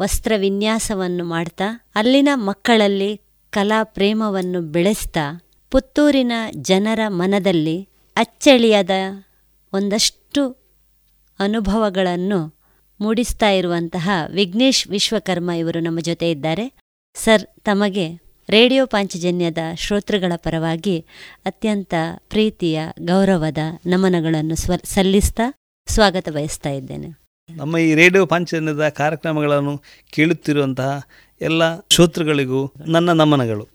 [0.00, 1.64] ವಸ್ತ್ರ ವಿನ್ಯಾಸವನ್ನು ಮಾಡ್ತಾ,
[1.94, 3.20] ಅಲ್ಲಿನ ಮಕ್ಕಳಲ್ಲಿ
[3.50, 8.90] ಕಲಾ ಪ್ರೇಮವನ್ನು ಬೆಳೆಸ್ತಾ, ಪುತ್ತೂರಿನ ಜನರ ಮನದಲ್ಲಿ ಅಚ್ಚಳಿಯದ
[9.72, 10.63] ಒಂದಷ್ಟು
[11.38, 12.54] ಅನುಭವಗಳನ್ನು
[13.00, 16.72] ಮೂಡಿಸ್ತಾ ಇರುವಂತಹ ವಿಘ್ನೇಶ್ ವಿಶ್ವಕರ್ಮ ಇವರು ನಮ್ಮ ಜೊತೆ ಇದ್ದಾರೆ.
[17.14, 18.14] ಸರ್ ತಮಗೆ
[18.48, 21.06] ರೇಡಿಯೋ ಪಾಂಚಜನ್ಯದ ಶ್ರೋತೃಗಳ ಪರವಾಗಿ
[21.46, 21.94] ಅತ್ಯಂತ
[22.28, 25.54] ಪ್ರೀತಿಯ ಗೌರವದ ನಮನಗಳನ್ನು ಸ್ವ ಸಲ್ಲಿಸ್ತಾ
[25.86, 27.08] ಸ್ವಾಗತ ಬಯಸ್ತಾ ಇದ್ದೇನೆ.
[27.50, 31.02] ನಮ್ಮ ಈ ರೇಡಿಯೋ ಪಾಂಚಜನ್ಯದ ಕಾರ್ಯಕ್ರಮಗಳನ್ನು ಕೇಳುತ್ತಿರುವಂತಹ
[31.40, 33.68] ಎಲ್ಲ ಶ್ರೋತೃಗಳಿಗೂ ನನ್ನ ನಮನಗಳು.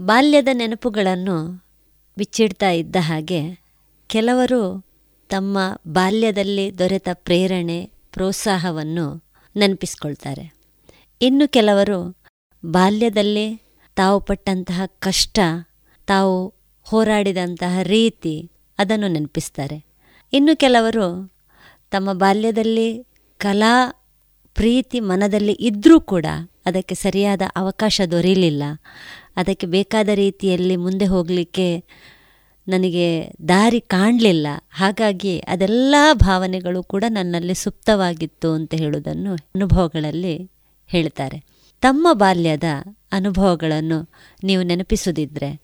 [0.00, 1.64] ಬಾಲ್ಯದ ನೆನಪುಗಳನ್ನು
[2.18, 3.62] ಬಿಚ್ಚಿಡ್ತಾ ಇದ್ದ ಹಾಗೆ
[4.06, 4.84] ಕೆಲವರು
[5.28, 9.24] ತಮ್ಮ ಬಾಲ್ಯದಲ್ಲಿ ದೊರೆತ ಪ್ರೇರಣೆ, ಪ್ರೋತ್ಸಾಹವನ್ನು
[9.56, 10.54] ನೆನಪಿಸ್ಕೊಳ್ತಾರೆ.
[11.22, 12.16] ಇನ್ನು ಕೆಲವರು
[12.64, 13.62] ಬಾಲ್ಯದಲ್ಲಿ
[13.96, 15.38] ತಾವು ಪಟ್ಟಂತಹ ಕಷ್ಟ,
[16.06, 19.84] ತಾವು ಹೋರಾಡಿದಂತಹ ರೀತಿ ಅದನ್ನು ನೆನಪಿಸ್ತಾರೆ.
[20.32, 21.34] ಇನ್ನು ಕೆಲವರು
[21.90, 23.06] ತಮ್ಮ ಬಾಲ್ಯದಲ್ಲಿ
[23.38, 24.02] ಕಲಾ
[24.54, 26.26] ಪ್ರೀತಿ ಮನದಲ್ಲಿ ಇದ್ದರೂ ಕೂಡ
[26.66, 28.62] ಅದಕ್ಕೆ ಸರಿಯಾದ ಅವಕಾಶ ದೊರೆಯಲಿಲ್ಲ
[29.36, 31.84] ಅದಕ್ಕೆ ಬೇಕಾದ ರೀತಿಯಲ್ಲಿ ಮುಂದೆ ಹೋಗಲಿಕ್ಕೆ
[32.68, 34.46] ನನಗೆ ದಾರಿ ಕಾಣಲಿಲ್ಲ.
[34.70, 40.50] ಹಾಗಾಗಿ ಅದೆಲ್ಲ ಭಾವನೆಗಳು ಕೂಡ ನನ್ನಲ್ಲಿ ಸುಪ್ತವಾಗಿತ್ತು ಅಂತ ಹೇಳುವುದನ್ನು ಅನುಭವಗಳಲ್ಲಿ
[40.86, 41.44] ಹೇಳ್ತಾರೆ.
[41.80, 42.64] ತಮ್ಮ ಬಾಲ್ಯದ
[43.12, 44.10] ಅನುಭವಗಳನ್ನು
[44.44, 45.62] ನೀವು ನೆನಪಿಸುದಿದ್ರೆ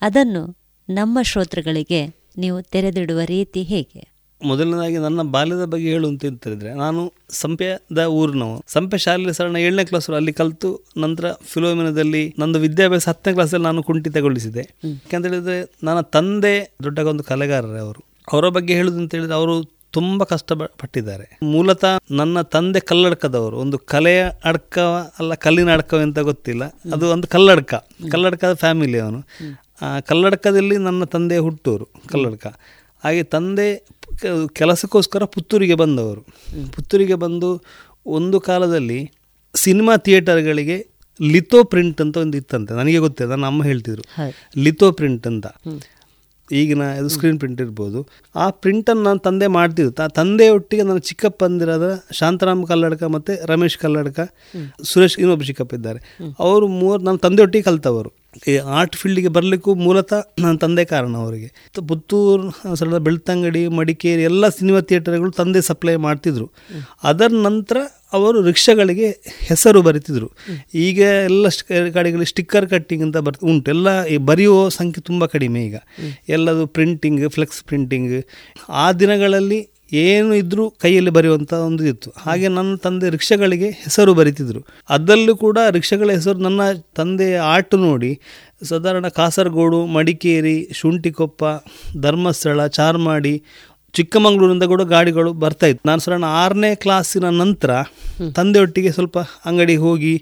[0.00, 0.56] ಅದನ್ನು
[0.88, 2.06] ನಮ್ಮ ಶ್ರೋತೃಗಳಿಗೆ
[2.38, 4.11] ನೀವು ತೆರೆದಿಡುವ ರೀತಿ ಹೇಗೆ?
[4.50, 7.00] ಮೊದಲನೇದಾಗಿ ನನ್ನ ಬಾಲ್ಯದ ಬಗ್ಗೆ ಹೇಳು ಅಂತ ಹೇಳಿದ್ರೆ ನಾನು
[7.40, 8.56] ಸಂಪೆದ ಊರಿನವು.
[8.66, 13.82] ಸಂಪೆ ಶಾಲೆಯಲ್ಲಿ ಸರ್ ನಾನು ಏಳನೇ ಕ್ಲಾಸ್ ಅಲ್ಲಿ ಕಲಿತು ನಂತರ ಫಿಲೋಮಿನದಲ್ಲಿ ನಂದು ವಿದ್ಯಾಭ್ಯಾಸ ಹತ್ತನೇ ಕ್ಲಾಸಲ್ಲಿ ನಾನು
[13.82, 14.64] ಕುಂಠಿತಗೊಳಿಸಿದೆ.
[14.84, 18.02] ಯಾಕಂತ ಹೇಳಿದ್ರೆ ನನ್ನ ತಂದೆ ದೊಡ್ಡ ಒಂದು ಕಲೆಗಾರರೇ ಅವರು.
[18.32, 19.54] ಅವರ ಬಗ್ಗೆ ಹೇಳುದು ಅಂತ ಹೇಳಿದ್ರೆ ಅವರು
[19.96, 23.56] ತುಂಬ ಕಷ್ಟ ಪಟ್ಟಿದ್ದಾರೆ ಮೂಲತಃ ನನ್ನ ತಂದೆ ಕಲ್ಲಡ್ಕದವರು.
[23.56, 24.78] ಒಂದು ಕಲೆಯ ಅಡ್ಕ
[25.18, 26.64] ಅಲ್ಲ ಕಲ್ಲಿನ ಅಡ್ಕ ಅಂತ ಗೊತ್ತಿಲ್ಲ.
[26.94, 27.74] ಅದು ಒಂದು ಕಲ್ಲಡ್ಕ.
[28.12, 29.20] ಕಲ್ಲಡ್ಕದ ಫ್ಯಾಮಿಲಿ ಅವನು.
[30.08, 32.46] ಕಲ್ಲಡ್ಕದಲ್ಲಿ ನನ್ನ ತಂದೆ ಹುಟ್ಟೂರು ಕಲ್ಲಡ್ಕ.
[33.04, 33.66] ಹಾಗೆ ತಂದೆ
[34.52, 36.20] ಕೆಲಸಕ್ಕೋಸ್ಕರ ಪುತ್ತೂರಿಗೆ ಬಂದವರು.
[36.72, 37.62] ಪುತ್ತೂರಿಗೆ ಬಂದು
[38.06, 39.12] ಒಂದು ಕಾಲದಲ್ಲಿ
[39.54, 40.86] ಸಿನಿಮಾ ಥಿಯೇಟರ್ಗಳಿಗೆ
[41.22, 42.74] ಲಿಥೋ ಪ್ರಿಂಟ್ ಅಂತ ಒಂದು ಇತ್ತಂತೆ.
[42.74, 44.02] ನನಗೆ ಗೊತ್ತಿದೆ ನನ್ನ ಅಮ್ಮ ಹೇಳ್ತಿದ್ರು.
[44.58, 45.46] ಲಿಥೋ ಪ್ರಿಂಟ್ ಅಂತ.
[46.52, 48.08] ಈಗಿನ ಇದು ಸ್ಕ್ರೀನ್ ಪ್ರಿಂಟ್ ಇರ್ಬೋದು.
[48.36, 54.20] ಆ ಪ್ರಿಂಟನ್ನು ನಾನು ತಂದೆ ಮಾಡ್ತಿದ್ದು ಆ ತಂದೆಯೊಟ್ಟಿಗೆ ನನ್ನ ಚಿಕ್ಕಪ್ಪಂದಿರಾದ ಶಾಂತರಾಮ್ ಕಲ್ಲಡ್ಕ ಮತ್ತು ರಮೇಶ್ ಕಲ್ಲಡ್ಕ
[54.82, 56.18] ಸುರೇಶ್ ಇನ್ನೊಬ್ಬ ಚಿಕ್ಕಪ್ಪ ಇದ್ದಾರೆ.
[56.38, 58.21] ಅವರು ಮೂವರು ನನ್ನ ತಂದೆಯೊಟ್ಟಿಗೆ ಕಲ್ತವರು.
[58.48, 61.72] ಈ ಆರ್ಟ್ ಫೀಲ್ಡಿಗೆ ಬರಲಿಕ್ಕೂ ಮೂಲತಃ ನನ್ನ ತಂದೆ ಕಾರಣ ಅವರಿಗೆ.
[61.88, 66.50] ಪುತ್ತೂರು, ಸರಳ ಬೆಳ್ತಂಗಡಿ, ಮಡಿಕೇರಿ ಎಲ್ಲ ಸಿನಿಮಾ ಥಿಯೇಟರ್ಗಳು ತಂದೆ ಸಪ್ಲೈ ಮಾಡ್ತಿದ್ರು.
[67.04, 67.76] ಅದರ ನಂತರ
[68.12, 70.30] ಅವರು ರಿಕ್ಷಾಗಳಿಗೆ ಹೆಸರು ಬರಿತಿದ್ರು.
[70.74, 71.46] ಈಗ ಎಲ್ಲ
[71.92, 73.70] ಕಡೆಗಳಲ್ಲಿ ಸ್ಟಿಕ್ಕರ್ ಕಟ್ಟಿಂಗ್ ಅಂತ ಬರ್ತ, ಉಂಟು.
[73.70, 75.76] ಎಲ್ಲ ಈ ಬರೆಯುವ ಸಂಖ್ಯೆ ತುಂಬ ಕಡಿಮೆ ಈಗ.
[76.28, 78.24] ಎಲ್ಲದು ಪ್ರಿಂಟಿಂಗ್, ಫ್ಲೆಕ್ಸ್ ಪ್ರಿಂಟಿಂಗ್.
[78.68, 82.10] ಆ ದಿನಗಳಲ್ಲಿ ಏನು ಇದ್ದರೂ ಕೈಯಲ್ಲಿ ಬರೆಯುವಂಥ ಒಂದು ಇತ್ತು.
[82.24, 84.60] ಹಾಗೆ ನನ್ನ ತಂದೆ ರಿಕ್ಷಾಗಳಿಗೆ ಹೆಸರು ಬರಿತಿದ್ರು.
[84.90, 86.60] ಅದರಲ್ಲೂ ಕೂಡ ರಿಕ್ಷಾಗಳ ಹೆಸರು ನನ್ನ
[86.96, 88.10] ತಂದೆಯ ಆರ್ಟ್ ನೋಡಿ,
[88.70, 91.44] ಸಾಧಾರಣ ಕಾಸರಗೋಡು, ಮಡಿಕೇರಿ, ಶುಂಠಿಕೊಪ್ಪ,
[92.00, 93.34] ಧರ್ಮಸ್ಥಳ, ಚಾರ್ಮಾಡಿ,
[93.94, 95.82] ಚಿಕ್ಕಮಗಳೂರಿಂದ ಕೂಡ ಗಾಡಿಗಳು ಬರ್ತಾ ಇತ್ತು.
[95.88, 97.70] ನಾನು ಸರ್ ಆರನೇ ಕ್ಲಾಸಿನ ನಂತರ
[98.38, 100.14] ತಂದೆಯೊಟ್ಟಿಗೆ ಸ್ವಲ್ಪ ಅಂಗಡಿಗೆ ಹೋಗಿ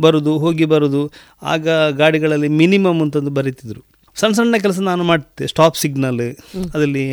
[0.00, 1.02] ಬರೋದು ಹೋಗಿ ಬರೋದು,
[1.42, 1.68] ಆಗ
[2.00, 3.82] ಗಾಡಿಗಳಲ್ಲಿ ಮಿನಿಮಮ್ ಅಂತಂದು ಬರೀತಿದ್ರು.
[4.20, 6.20] ಸಣ್ಣ ಸಣ್ಣ ಕೆಲಸ ನಾನು ಮಾಡ್ತೆ ಸ್ಟಾಪ್ ಸಿಗ್ನಲ್
[6.74, 7.04] ಅದರಲ್ಲಿ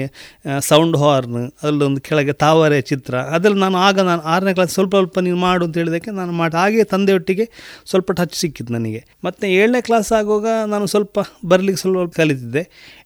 [0.59, 3.15] ಸೌಂಡ್ ಹಾರ್ನ್ ಅದರಲ್ಲೊಂದು ಕೆಳಗೆ ತಾವರೆ ಚಿತ್ರ.
[3.35, 6.83] ಅದರಲ್ಲಿ ನಾನು ಆಗ ನಾನು ಆರನೇ ಕ್ಲಾಸ್ ಸ್ವಲ್ಪ ಸ್ವಲ್ಪ ನೀವು ಮಾಡು ಅಂತ ಹೇಳಿದಕ್ಕೆ ನಾನು ಮಾಡಿ ಹಾಗೆ
[6.93, 7.47] ತಂದೆಯೊಟ್ಟಿಗೆ
[7.85, 9.01] ಸ್ವಲ್ಪ ಟಚ್ ಸಿಕ್ಕಿತ್ತು ನನಗೆ.
[9.23, 12.63] ಮತ್ತು ಏಳನೇ ಕ್ಲಾಸ್ ಆಗುವಾಗ ನಾನು ಸ್ವಲ್ಪ ಬರಲಿಕ್ಕೆ ಸ್ವಲ್ಪ ಕಲಿತಿದ್ದೆ.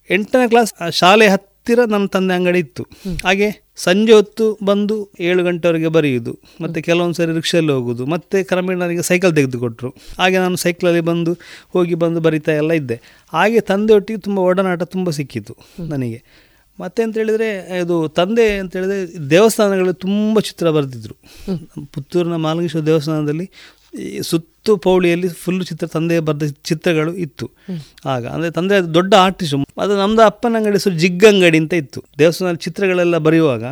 [0.10, 1.26] ಎಂಟನೇ ಕ್ಲಾಸ್ ಶಾಲೆ
[1.60, 2.84] ಹತ್ತಿರ ನನ್ನ ತಂದೆ ಅಂಗಡಿ ಇತ್ತು.
[3.26, 9.02] ಹಾಗೆ ಸಂಜೆ ಹೊತ್ತು ಬಂದು ಏಳು ಗಂಟೆವರೆಗೆ ಬರೆಯುವುದು ಮತ್ತು ಕೆಲವೊಂದು ಸರಿ ಹೋಗುದು ಹೋಗೋದು ಮತ್ತು ಕ್ರಮೇಣ ನನಗೆ
[9.02, 9.90] ಸೈಕಲ್ ತೆಗೆದುಕೊಟ್ರು.
[10.18, 11.34] ಹಾಗೆ ನಾನು ಸೈಕಲಲ್ಲಿ ಬಂದು
[11.74, 12.98] ಹೋಗಿ ಬಂದು ಬರಿತಾ ಎಲ್ಲ ಇದ್ದೆ.
[13.34, 15.56] ಹಾಗೆ ತಂದೆಯೊಟ್ಟಿಗೆ ತುಂಬ ಒಡನಾಟ ತುಂಬ ಸಿಕ್ಕಿತು
[15.88, 16.20] ನನಗೆ.
[16.80, 17.50] ಮತ್ತೆ ಅಂತೇಳಿದರೆ
[17.82, 21.16] ಇದು ತಂದೆ ಅಂತೇಳಿದರೆ ದೇವಸ್ಥಾನಗಳಲ್ಲಿ ತುಂಬ ಚಿತ್ರ ಬರೆದಿದ್ರು.
[21.94, 23.48] ಪುತ್ತೂರಿನ ಮಾಲಗೇಶ್ವರ ದೇವಸ್ಥಾನದಲ್ಲಿ
[24.00, 24.22] ಈ
[24.70, 27.46] ಸುತ್ತು ಪೌಳಿಯಲ್ಲಿ ಫುಲ್ ಚಿತ್ರ ತಂದೆ ಬರೆದ ಚಿತ್ರಗಳು ಇತ್ತು.
[28.06, 32.00] ಆಗ ಅಂದರೆ ತಂದೆ ದೊಡ್ಡ ಆರ್ಟಿಸ್ಟು ಅದು ನಮ್ಮದು ಅಪ್ಪನ ಅಂಗಡಿ ಹೆಸರು ಜಿಗ್ಗಂಗಡಿ ಅಂತ ಇತ್ತು.
[32.20, 33.64] ದೇವಸ್ಥಾನ ಚಿತ್ರಗಳೆಲ್ಲ ಬರೆಯುವಾಗ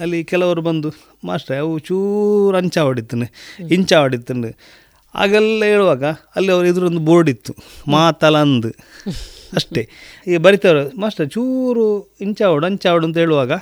[0.00, 0.88] ಅಲ್ಲಿ ಕೆಲವರು ಬಂದು
[1.24, 3.26] ಮಾಸ್ಟರ್ ಅವು ಚೂರು ಅಂಚ ಹೊಡಿತಾನೆ
[3.70, 4.50] ಇಂಚ ಹೊಡಿತಾನೆ.
[5.14, 7.52] ಆಗೆಲ್ಲ ಹೇಳುವಾಗ ಅಲ್ಲಿ ಅವರು ಎದುರೊಂದು ಬೋರ್ಡ್ ಇತ್ತು
[7.90, 8.70] ಮಾತಲಂದ್.
[9.54, 9.82] ಅಷ್ಟೇ.
[10.26, 11.86] ಈಗ ಬರಿತವ್ರು ಮಾಸ್ಟರ್ ಚೂರು
[12.20, 13.52] ಇಂಚ ಹೊಡು ಅಂಚ ಹೊಡು ಅಂತ ಹೇಳುವಾಗ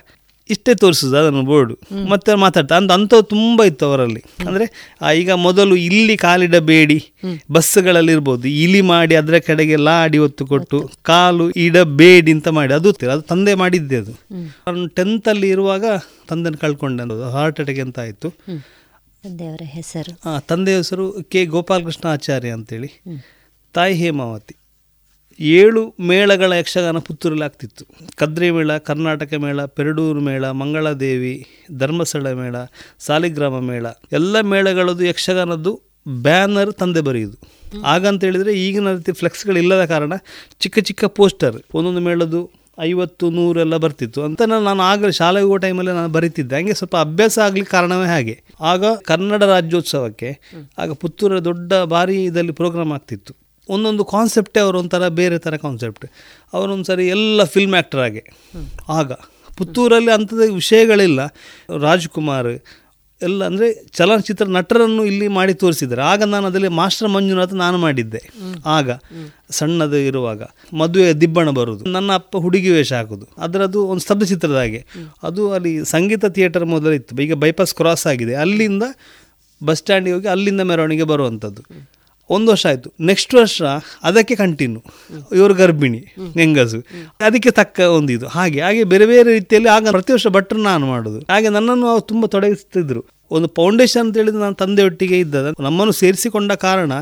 [0.50, 1.74] ಇಷ್ಟೇ ತೋರಿಸೋದು ಅದನ್ನು ಬೋರ್ಡು.
[2.08, 4.24] ಮತ್ತೆ ಅವ್ರು ಮಾತಾಡ್ತಾ ಅಂತ ಅಂಥವು ತುಂಬ ಇತ್ತು ಅವರಲ್ಲಿ.
[4.46, 7.12] ಅಂದರೆ ಈಗ ಮೊದಲು ಇಲ್ಲಿ ಕಾಲಿಡಬೇಡಿ
[7.52, 13.22] ಬಸ್ಗಳಲ್ಲಿ ಇರ್ಬೋದು ಇಲಿ ಮಾಡಿ ಅದರ ಕಡೆಗೆ ಲಾಡಿ ಒತ್ತು ಕೊಟ್ಟು ಕಾಲು ಇಡಬೇಡಿ ಅಂತ ಮಾಡಿ ಅದು ಅದು
[13.22, 14.12] ತಂದೆ ಮಾಡಿದ್ದೆ ಅದು.
[14.32, 15.84] ನಾನು ಟೆಂತಲ್ಲಿ ಇರುವಾಗ
[16.28, 18.30] ತಂದೆನ ಕಳ್ಕೊಂಡೆ ಹಾರ್ಟ್ ಅಟ್ಯಾಕ್ ಅಂತ ಆಯಿತು.
[19.22, 20.30] ತಂದೆಯವರ ಹೆಸರು.
[20.30, 23.02] ಆ, ತಂದೆಯ ಹೆಸರು ಕೆ ಗೋಪಾಲಕೃಷ್ಣ ಆಚಾರ್ಯ ಅಂತೇಳಿ.
[23.72, 24.56] ತಾಯಿ ಹೇಮಾವತಿ.
[25.40, 27.84] ಏಳು ಮೇಳಗಳ ಯಕ್ಷಗಾನ ಪುತ್ತೂರಲ್ಲಿ ಆಗ್ತಿತ್ತು
[28.16, 31.46] ಕದ್ರಿ ಮೇಳ, ಕರ್ನಾಟಕ ಮೇಳ, ಪೆರಡೂರು ಮೇಳ, ಮಂಗಳಾದೇವಿ,
[31.78, 32.56] ಧರ್ಮಸ್ಥಳ ಮೇಳ,
[32.98, 33.86] ಸಾಲಿಗ್ರಾಮ ಮೇಳ.
[34.12, 37.38] ಎಲ್ಲ ಮೇಳಗಳದ್ದು ಯಕ್ಷಗಾನದ್ದು ಬ್ಯಾನರ್ ತಂದೆ ಬರೆಯೋದು.
[37.82, 40.12] ಹಾಗಂತ ಹೇಳಿದರೆ ಈಗಿನ ರೀತಿ ಫ್ಲೆಕ್ಸ್ಗಳಿಲ್ಲದ ಕಾರಣ
[40.60, 42.50] ಚಿಕ್ಕ ಚಿಕ್ಕ ಪೋಸ್ಟರ್, ಒಂದೊಂದು ಮೇಳದ್ದು
[42.80, 44.22] ಐವತ್ತು, ನೂರು ಎಲ್ಲ ಬರ್ತಿತ್ತು.
[44.22, 46.56] ಅಂತ ನಾನು ಆಗಲೇ ಶಾಲೆಗೆ ಹೋಗೋ ಟೈಮಲ್ಲಿ ನಾನು ಬರೀತಿದ್ದೆ.
[46.56, 48.42] ಹಂಗೆ ಸ್ವಲ್ಪ ಅಭ್ಯಾಸ ಆಗಲಿ ಕಾರಣವೇ ಹಾಗೆ.
[48.60, 50.40] ಆಗ ಕನ್ನಡ ರಾಜ್ಯೋತ್ಸವಕ್ಕೆ,
[50.78, 53.43] ಆಗ ಪುತ್ತೂರ ದೊಡ್ಡ ಭಾರಿ ಇದರಲ್ಲಿ ಪ್ರೋಗ್ರಾಮ್ ಆಗ್ತಿತ್ತು.
[53.68, 56.06] ಒಂದೊಂದು ಕಾನ್ಸೆಪ್ಟೇ ಅವರು ಒಂಥರ ಬೇರೆ ಥರ ಕಾನ್ಸೆಪ್ಟ್
[56.52, 58.22] ಅವರೊಂದು ಸರಿ ಎಲ್ಲ ಫಿಲ್ಮ್ ಆ್ಯಕ್ಟ್ರಾಗೆ
[58.88, 59.12] ಆಗಿ.
[59.56, 61.20] ಪುತ್ತೂರಲ್ಲಿ ಅಂಥದ್ದು ವಿಷಯಗಳಿಲ್ಲ.
[61.80, 62.52] ರಾಜ್ಕುಮಾರ್
[63.22, 66.02] ಎಲ್ಲ ಅಂದರೆ ಚಲನಚಿತ್ರ ನಟರನ್ನು ಇಲ್ಲಿ ಮಾಡಿ ತೋರಿಸಿದ್ದಾರೆ.
[66.02, 68.30] ಆಗ ನಾನು ಅದರಲ್ಲಿ ಮಾಸ್ಟರ್ ಮಂಜುನಾಥ್ ನಾನು ಮಾಡಿದ್ದೆ.
[68.66, 68.90] ಆಗ
[69.50, 70.42] ಸಣ್ಣದು ಇರುವಾಗ
[70.74, 71.84] ಮದುವೆ ದಿಬ್ಬಣ ಬರುವುದು.
[71.90, 74.86] ನನ್ನ ಅಪ್ಪ ಹುಡುಗಿ ವೇಷ ಹಾಕೋದು ಅದರದ್ದು ಒಂದು ಸ್ತಬ್ಧ ಚಿತ್ರದ ಹಾಗೆ.
[75.22, 77.22] ಅದು ಅಲ್ಲಿ ಸಂಗೀತ ಥಿಯೇಟರ್ ಮೊದಲಿತ್ತು.
[77.22, 78.34] ಈಗ ಬೈಪಾಸ್ ಕ್ರಾಸ್ ಆಗಿದೆ.
[78.34, 78.82] ಅಲ್ಲಿಂದ
[79.64, 81.62] ಬಸ್ ಸ್ಟ್ಯಾಂಡಿಗೆ ಹೋಗಿ ಅಲ್ಲಿಂದ ಮೆರವಣಿಗೆ ಬರುವಂಥದ್ದು.
[82.30, 82.94] ಒಂದು ವರ್ಷ ಆಯಿತು.
[83.00, 83.62] ನೆಕ್ಸ್ಟ್ ವರ್ಷ
[84.02, 84.82] ಅದಕ್ಕೆ ಕಂಟಿನ್ಯೂ
[85.36, 85.98] ಇವರು ಗರ್ಭಿಣಿ,
[86.34, 86.80] ಹೆಂಗಸು.
[87.20, 88.26] ಅದಕ್ಕೆ ತಕ್ಕ ಒಂದು ಇದು.
[88.26, 91.18] ಹಾಗೆ ಹಾಗೆ ಬೇರೆ ಬೇರೆ ರೀತಿಯಲ್ಲಿ ಆಗ ಪ್ರತಿ ವರ್ಷ ಭಟ್ರು ನಾನು ಮಾಡೋದು.
[91.18, 93.04] ಹಾಗೆ ನನ್ನನ್ನು ಅವ್ರು ತುಂಬ ತೊಡಗಿಸ್ತಿದ್ರು.
[93.30, 96.92] ಒಂದು ಫೌಂಡೇಶನ್ ಅಂತ ಹೇಳಿದ್ರೆ ನಾನು ತಂದೆಯೊಟ್ಟಿಗೆ ಇದ್ದದ ನಮ್ಮನ್ನು ಸೇರಿಸಿಕೊಂಡ ಕಾರಣ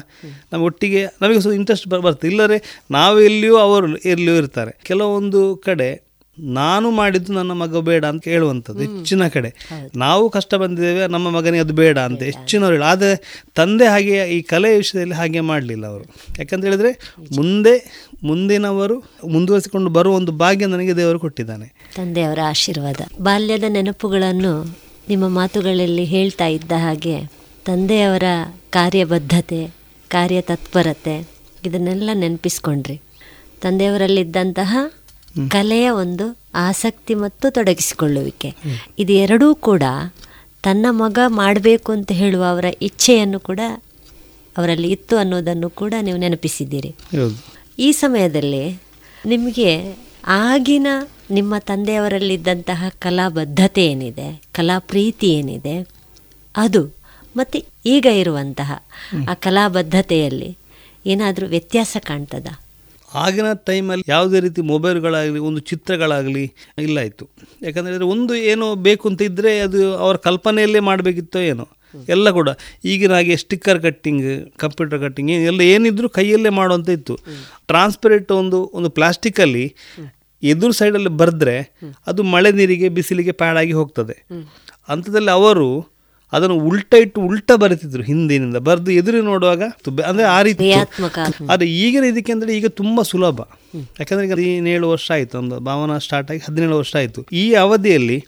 [0.52, 2.28] ನಮ್ಮ ಒಟ್ಟಿಗೆ ನಮಗೆ ಸ್ವಲ್ಪ ಇಂಟ್ರೆಸ್ಟ್ ಬರ್ತದೆ.
[2.28, 4.80] ಇಲ್ಲರೆ ನಾವು ಎಲ್ಲಿಯೂ ಅವರು, ಎಲ್ಲಿಯೂ ಇರ್ತಾರೆ.
[4.82, 9.50] ಕೆಲವೊಂದು ಕಡೆ ನಾನು ಮಾಡಿದ್ದು ನನ್ನ ಮಗ ಬೇಡ ಅಂತ ಹೇಳುವಂಥದ್ದು ಹೆಚ್ಚಿನ ಕಡೆ.
[9.96, 14.76] ನಾವು ಕಷ್ಟ ಬಂದಿದ್ದೇವೆ ನಮ್ಮ ಮಗನಿಗೆ ಅದು ಬೇಡ ಅಂತ ಹೆಚ್ಚಿನವರು ಹೇಳಿ ಆದರೆ ತಂದೆ ಹಾಗೆ ಈ ಕಲೆ
[14.76, 16.04] ವಿಷಯದಲ್ಲಿ ಹಾಗೆ ಮಾಡಲಿಲ್ಲ ಅವರು.
[16.38, 16.92] ಯಾಕಂತ ಹೇಳಿದರೆ
[17.36, 17.74] ಮುಂದೆ
[18.22, 18.96] ಮುಂದಿನವರು
[19.28, 21.68] ಮುಂದುವರಿಸಿಕೊಂಡು ಬರುವ ಒಂದು ಭಾಗ್ಯ ನನಗೆ ದೇವರು ಕೊಟ್ಟಿದ್ದಾನೆ.
[21.96, 22.96] ತಂದೆಯವರ ಆಶೀರ್ವಾದ.
[23.22, 24.76] ಬಾಲ್ಯದ ನೆನಪುಗಳನ್ನು
[25.08, 27.16] ನಿಮ್ಮ ಮಾತುಗಳಲ್ಲಿ ಹೇಳ್ತಾ ಇದ್ದ ಹಾಗೆ
[27.64, 28.22] ತಂದೆಯವರ
[28.70, 29.74] ಕಾರ್ಯಬದ್ಧತೆ
[30.08, 31.28] ಕಾರ್ಯತತ್ಪರತೆ
[31.66, 33.00] ಇದನ್ನೆಲ್ಲ ನೆನಪಿಸ್ಕೊಂಡ್ರಿ.
[33.60, 34.76] ತಂದೆಯವರಲ್ಲಿದ್ದಂತಹ
[35.50, 38.50] ಕಲೆಯ ಒಂದು ಆಸಕ್ತಿ ಮತ್ತು ತೊಡಗಿಸಿಕೊಳ್ಳುವಿಕೆ.
[38.98, 39.82] ಇದು ಎರಡೂ ಕೂಡ
[40.62, 43.60] ತನ್ನ ಮಗ ಮಾಡಬೇಕು ಅಂತ ಹೇಳುವ ಅವರ ಇಚ್ಛೆಯನ್ನು ಕೂಡ
[44.56, 46.90] ಅವರಲ್ಲಿ ಇತ್ತು ಅನ್ನೋದನ್ನು ಕೂಡ ನೀವು ನೆನಪಿಸಿದ್ದೀರಿ.
[47.78, 48.64] ಈ ಸಮಯದಲ್ಲಿ
[49.26, 49.70] ನಿಮಗೆ
[50.26, 50.86] ಆಗಿನ
[51.30, 55.76] ನಿಮ್ಮ ತಂದೆಯವರಲ್ಲಿದ್ದಂತಹ ಕಲಾಬದ್ಧತೆ ಏನಿದೆ ಕಲಾ ಪ್ರೀತಿ ಏನಿದೆ
[56.54, 56.82] ಅದು
[57.36, 58.70] ಮತ್ತು ಈಗ ಇರುವಂತಹ
[59.28, 60.50] ಆ ಕಲಾಬದ್ಧತೆಯಲ್ಲಿ
[61.06, 62.48] ಏನಾದರೂ ವ್ಯತ್ಯಾಸ ಕಾಣ್ತದ?
[63.14, 67.28] ಆಗಿನ ಟೈಮಲ್ಲಿ ಯಾವುದೇ ರೀತಿ ಮೊಬೈಲ್ಗಳಾಗಲಿ ಒಂದು ಚಿತ್ರಗಳಾಗಲಿ ಇಲ್ಲ ಇತ್ತು.
[67.62, 71.68] ಯಾಕಂದರೆ ಒಂದು ಏನೋ ಬೇಕು ಅಂತ ಇದ್ದರೆ ಅದು ಅವರ ಕಲ್ಪನೆಯಲ್ಲೇ ಮಾಡಬೇಕಿತ್ತೋ ಏನೋ.
[72.08, 72.48] ಎಲ್ಲ ಕೂಡ
[72.84, 77.16] ಈಗಿನ ಹಾಗೆ ಸ್ಟಿಕ್ಕರ್ ಕಟ್ಟಿಂಗ್ ಕಂಪ್ಯೂಟರ್ ಕಟ್ಟಿಂಗ್ ಎಲ್ಲ ಏನಿದ್ರೂ ಕೈಯಲ್ಲೇ ಮಾಡುವಂಥ ಇತ್ತು.
[77.66, 79.74] ಟ್ರಾನ್ಸ್ಪರೆಂಟ್ ಒಂದು ಒಂದು ಪ್ಲಾಸ್ಟಿಕ್ಕಲ್ಲಿ
[80.42, 84.26] ಎದುರು ಸೈಡಲ್ಲಿ ಬರೆದ್ರೆ ಅದು ಮಳೆ ನೀರಿಗೆ ಬಿಸಿಲಿಗೆ ಪ್ಯಾಡಾಗಿ ಹೋಗ್ತದೆ.
[84.88, 85.91] ಅಂಥದ್ದಲ್ಲಿ ಅವರು
[86.32, 88.56] ಅದನ್ನು ಉಲ್ಟ ಇಟ್ಟು ಉಲ್ಟ ಬರೀತಿದ್ರು ಹಿಂದಿನಿಂದ.
[88.56, 89.62] ಬರೆದು ಎದುರು ನೋಡುವಾಗ
[90.06, 90.68] ಅಂದ್ರೆ ಆ ರೀತಿ.
[91.50, 93.40] ಆದರೆ ಈಗಿನ ಇದಕ್ಕೆ ಅಂದರೆ ಈಗ ತುಂಬ ಸುಲಭ.
[94.00, 97.22] ಯಾಕಂದ್ರೆ ಈಗ ಹದಿನೇಳು ವರ್ಷ ಆಯಿತು ಒಂದು ಭಾವನಾ ಸ್ಟಾರ್ಟ್ ಆಗಿ ಹದಿನೇಳು ವರ್ಷ ಆಯಿತು.
[97.32, 98.24] ಈ ಅವಧಿಯಲ್ಲಿ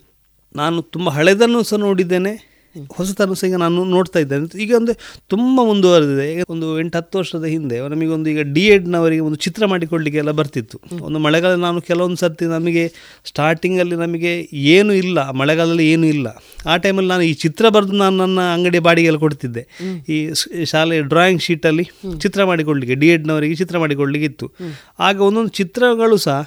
[0.55, 2.54] ನಾನು ತುಂಬ ಹಳೆದನ್ನು ಸಹ ನೋಡಿದ್ದೇನೆ.
[2.97, 4.47] ಹೊಸತನ್ನು ಸಹ ಈಗ ನಾನು ನೋಡ್ತಾ ಇದ್ದೇನೆ.
[4.65, 4.93] ಈಗ ಒಂದು
[5.33, 6.25] ತುಂಬ ಮುಂದುವರೆದಿದೆ.
[6.33, 10.77] ಈಗ ಒಂದು ಎಂಟು ಹತ್ತು ವರ್ಷದ ಹಿಂದೆ ನಮಗೊಂದು ಈಗ ಡಿ ಎಡ್ನವರಿಗೆ ಒಂದು ಚಿತ್ರ ಮಾಡಿಕೊಳ್ಳಿಕ್ಕೆ ಎಲ್ಲ ಬರ್ತಿತ್ತು
[11.07, 12.83] ಒಂದು ಮಳೆಗಾಲ ನಾನು ಕೆಲವೊಂದು ಸರ್ತಿ ನಮಗೆ
[13.31, 14.33] ಸ್ಟಾರ್ಟಿಂಗಲ್ಲಿ ನಮಗೆ
[14.77, 16.27] ಏನು ಇಲ್ಲ ಮಳೆಗಾಲದಲ್ಲಿ ಏನೂ ಇಲ್ಲ.
[16.71, 19.63] ಆ ಟೈಮಲ್ಲಿ ನಾನು ಈ ಚಿತ್ರ ಬರೆದು ನಾನು ನನ್ನ ಅಂಗಡಿ ಬಾಡಿಗೆಲ್ಲ ಕೊಡ್ತಿದ್ದೆ.
[20.15, 21.83] ಈ ಶಾಲೆಯ ಶಾಲೆ ಡ್ರಾಯಿಂಗ್ ಶೀಟಲ್ಲಿ
[22.23, 24.47] ಚಿತ್ರ ಮಾಡಿಕೊಳ್ಳಿಕ್ಕೆ ಡಿ ಎಡ್ನವರಿಗೆ ಚಿತ್ರ ಮಾಡಿಕೊಳ್ಳಿಕ್ಕೆ ಇತ್ತು
[24.99, 26.39] ಆಗ ಒಂದೊಂದು ಚಿತ್ರಗಳು ಸಹ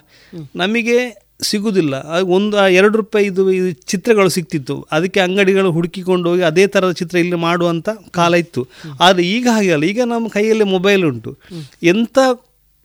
[0.56, 0.98] ನಮಗೆ
[1.43, 6.93] ಸಿಗುವುದಿಲ್ಲ ಒಂದು ಆ ಎರಡು ರೂಪಾಯಿ ಇದು ಇದು ಚಿತ್ರಗಳು ಸಿಗ್ತಿತ್ತು ಅದಕ್ಕೆ ಅಂಗಡಿಗಳು ಹುಡುಕಿಕೊಂಡು ಹೋಗಿ ಅದೇ ಥರದ
[6.93, 8.66] ಚಿತ್ರ ಇಲ್ಲಿ ಮಾಡುವಂಥ ಕಾಲ ಇತ್ತು.
[9.01, 9.85] ಆದರೆ ಈಗ ಹಾಗೆ ಅಲ್ಲ.
[9.85, 11.36] ಈಗ ನಮ್ಮ ಕೈಯಲ್ಲಿ ಮೊಬೈಲ್ ಉಂಟು.
[11.82, 12.19] ಎಂಥ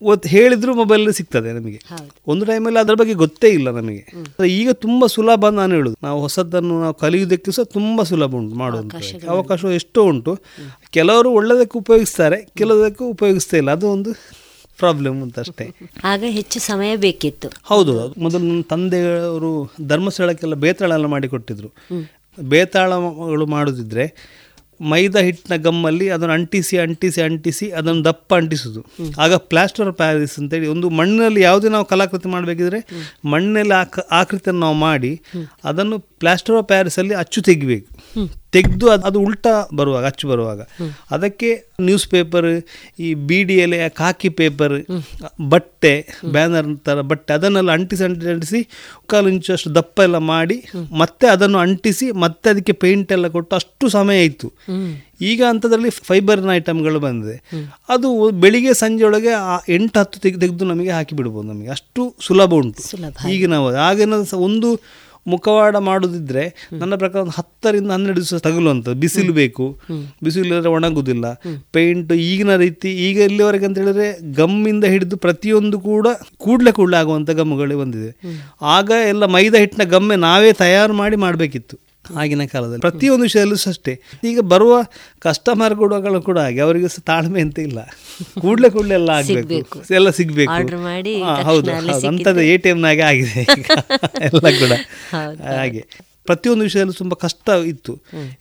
[0.01, 1.79] ಒತ್ತು ಹೇಳಿದರೂ ಮೊಬೈಲ್ ಸಿಗ್ತದೆ ನಮಗೆ.
[2.27, 4.13] ಒಂದು ಟೈಮಲ್ಲಿ ಅದರ ಬಗ್ಗೆ ಗೊತ್ತೇ ಇಲ್ಲ ನಮಗೆ.
[4.47, 5.95] ಈಗ ತುಂಬ ಸುಲಭ ಅಂತ ನಾನು ಹೇಳುದು.
[6.03, 8.95] ನಾವು ಹೊಸದನ್ನು ನಾವು ಕಲಿಯುವುದಕ್ಕೆ ಸಹ ತುಂಬ ಸುಲಭ ಉಂಟು ಮಾಡುವಂಥ
[9.29, 10.39] ಅವಕಾಶ ಎಷ್ಟೋ ಉಂಟು.
[10.91, 13.71] ಕೆಲವರು ಒಳ್ಳೆಯದಕ್ಕೆ ಉಪಯೋಗಿಸ್ತಾರೆ ಕೆಲವುದಕ್ಕೆ ಉಪಯೋಗಿಸ್ತಾ ಇಲ್ಲ.
[13.71, 14.13] ಅದು ಒಂದು
[14.79, 15.65] ಪ್ರಾಬ್ಲಮ್ ಅಂತ ಅಷ್ಟೇ.
[16.03, 17.49] ಆಗ ಹೆಚ್ಚು ಸಮಯ ಬೇಕಿತ್ತು.
[17.63, 19.51] ಹೌದು ಮೊದಲು ನನ್ನ ತಂದೆಯವರು
[19.87, 21.71] ಧರ್ಮಸ್ಥಳಕ್ಕೆಲ್ಲ ಬೇತಾಳ ಎಲ್ಲ ಮಾಡಿಕೊಟ್ಟಿದ್ರು
[22.37, 24.05] ಬೇತಾಳಗಳು ಮಾಡೋದಿದ್ರೆ
[24.81, 28.81] ಮೈದಾ ಹಿಟ್ಟಿನ ಗಮ್ಮಲ್ಲಿ ಅದನ್ನು ಅಂಟಿಸಿ ಅಂಟಿಸಿ ಅಂಟಿಸಿ ಅದನ್ನು ದಪ್ಪ ಅಂಟಿಸೋದು.
[29.17, 32.79] ಆಗ ಪ್ಲಾಸ್ಟರ್ ಆಫ್ ಪ್ಯಾರಿಸ್ ಅಂತೇಳಿ ಒಂದು ಮಣ್ಣಿನಲ್ಲಿ ಯಾವುದೇ ನಾವು ಕಲಾಕೃತಿ ಮಾಡಬೇಕಿದ್ರೆ
[33.25, 35.21] ಮಣ್ಣಲ್ಲಿ ಆಕ ಆಕೃತಿಯನ್ನು ನಾವು ಮಾಡಿ
[35.63, 37.87] ಅದನ್ನು ಪ್ಲಾಸ್ಟರ್ ಪ್ಯಾರಿಸಲ್ಲಿ ಅಚ್ಚು ತೆಗಿಬೇಕು.
[38.53, 40.61] ತೆಗೆದು ಅದು ಅದು ಉಲ್ಟಾ ಬರುವಾಗ ಅಚ್ಚು ಬರುವಾಗ.
[41.11, 41.49] ಅದಕ್ಕೆ
[41.81, 42.47] ನ್ಯೂಸ್ ಪೇಪರ್
[42.99, 44.75] ಈ ಬೀಡಿ ಎಲೆ ಕಾಕಿ ಪೇಪರ್
[45.49, 45.93] ಬಟ್ಟೆ
[46.31, 48.61] ಬ್ಯಾನರ್ ಥರ ಬಟ್ಟೆ ಅದನ್ನೆಲ್ಲ ಅಂಟಿಸಿ ಅಂಟಿಸಿ ಅಂಟಿಸಿ
[49.05, 50.57] ಕಾಲು ಅಷ್ಟು ದಪ್ಪ ಎಲ್ಲ ಮಾಡಿ
[50.97, 54.49] ಮತ್ತೆ ಅದನ್ನು ಅಂಟಿಸಿ ಮತ್ತೆ ಅದಕ್ಕೆ ಪೇಂಟ್ ಎಲ್ಲ ಕೊಟ್ಟು ಅಷ್ಟು ಸಮಯ ಇತ್ತು
[55.21, 57.35] ಈಗ ಅಂಥದ್ರಲ್ಲಿ ಫೈಬರ್ನ ಐಟಮ್ಗಳು ಬಂದಿದೆ.
[57.89, 61.69] ಅದು ಬೆಳಿಗ್ಗೆ ಸಂಜೆ ಒಳಗೆ ಆ ಎಂಟು ಹತ್ತು ತೆಗೆ ತೆಗೆದು ನಮಗೆ ಹಾಕಿ ಬಿಡ್ಬೋದು ನಮಗೆ.
[61.69, 62.83] ಅಷ್ಟು ಸುಲಭ ಉಂಟು.
[63.29, 63.53] ಈಗಿನ
[63.89, 64.13] ಆಗಿನ
[64.47, 64.69] ಒಂದು
[65.27, 69.79] ಮುಖವಾಡ ಮಾಡೋದಿದ್ರೆ ನನ್ನ ಪ್ರಕಾರ ಒಂದು ಹತ್ತರಿಂದ ಹನ್ನೆರಡು ದಿವಸ ತಗಲುವಂತ ಬಿಸಿಲು ಬೇಕು.
[70.23, 71.33] ಬಿಸಿಲು ಇಲ್ಲದ್ರೆ ಒಣಗುದಿಲ್ಲ.
[71.71, 77.75] ಪೇಂಟ್ ಈಗಿನ ರೀತಿ ಈಗ ಇಲ್ಲಿವರೆಗೆ ಅಂತ ಹೇಳಿದ್ರೆ ಗಮ್ಮಿಂದ ಹಿಡಿದು ಪ್ರತಿಯೊಂದು ಕೂಡ ಕೂಡ್ಲೆ ಕೂಡ್ಲೆ ಆಗುವಂಥ ಗಮ್ಮುಗಳೇ
[77.75, 78.37] ಬಂದಿದೆ.
[78.61, 81.92] ಆಗ ಎಲ್ಲ ಮೈದಾ ಹಿಟ್ಟಿನ ಗಮ್ಮೆ ನಾವೇ ತಯಾರು ಮಾಡಿ ಮಾಡಬೇಕಿತ್ತು.
[82.17, 82.81] ಆಗಿನ ಕಾಲದಲ್ಲಿ.
[82.81, 84.01] ಪ್ರತಿಯೊಂದು ವಿಷಯದಲ್ಲೂ ಸಹ ಅಷ್ಟೇ.
[84.23, 84.83] ಈಗ ಬರುವ
[85.19, 86.59] ಕಸ್ಟಮರ್ ಕೊಡುವಗಳು ಕೂಡ ಹಾಗೆ.
[86.59, 87.79] ಅವರಿಗೆ ಸಹ ತಾಳ್ಮೆ ಅಂತ ಇಲ್ಲ.
[88.41, 89.53] ಕೂಡ್ಲೆ ಕೂಡಲೇ ಎಲ್ಲ ಆಗಬೇಕು.
[89.93, 90.51] ಎಲ್ಲ ಸಿಗಬೇಕು.
[91.23, 91.71] ಹೌದು.
[91.93, 92.07] ಹೌದು.
[92.07, 93.41] ಅಂಥದ್ದು ಎ ಟಿ ಎಮ್ನಾಗೆ ಆಗಿದೆ
[94.21, 94.71] ಎಲ್ಲ ಕೂಡ.
[95.41, 95.87] ಹಾಗೆ.
[96.25, 97.93] ಪ್ರತಿಯೊಂದು ವಿಷಯದಲ್ಲೂ ತುಂಬ ಕಷ್ಟ ಇತ್ತು.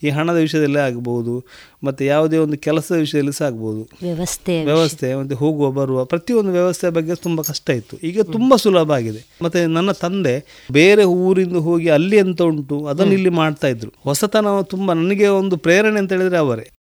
[0.03, 1.47] ಈ ಹಣದ ವಿಷಯದಲ್ಲೇ ಆಗ್ಬೋದು
[1.85, 3.89] ಮತ್ತು ಯಾವುದೇ ಒಂದು ಕೆಲಸದ ವಿಷಯದಲ್ಲಿ ಸಹ ಆಗ್ಬೋದು.
[4.03, 7.97] ವ್ಯವಸ್ಥೆ ವ್ಯವಸ್ಥೆ ಮತ್ತು ಹೋಗುವ ಬರುವ ಪ್ರತಿಯೊಂದು ವ್ಯವಸ್ಥೆ ಬಗ್ಗೆ ತುಂಬ ಕಷ್ಟ ಇತ್ತು.
[7.97, 9.27] ಈಗ ತುಂಬ ಸುಲಭ ಆಗಿದೆ.
[9.43, 10.35] ಮತ್ತು ನನ್ನ ತಂದೆ
[10.73, 13.93] ಬೇರೆ ಊರಿಂದ ಹೋಗಿ ಅಲ್ಲಿ ಎಂತ ಉಂಟು ಅದನ್ನು ಇಲ್ಲಿ ಮಾಡ್ತಾ ಇದ್ರು.
[14.05, 16.82] ಹೊಸತನ ತುಂಬ ನನಗೆ ಒಂದು ಪ್ರೇರಣೆ ಅಂತ ಹೇಳಿದರೆ ಅವರೇ.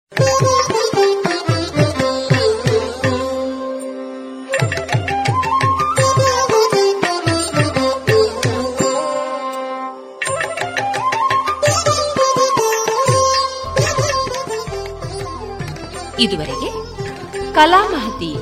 [16.23, 16.69] ಇದುವರೆಗೆ
[17.53, 18.35] ಕಲಾಮಹತಿ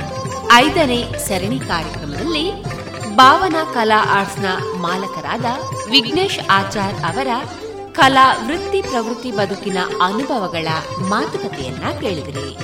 [0.53, 2.64] ಐದನೇ ಸರಣಿ ಕಾರ್ಯಕ್ರಮದಲ್ಲಿ
[3.16, 4.45] ಭಾವನಾ ಕಲಾ ಆರ್ಟ್ಸ್ನ
[4.76, 5.45] ಮಾಲಕರಾದ
[5.90, 7.28] ವಿಘ್ನೇಶ್ ಆಚಾರ್ ಅವರ
[7.91, 10.68] ಕಲಾ ವೃತ್ತಿ ಪ್ರವೃತ್ತಿ ಬದುಕಿನ ಅನುಭವಗಳ
[11.10, 12.58] ಮಾತುಕತೆಯನ್ನ ಕೇಳಿದಿರಿ.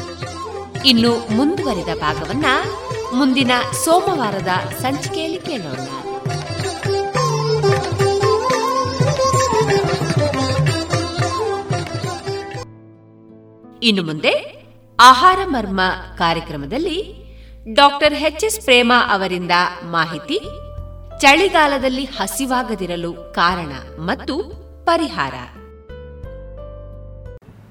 [0.90, 2.46] ಇನ್ನು ಮುಂದುವರಿದ ಭಾಗವನ್ನ
[3.14, 3.52] ಮುಂದಿನ
[3.86, 4.48] ಸೋಮವಾರದ
[4.82, 5.88] ಸಂಚಿಕೆಯಲ್ಲಿ ಕೇಳೋಣ.
[13.84, 14.57] ಇನ್ನು ಮುಂದೆ
[15.00, 15.82] ಆಹಾರ ಮರ್ಮ
[16.18, 17.16] ಕಾರ್ಯಕ್ರಮದಲ್ಲಿ
[17.74, 19.52] ಡಾಕ್ಟರ್ ಎಚ್ ಎಸ್ ಪ್ರೇಮ ಅವರಿಂದ
[19.86, 20.40] ಮಾಹಿತಿ,
[21.20, 24.44] ಚಳಿಗಾಲದಲ್ಲಿ ಹಸಿವಾಗದಿರಲು ಕಾರಣ ಮತ್ತು
[24.86, 25.34] ಪರಿಹಾರ.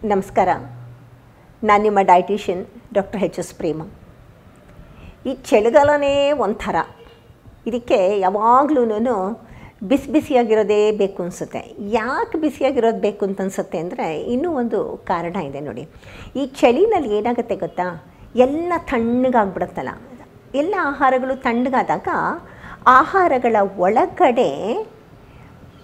[0.04, 0.48] ನಮಸ್ಕಾರ.
[1.64, 3.82] ನಾನು ನಿಮ್ಮ dietitian doctor H S Prema.
[5.26, 6.76] ಈ ಚಳಿಗಾಲನೇ ಒಂಥರ.
[7.66, 8.84] ಇದಕ್ಕೆ ಯಾವಾಗ್ಲೂ
[9.82, 11.76] ಬಿಸಿ ಬಿಸಿಯಾಗಿರೋದೇ ಬೇಕು ಅನಿಸುತ್ತೆ.
[11.78, 15.88] ಯಾಕೆ ಬಿಸಿಯಾಗಿರೋದು ಬೇಕು ಅಂತ ಅನಿಸುತ್ತೆ ಅಂದರೆ ಇನ್ನೂ ಒಂದು ಕಾರಣ ಇದೆ ನೋಡಿ.
[16.36, 18.06] ಈ ಚಳಿನಲ್ಲಿ ಏನಾಗುತ್ತೆ ಗೊತ್ತಾ?
[18.36, 19.88] ಎಲ್ಲ ತಣ್ಣಗಾಗ್ಬಿಡುತ್ತಲ್ಲ.
[20.54, 22.08] ಎಲ್ಲ ಆಹಾರಗಳು ತಣ್ಣಗಾದಾಗ
[22.86, 24.50] ಆಹಾರಗಳ ಒಳಗಡೆ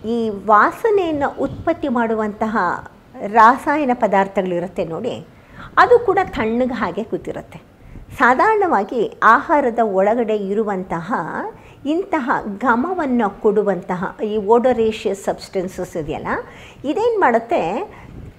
[0.05, 2.57] ಈ ವಾಸನೆಯನ್ನು ಉತ್ಪತ್ತಿ ಮಾಡುವಂತಹ
[3.27, 5.27] ರಾಸಾಯನ ಪದಾರ್ಥಗಳಿರುತ್ತೆ ನೋಡಿ.
[5.79, 7.61] ಅದು ಕೂಡ ತಣ್ಣಗೆ ಹಾಗೆ ಕೂತಿರುತ್ತೆ.
[8.19, 11.15] ಸಾಧಾರಣವಾಗಿ ಆಹಾರದ ಒಳಗಡೆ ಇರುವಂತಹ
[11.95, 12.31] ಇಂತಹ
[12.67, 16.29] ಘಮವನ್ನು ಕೊಡುವಂತಹ ಈ ಓಡೋರೇಷಿಯಸ್ ಸಬ್ಸ್ಟೆನ್ಸಸ್ ಇದೆಯಲ್ಲ,
[16.91, 17.61] ಇದೇನು ಮಾಡುತ್ತೆ?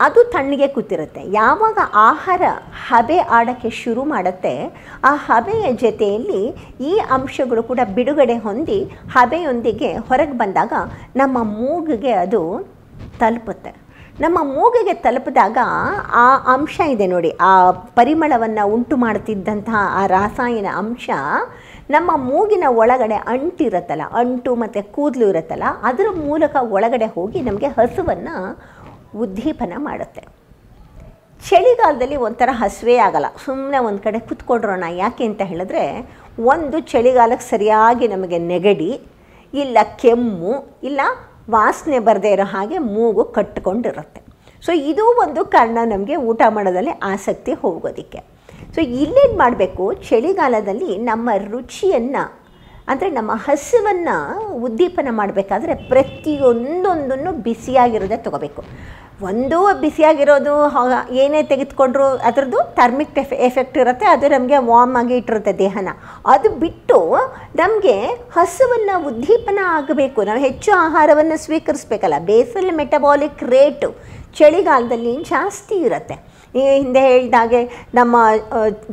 [0.05, 1.21] ಅದು ತಣ್ಣಗೆ ಕೂತಿರುತ್ತೆ.
[1.31, 2.41] ಯಾವಾಗ ಆಹಾರ
[2.87, 4.53] ಹಬೆ ಆಡೋಕ್ಕೆ ಶುರು ಮಾಡುತ್ತೆ,
[5.03, 6.41] ಆ ಹಬೆಯ ಜೊತೆಯಲ್ಲಿ
[6.91, 8.79] ಈ ಅಂಶಗಳು ಕೂಡ ಬಿಡುಗಡೆ ಹೊಂದಿ
[9.15, 10.73] ಹಬೆಯೊಂದಿಗೆ ಹೊರಗೆ ಬಂದಾಗ
[11.15, 12.41] ನಮ್ಮ ಮೂಗಿಗೆ ಅದು
[13.19, 13.73] ತಲುಪುತ್ತೆ.
[14.19, 15.57] ನಮ್ಮ ಮೂಗಿಗೆ ತಲುಪಿದಾಗ
[16.23, 21.09] ಆ ಅಂಶ ಇದೆ ನೋಡಿ, ಆ ಪರಿಮಳವನ್ನು ಉಂಟು ಮಾಡ್ತಿದ್ದಂತಹ ಆ ರಾಸಾಯನ ಅಂಶ
[21.95, 28.35] ನಮ್ಮ ಮೂಗಿನ ಒಳಗಡೆ ಅಂಟಿರುತ್ತಲ್ಲ ಅಂಟು ಮತ್ತು ಕೂದಲು ಇರುತ್ತಲ್ಲ, ಅದರ ಮೂಲಕ ಒಳಗಡೆ ಹೋಗಿ ನಮಗೆ ಹಸುವನ್ನು
[29.23, 30.23] ಉದ್ದೀಪನ ಮಾಡುತ್ತೆ.
[31.49, 33.29] ಚಳಿಗಾಲದಲ್ಲಿ ಒಂಥರ ಹಸುವೇ ಆಗಲ್ಲ.
[33.45, 35.83] ಸುಮ್ಮನೆ ಒಂದು ಕಡೆ ಕುತ್ಕೊಡ್ರೋಣ ಯಾಕೆ ಅಂತ ಹೇಳಿದ್ರೆ
[36.53, 38.91] ಒಂದು ಚಳಿಗಾಲಕ್ಕೆ ಸರಿಯಾಗಿ ನಮಗೆ ನೆಗಡಿ,
[39.53, 40.53] ಇಲ್ಲ ಕೆಮ್ಮು,
[40.89, 41.01] ಇಲ್ಲ
[41.55, 44.21] ವಾಸನೆ ಬರದೇ ಇರೋ ಹಾಗೆ ಮೂಗು ಕಟ್ಟಿಕೊಂಡಿರುತ್ತೆ
[44.63, 48.21] ಸೊ ಇದು ಒಂದು ಕಾರಣ ನಮಗೆ ಊಟ ಮಾಡೋದಲ್ಲಿ ಆಸಕ್ತಿ ಹೋಗೋದಕ್ಕೆ.
[48.75, 49.85] ಸೊ ಇಲ್ಲೇನು ಮಾಡಬೇಕು?
[50.09, 52.23] ಚಳಿಗಾಲದಲ್ಲಿ ನಮ್ಮ ರುಚಿಯನ್ನು,
[52.91, 54.15] ಅಂದರೆ ನಮ್ಮ ಹಸಿವನ್ನು
[54.67, 58.61] ಉದ್ದೀಪನ ಮಾಡಬೇಕಾದ್ರೆ ಪ್ರತಿಯೊಂದೊಂದನ್ನು ಬಿಸಿಯಾಗಿರೋದೇ ತೊಗೋಬೇಕು.
[59.29, 60.53] ಒಂದು ಬಿಸಿಯಾಗಿರೋದು
[61.23, 65.89] ಏನೇ ತೆಗೆದುಕೊಂಡ್ರು ಅದರದ್ದು ಥರ್ಮಿಕ್ ಎಫೆ, ಎಫೆಕ್ಟ್ ಇರುತ್ತೆ, ಅದು ನಮಗೆ ವಾರ್ಮ್ ಆಗಿ ಇಟ್ಟಿರುತ್ತೆ ದೇಹನ.
[66.33, 66.97] ಅದು ಬಿಟ್ಟು
[67.61, 67.95] ನಮಗೆ
[68.37, 70.19] ಹಸುವನ್ನು ಉದ್ದೀಪನ ಆಗಬೇಕು.
[70.29, 73.89] ನಾವು ಹೆಚ್ಚು ಆಹಾರವನ್ನು ಸ್ವೀಕರಿಸ್ಬೇಕಲ್ಲ, ಬೇಸಲ್ ಮೆಟಬಾಲಿಕ್ ರೇಟು
[74.39, 76.17] ಚಳಿಗಾಲದಲ್ಲಿ ಜಾಸ್ತಿ ಇರುತ್ತೆ.
[76.59, 77.61] ಈ ಹಿಂದೆ ಹೇಳಿದಾಗೆ
[77.99, 78.15] ನಮ್ಮ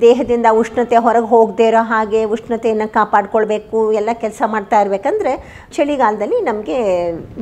[0.04, 5.32] ದೇಹದಿಂದ ಉಷ್ಣತೆ ಹೊರಗೆ ಹೋಗದೇ ಇರೋ ಹಾಗೆ ಉಷ್ಣತೆಯನ್ನು ಕಾಪಾಡ್ಕೊಳ್ಬೇಕು, ಎಲ್ಲ ಕೆಲಸ ಮಾಡ್ತಾ ಇರಬೇಕಂದ್ರೆ
[5.76, 6.78] ಚಳಿಗಾಲದಲ್ಲಿ ನಮಗೆ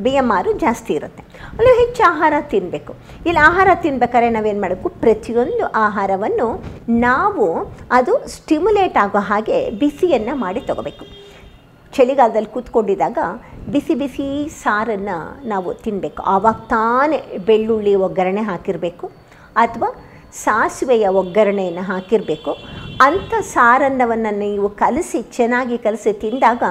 [0.04, 1.22] ಬಿ ಎಂ ಆರು ಜಾಸ್ತಿ ಇರುತ್ತೆ.
[1.58, 2.94] ಅಲ್ಲಿ ಹೆಚ್ಚು ಆಹಾರ ತಿನ್ನಬೇಕು
[3.26, 4.90] ಇಲ್ಲಿ ಆಹಾರ ತಿನ್ಬೇಕಾದ್ರೆ ನಾವೇನು ಮಾಡಬೇಕು?
[5.04, 6.48] ಪ್ರತಿಯೊಂದು ಆಹಾರವನ್ನು
[7.06, 7.46] ನಾವು
[7.98, 11.06] ಅದು ಸ್ಟಿಮ್ಯುಲೇಟ್ ಆಗೋ ಹಾಗೆ ಬಿಸಿಯನ್ನು ಮಾಡಿ ತಗೋಬೇಕು.
[11.92, 13.18] ಚಳಿಗಾಲದಲ್ಲಿ ಕೂತ್ಕೊಂಡಿದ್ದಾಗ
[13.74, 14.26] ಬಿಸಿ ಬಿಸಿ
[14.62, 15.16] ಸಾರನ್ನು
[15.52, 17.18] ನಾವು ತಿನ್ನಬೇಕು ಆವಾಗ ತಾನೇ
[17.48, 19.06] ಬೆಳ್ಳುಳ್ಳಿ ಒಗ್ಗರಣೆ ಹಾಕಿರಬೇಕು.
[19.64, 19.88] ಅಥವಾ
[20.44, 22.52] ಸಾಸಿವೆಯ ಒಗ್ಗರಣೆಯನ್ನು ಹಾಕಿರಬೇಕು.
[23.06, 26.62] ಅಂಥ ಸಾರನ್ನವನ್ನು ನೀವು ಕಲಸಿ, ಚೆನ್ನಾಗಿ ಕಲಸಿ ತಿಂದಾಗ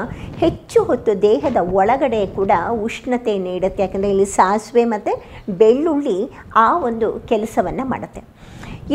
[0.44, 2.52] ಹೆಚ್ಚು ಹೊತ್ತು ದೇಹದ ಒಳಗಡೆ ಕೂಡ
[2.86, 3.84] ಉಷ್ಣತೆ ನೀಡುತ್ತೆ.
[3.84, 5.14] ಯಾಕಂದರೆ ಇಲ್ಲಿ ಸಾಸಿವೆ ಮತ್ತು
[5.62, 6.18] ಬೆಳ್ಳುಳ್ಳಿ
[6.56, 8.24] ಆ ಒಂದು ಕೆಲಸವನ್ನು ಮಾಡುತ್ತೆ.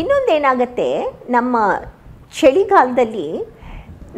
[0.01, 0.89] ಇನ್ನೊಂದೇನಾಗುತ್ತೆ,
[1.31, 1.57] ನಮ್ಮ
[2.41, 3.29] ಚಳಿಗಾಲದಲ್ಲಿ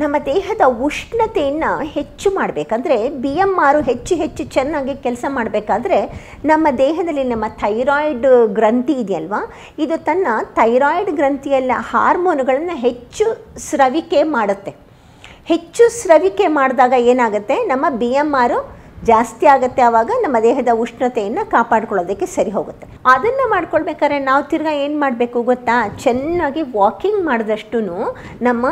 [0.03, 5.99] ನಮ್ಮ ದೇಹದ ಉಷ್ಣತೆಯನ್ನು ಹೆಚ್ಚು ಮಾಡಬೇಕಂದ್ರೆ ಬಿ ಎಂ ಆರು ಹೆಚ್ಚು ಹೆಚ್ಚು ಚೆನ್ನಾಗಿ ಕೆಲಸ ಮಾಡಬೇಕಾದ್ರೆ
[6.45, 8.27] ನಮ್ಮ ದೇಹದಲ್ಲಿ ನಮ್ಮ ಥೈರಾಯ್ಡ್
[8.59, 9.41] ಗ್ರಂಥಿ ಇದೆಯಲ್ವಾ?
[9.79, 13.27] ಇದು ತನ್ನ ಥೈರಾಯ್ಡ್ ಗ್ರಂಥಿಯಲ್ಲ ಹಾರ್ಮೋನುಗಳನ್ನು ಹೆಚ್ಚು
[13.69, 14.73] ಸ್ರವಿಕೆ ಮಾಡುತ್ತೆ.
[15.53, 17.59] ಹೆಚ್ಚು ಸ್ರವಿಕೆ ಮಾಡಿದಾಗ ಏನಾಗುತ್ತೆ?
[17.73, 18.59] ನಮ್ಮ ಬಿ ಎಂ ಆರು
[19.05, 22.87] ಜಾಸ್ತಿ ಆಗುತ್ತೆ ಆವಾಗ ನಮ್ಮ ದೇಹದ ಉಷ್ಣತೆಯನ್ನು ಕಾಪಾಡ್ಕೊಳ್ಳೋದಕ್ಕೆ ಸರಿ ಹೋಗುತ್ತೆ.
[23.07, 25.77] ಅದನ್ನು ಮಾಡ್ಕೊಳ್ಬೇಕಾದ್ರೆ ನಾವು ತಿರ್ಗಾ ಏನು ಮಾಡಬೇಕು ಗೊತ್ತಾ?
[26.05, 27.81] ಚೆನ್ನಾಗಿ ವಾಕಿಂಗ್ ಮಾಡಿದಷ್ಟು
[28.43, 28.67] ನಮ್ಮ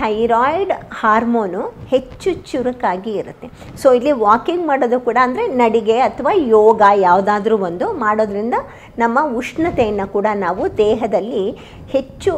[0.00, 1.62] ಥೈರಾಯ್ಡ್ ಹಾರ್ಮೋನು
[1.92, 3.46] ಹೆಚ್ಚು ಚುರುಕಾಗಿ ಇರುತ್ತೆ.
[3.82, 8.58] ಸೊ ಇಲ್ಲಿ ವಾಕಿಂಗ್ ಮಾಡೋದು ಕೂಡ ಅಂದರೆ ನಡಿಗೆ ಅಥವಾ ಯೋಗ ಯಾವುದಾದ್ರೂ ಒಂದು ಮಾಡೋದ್ರಿಂದ
[8.98, 11.44] ನಮ್ಮ ಉಷ್ಣತೆಯನ್ನು ಕೂಡ ನಾವು ದೇಹದಲ್ಲಿ
[11.96, 12.32] ಹೆಚ್ಚು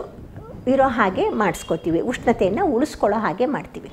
[0.72, 3.90] ಇರೋ ಹಾಗೆ ಮಾಡಿಸ್ಕೋತೀವಿ, ಉಷ್ಣತೆಯನ್ನು ಉಳಿಸ್ಕೊಳ್ಳೋ ಹಾಗೆ ಮಾಡ್ತೀವಿ.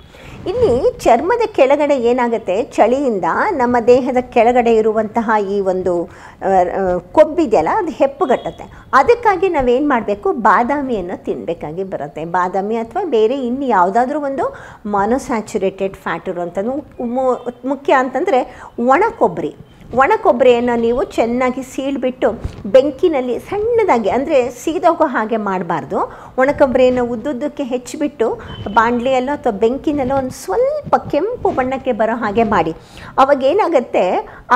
[0.50, 0.72] ಇಲ್ಲಿ
[1.06, 2.56] ಚರ್ಮದ ಕೆಳಗಡೆ ಏನಾಗುತ್ತೆ?
[2.78, 3.28] ಚಳಿಯಿಂದ
[3.62, 5.94] ನಮ್ಮ ದೇಹದ ಕೆಳಗಡೆ ಇರುವಂತಹ ಈ ಒಂದು
[7.18, 8.66] ಕೊಬ್ಬಿದೆಯಲ್ಲ, ಅದು ಹೆಪ್ಪುಗಟ್ಟುತ್ತೆ
[9.00, 10.28] ಅದಕ್ಕಾಗಿ ನಾವೇನು ಮಾಡಬೇಕು?
[10.50, 12.24] ಬಾದಾಮಿಯನ್ನು ತಿನ್ನಬೇಕಾಗಿ ಬರುತ್ತೆ.
[12.38, 14.48] ಬಾದಾಮಿ ಅಥವಾ ಬೇರೆ ಇನ್ನು ಯಾವುದಾದ್ರೂ ಒಂದು
[14.98, 16.76] ಮಾನೋಸ್ಯಾಚುರೇಟೆಡ್ ಫ್ಯಾಟ್ ಇರುವಂಥದ್ದು.
[17.74, 18.42] ಮುಖ್ಯ ಅಂತಂದರೆ
[18.94, 19.54] ಒಣ ಕೊಬ್ಬರಿ.
[20.02, 22.30] ಒಣ ಕೊಬ್ಬರಿಯನ್ನು ನೀವು ಚೆನ್ನಾಗಿ ಸೀಳ್ಬಿಟ್ಟು
[22.74, 26.00] ಬೆಂಕಿನಲ್ಲಿ ಸಣ್ಣದಾಗಿ, ಅಂದರೆ ಸೀದೋಗೋ ಹಾಗೆ ಮಾಡಬಾರ್ದು.
[26.42, 28.28] ಒಣ ಕೊಬ್ಬರಿಯನ್ನು ಉದ್ದುದ್ದಕ್ಕೆ ಹೆಚ್ಚಿಬಿಟ್ಟು
[28.78, 32.74] ಬಾಣಲೆಯಲ್ಲೋ ಅಥವಾ ಬೆಂಕಿನಲ್ಲೋ ಒಂದು ಸ್ವಲ್ಪ ಕೆಂಪು ಬಣ್ಣಕ್ಕೆ ಬರೋ ಹಾಗೆ ಮಾಡಿ.
[33.22, 34.04] ಅವಾಗ ಏನಾಗುತ್ತೆ,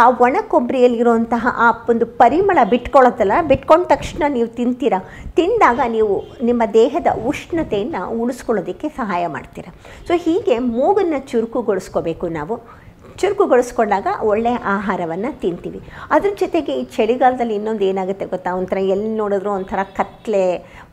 [0.02, 4.94] ಆ ಒಣ ಕೊಬ್ಬರಿಯಲ್ಲಿರುವಂತಹ ಆ ಒಂದು ಪರಿಮಳ ಬಿಟ್ಕೊಳತ್ತಲ್ಲ, ಬಿಟ್ಕೊಂಡ ತಕ್ಷಣ ನೀವು ತಿಂತೀರ?
[5.40, 6.16] ತಿಂದಾಗ ನೀವು
[6.50, 9.68] ನಿಮ್ಮ ದೇಹದ ಉಷ್ಣತೆಯನ್ನು ಉಳಿಸ್ಕೊಳ್ಳೋದಕ್ಕೆ ಸಹಾಯ ಮಾಡ್ತೀರ.
[10.10, 12.58] ಸೊ ಹೀಗೆ ಮೂಗನ್ನು ಚುರುಕುಗೊಳಿಸ್ಕೋಬೇಕು ನಾವು.
[13.18, 15.80] ಚುರುಕುಗೊಳಿಸ್ಕೊಂಡಾಗ ಒಳ್ಳೆಯ ಆಹಾರವನ್ನು ತಿಂತೀವಿ.
[16.12, 18.54] ಅದ್ರ ಜೊತೆಗೆ ಈ ಚಳಿಗಾಲದಲ್ಲಿ ಇನ್ನೊಂದು ಏನಾಗುತ್ತೆ ಗೊತ್ತಾ?
[18.54, 20.44] ಒಂಥರ ಎಲ್ಲಿ ನೋಡಿದ್ರು ಒಂಥರ ಕತ್ಲೆ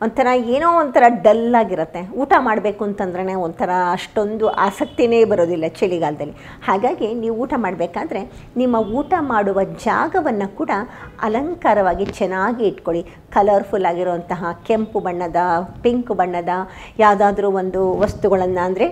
[0.03, 2.01] ಒಂಥರ ಏನೋ ಒಂಥರ ಡಲ್ ಆಗಿರುತ್ತೆ.
[2.21, 6.35] ಊಟ ಮಾಡಬೇಕು ಅಂತಂದ್ರೆ ಒಂಥರ ಅಷ್ಟೊಂದು ಆಸಕ್ತಿನೇ ಬರೋದಿಲ್ಲ ಚಳಿಗಾಲದಲ್ಲಿ.
[6.67, 8.21] ಹಾಗಾಗಿ ನೀವು ಊಟ ಮಾಡಬೇಕಾದ್ರೆ
[8.61, 10.71] ನಿಮ್ಮ ಊಟ ಮಾಡುವ ಜಾಗವನ್ನು ಕೂಡ
[11.27, 13.01] ಅಲಂಕಾರವಾಗಿ ಚೆನ್ನಾಗಿ ಇಟ್ಕೊಳ್ಳಿ.
[13.35, 15.39] ಕಲರ್ಫುಲ್ ಆಗಿರುವಂತಹ ಕೆಂಪು ಬಣ್ಣದ
[15.83, 16.53] ಪಿಂಕ್ ಬಣ್ಣದ
[17.03, 18.87] ಯಾವುದಾದ್ರೂ ಒಂದು ವಸ್ತುಗಳನ್ನು ಅಂದರೆ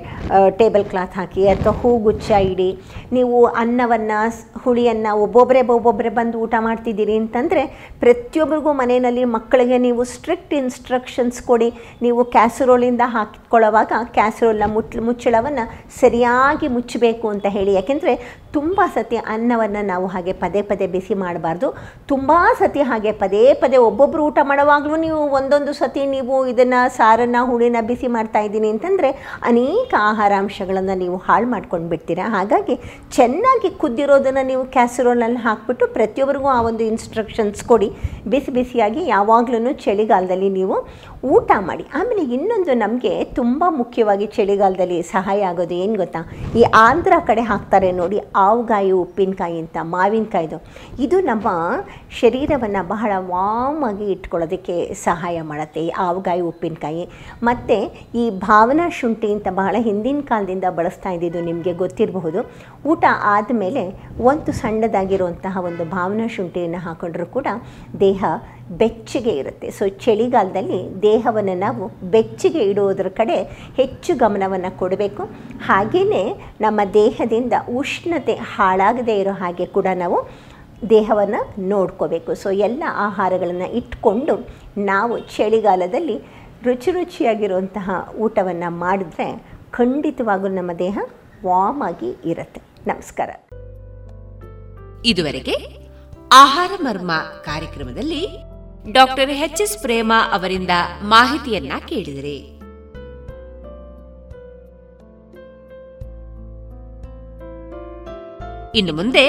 [0.60, 2.70] ಟೇಬಲ್ ಕ್ಲಾತ್ ಹಾಕಿ ಅಥವಾ ಹೂಗುಚ್ಚ ಇಡಿ.
[3.18, 4.20] ನೀವು ಅನ್ನವನ್ನು
[4.66, 7.64] ಹುಳಿಯನ್ನು ಒಬ್ಬೊಬ್ಬರೇ ಒಬ್ಬೊಬ್ಬರೇ ಬಂದು ಊಟ ಮಾಡ್ತಿದ್ದೀರಿ ಅಂತಂದರೆ
[8.04, 10.54] ಪ್ರತಿಯೊಬ್ಬರಿಗೂ ಮನೆಯಲ್ಲಿ ಮಕ್ಕಳಿಗೆ ನೀವು ಸ್ಟ್ರಿಕ್ಟ್
[10.98, 11.70] ಇನ್ಸ್ಟ್ರಕ್ಷನ್ಸ್ ಕೊಡಿ.
[12.02, 15.66] ನೀವು ಕ್ಯಾಸರೋಲಿಂದ ಹಾಕಿಕೊಳ್ಳುವಾಗ ಕ್ಯಾಸರೋಲ್ನ ಮುಟ್ ಮುಚ್ಚಳವನ್ನು
[16.00, 17.72] ಸರಿಯಾಗಿ ಮುಚ್ಚಬೇಕು ಅಂತ ಹೇಳಿ.
[17.80, 18.14] ಯಾಕೆಂದರೆ
[18.58, 21.68] ತುಂಬ ಸತಿ ಅನ್ನವನ್ನು ನಾವು ಹಾಗೆ ಪದೇ ಪದೇ ಬಿಸಿ ಮಾಡಬಾರ್ದು.
[22.12, 27.82] ತುಂಬ ಸತಿ ಹಾಗೆ ಪದೇ ಪದೇ ಒಬ್ಬೊಬ್ಬರು ಊಟ ಮಾಡುವಾಗಲೂ ನೀವು ಒಂದೊಂದು ಸತಿ ನೀವು ಇದನ್ನು ಸಾರನ್ನು ಹುಳಿನ
[27.90, 29.10] ಬಿಸಿ ಮಾಡ್ತಾ ಇದ್ದೀನಿ ಅಂತಂದರೆ
[29.52, 32.26] ಅನೇಕ ಆಹಾರಾಂಶಗಳನ್ನು ನೀವು ಹಾಳು ಮಾಡ್ಕೊಂಡು ಬಿಡ್ತೀರಾ.
[32.36, 32.78] ಹಾಗಾಗಿ
[33.18, 37.90] ಚೆನ್ನಾಗಿ ಕುದ್ದಿರೋದನ್ನು ನೀವು ಕ್ಯಾಸರೋಲಲ್ಲಿ ಹಾಕ್ಬಿಟ್ಟು ಪ್ರತಿಯೊಬ್ಬರಿಗೂ ಆ ಒಂದು ಇನ್ಸ್ಟ್ರಕ್ಷನ್ಸ್ ಕೊಡಿ.
[38.34, 40.78] ಬಿಸಿ ಬಿಸಿಯಾಗಿ ಯಾವಾಗಲೂ ಚಳಿಗಾಲದಲ್ಲಿ ನೀವು
[41.24, 41.86] ಊಟ ಮಾಡಿ.
[41.94, 46.32] ಆಮೇಲೆ ಇನ್ನೊಂದು ನಮಗೆ ತುಂಬ ಮುಖ್ಯವಾಗಿ ಚಳಿಗಾಲದಲ್ಲಿ ಸಹಾಯ ಆಗೋದು ಏನು ಗೊತ್ತಾ?
[46.58, 50.64] ಈ ಆಂಧ್ರ ಕಡೆ ಹಾಕ್ತಾರೆ ನೋಡಿ, ಆವುಗಾಯಿ, ಉಪ್ಪಿನಕಾಯಿ ಅಂತ, ಮಾವಿನಕಾಯ್ದು.
[51.00, 51.48] ಇದು ನಮ್ಮ
[52.20, 55.86] ಶರೀರವನ್ನು ಬಹಳ ವಾಮ್ ಆಗಿ ಇಟ್ಕೊಳ್ಳೋದಕ್ಕೆ ಸಹಾಯ ಮಾಡುತ್ತೆ.
[55.86, 57.10] ಈ ಆವುಗಾಯಿ, ಉಪ್ಪಿನಕಾಯಿ.
[57.44, 62.52] ಮತ್ತು ಈ ಭಾವನಾ ಶುಂಠಿ ಅಂತ ಬಹಳ ಹಿಂದಿನ ಕಾಲದಿಂದ ಬಳಸ್ತಾ ಇದ್ದಿದ್ದು ನಿಮಗೆ ಗೊತ್ತಿರಬಹುದು.
[62.86, 67.48] ಊಟ ಆದಮೇಲೆ ಒಂದು ಸಣ್ಣದಾಗಿರುವಂತಹ ಒಂದು ಭಾವನಾ ಶುಂಠಿಯನ್ನು ಹಾಕೊಂಡ್ರೂ ಕೂಡ
[68.00, 68.26] ದೇಹ
[68.72, 69.72] ಬೆಚ್ಚಗೆ ಇರುತ್ತೆ.
[69.72, 73.44] ಸೊ ಚಳಿಗಾಲದಲ್ಲಿ ದೇಹವನ್ನು ನಾವು ಬೆಚ್ಚಗೆ ಇಡುವುದರ ಕಡೆ
[73.76, 75.24] ಹೆಚ್ಚು ಗಮನವನ್ನು ಕೊಡಬೇಕು.
[75.66, 80.30] ಹಾಗೆಯೇ ನಮ್ಮ ದೇಹದಿಂದ ಉಷ್ಣತೆ ಹಾಳಾಗದೇ ಇರೋ ಹಾಗೆ ಕೂಡ ನಾವು
[80.90, 82.34] ದೇಹವನ್ನು ನೋಡ್ಕೋಬೇಕು.
[82.34, 86.18] ಸೊ ಎಲ್ಲ ಆಹಾರಗಳನ್ನು ಇಟ್ಕೊಂಡು ನಾವು ಚಳಿಗಾಲದಲ್ಲಿ
[86.64, 91.00] ರುಚಿ ರುಚಿಯಾಗಿರುವಂತಹ ಊಟವನ್ನು ಮಾಡಿದ್ರೆ ಖಂಡಿತವಾಗೂ ನಮ್ಮ ದೇಹ
[91.46, 92.62] ವಾಮ್ ಆಗಿ ಇರುತ್ತೆ.
[92.88, 93.30] ನಮಸ್ಕಾರ.
[95.06, 95.88] ಇದುವರೆಗೆ
[96.34, 97.12] ಆಹಾರ ಮರ್ಮ
[97.46, 98.28] ಕಾರ್ಯಕ್ರಮದಲ್ಲಿ
[98.92, 100.70] ಡಾಕ್ಟರ್ ಎಚ್ ಎಸ್ ಪ್ರೇಮ ಅವರಿಂದ
[101.02, 102.38] ಮಾಹಿತಿಯನ್ನ ಕೇಳಿದರೆ.
[108.78, 109.26] ಇನ್ನು ಮುಂದೆ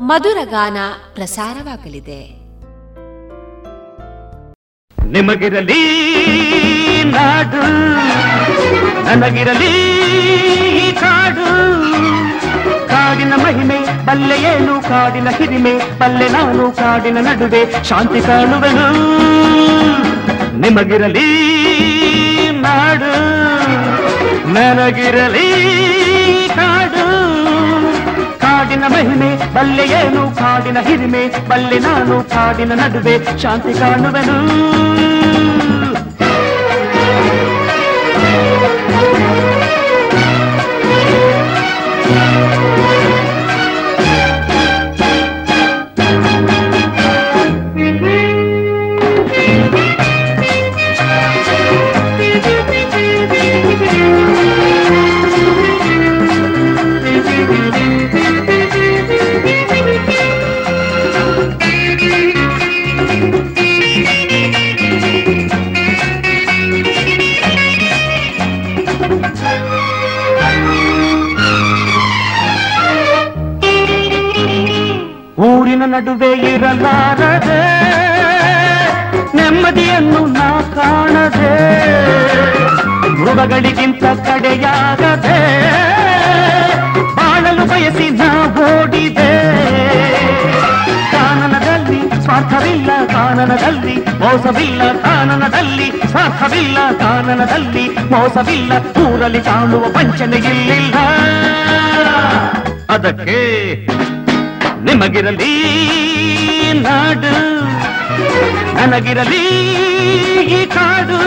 [0.00, 0.76] ಮಧುರ ಗಾನ
[1.14, 2.22] ಪ್ರಸಾರವಾಗಲಿದೆ.
[5.06, 5.82] ನಿಮಗಿರಲಿ
[7.04, 7.62] ನಾಡು,
[9.04, 9.74] ನನಗಿರಲಿ
[11.00, 11.48] ಕಾಡು
[12.92, 14.74] ಕಾಡಿನ ಮಹಿಮೆ, ಬಲ್ಲೆ ಏನು?
[14.88, 17.62] ಕಾಡಿನ ಹಿರಿಮೆ, ಬಲ್ಲೆ ನಾನು ಕಾಡಿನ ನಡುವೆ.
[17.88, 18.86] ಶಾಂತಿ ಕಾಣುವೆನು,
[20.60, 21.28] ನಿಮಗಿರಲಿ
[22.64, 23.12] ನಾಡು.
[24.54, 25.48] ನನಗಿರಲಿ
[26.56, 27.06] ಕಾಡು.
[28.38, 30.24] ಕಾಡಿನ ಮಹಿಮೆ, ಬಲ್ಲೆ ಏನು?
[30.40, 33.16] ಕಾಡಿನ ಹಿರಿಮೆ, ಬಲ್ಲೆ ನಾನು ಕಾಡಿನ ನಡುವೆ.
[33.42, 34.38] ಶಾಂತಿ ಕಾಣುವೆನು.
[42.10, 42.49] ಊರಿನ
[75.92, 77.60] ನಡುವೆ ಇರಲಾರದೆ,
[79.36, 81.52] ನೆಮ್ಮದಿಯನ್ನು ನಾ ಕಾಣದೆ
[83.20, 85.38] ಮೃಗಗಳಿಗಿಂತ ಕಡೆಯಾಗದೆ
[87.16, 88.30] ಬಾಳಲು ಬಯಸಿ ನಾ
[88.66, 89.32] ಓಡಿದೆ.
[91.14, 98.72] ಕಾನನದಲ್ಲಿ ಸ್ವಾರ್ಥವಿಲ್ಲ, ಕಾನನದಲ್ಲಿ ಮೋಸವಿಲ್ಲ, ಕಾನನದಲ್ಲಿ ಸ್ವಾರ್ಥವಿಲ್ಲ, ಕಾನನದಲ್ಲಿ ಮೋಸವಿಲ್ಲ,
[99.04, 100.96] ಊರಲ್ಲಿ ಕಾಣುವ ವಂಚನೆ ಇಲ್ಲಿಲ್ಲ.
[102.94, 103.40] ಅದಕ್ಕೆ
[104.86, 105.52] ನಿಮಗಿರಲಿ
[106.84, 107.32] ನಾಡು,
[108.76, 109.42] ನನಗಿರಲಿ
[110.58, 111.18] ಈ ಕಾಡು.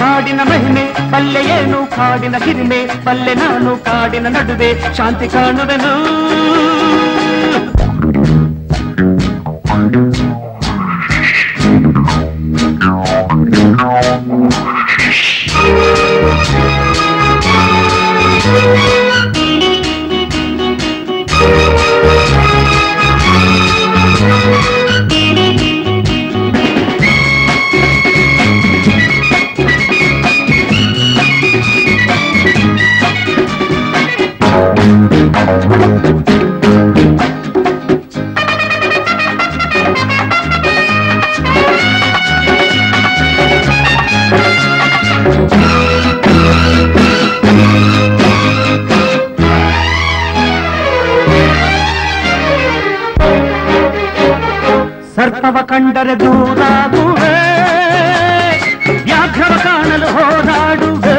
[0.00, 1.80] ಕಾಡಿನ ಮಹಿಮೆ ಬಲ್ಲೆ ಏನು?
[1.96, 5.94] ಕಾಡಿನ ಹಿರಿಮೆ ಪಲ್ಲೆ ನಾನು ಕಾಡಿನ ನಡುವೆ ಶಾಂತಿ ಕಾಣುವೆನು.
[55.74, 57.34] ಕಂಡರೆ ದೂರಾಗುವೆ
[59.04, 61.16] ವ್ಯಾಘ್ರವ ಕಾಣಲು ಹೋರಾಡುವೆ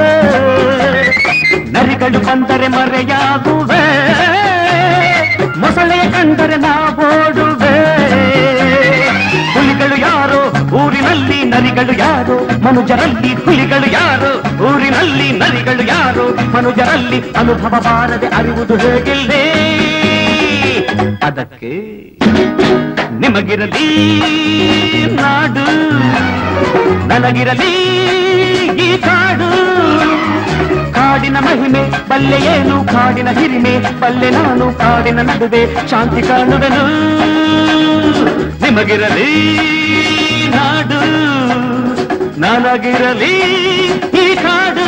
[1.71, 3.83] ನರಿಗಳು ಬಂದರೆ ಮರೆಯಾಗುವೆ
[5.57, 7.75] ಮೊಸಳೆ ಕಂಡರೆ ನಾ ಓಡುವೆ.
[9.53, 10.41] ಹುಲಿಗಳು ಯಾರೋ
[10.75, 19.43] ಊರಿನ ಊರಿನಲ್ಲಿ ನರಿಗಳು ಯಾರು, ಮನುಜರಲ್ಲಿ ಹುಲಿಗಳು ಯಾರು, ಊರಿನಲ್ಲಿ ನರಿಗಳು ಯಾರು, ಮನುಜರಲ್ಲಿ ಅನುಭವ ಬಾರದೆ ಅರಿವುದು ಹೇಗಿಲ್ಲೇ.
[21.23, 21.84] ಅದಕ್ಕೆ
[23.21, 23.87] ನಿಮಗಿರಲಿ
[25.19, 25.65] ನಾಡು
[27.11, 27.73] ನನಗಿರಲಿ
[28.85, 29.49] ಈ ಕಾಡು
[30.97, 36.85] ಕಾಡಿನ ಮಹಿಮೆ ಬಲ್ಲೆ ಏನು ಕಾಡಿನ ಹಿರಿಮೆ ಬಲ್ಲೆ ನಾನು ಕಾಡಿನ ನಡುವೆ ಶಾಂತಿ ಕಾಣುವೆನು
[38.63, 39.29] ನಿಮಗಿರಲಿ
[40.55, 41.01] ನಾಡು
[42.37, 43.33] ನನಗಿರಲಿ
[44.23, 44.87] ಈ ಕಾಡು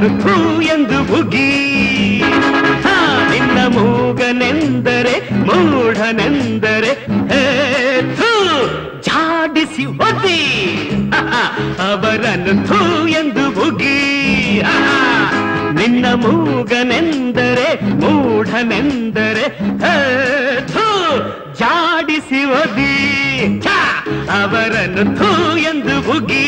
[0.00, 1.50] ಅವರನ್ನು ಥೂ ಎಂದು ಬುಗಿ
[3.30, 5.14] ನಿನ್ನ ಮೂಗನೆಂದರೆ
[5.46, 6.92] ಮೂಢನೆಂದರೆ
[9.04, 10.40] ಜಾಡಿಸಿ ಒದ್ದಿ.
[11.80, 13.98] ಅವರನ್ನು ಥೂ ಎಂದು ಬುಗಿ
[15.72, 17.68] ನಿನ್ನ ಮೂಗನೆಂದರೆ
[18.00, 19.46] ಮೂಢನೆಂದರೆ
[20.72, 20.86] ಥೂ,
[21.54, 22.94] ಜಾಡಿಸಿ ಒದಿ
[24.30, 26.46] ಅವರನ್ನು ಥೂ ಎಂದು ಬುಗಿ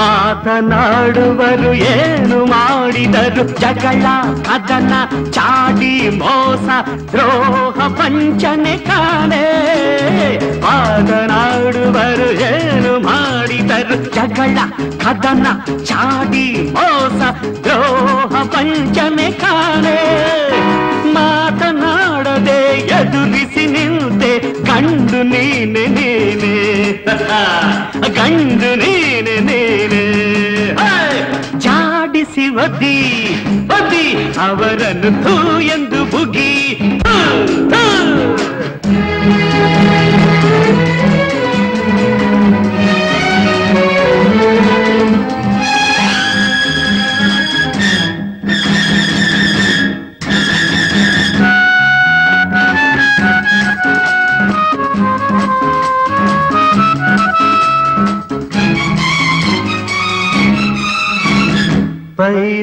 [0.00, 3.42] ಮಾತನಾಡುವರು ಏನು ಮಾಡಿದರು?
[3.62, 4.04] ಜಗಳ
[4.54, 4.94] ಅದನ್ನ
[5.36, 6.68] ಚಾಡಿ, ಮೋಸ,
[7.12, 9.42] ದ್ರೋಹ ಪಂಚನೆ ಕಾಣೆ
[10.64, 13.96] ಮಾತನಾಡುವರು ಏನು ಮಾಡಿದರು?
[14.16, 14.58] ಜಗಳ
[15.10, 15.46] ಅದನ್ನ
[15.90, 16.46] ಚಾಡಿ,
[16.76, 17.20] ಮೋಸ,
[17.66, 19.98] ದ್ರೋಹ ಪಂಚನೆ ಕಾಣೆ
[21.16, 22.60] ಮಾತನಾಡದೆ
[22.98, 23.59] ಎದುರಿಸಿ
[24.90, 26.54] ಗಂಡು ನೀನೆ ನೀನೆ.
[28.16, 30.02] ಗಂಡು ನೀನೆ ನೀನೆ.
[31.58, 32.96] ಚಾಡಿಸಿ ಒದ್ದಿ
[33.70, 34.06] ಒದ್ದಿ
[34.40, 36.50] ಅವರನ್ನು ಥೂ ಎಂದು ಬುಗಿ.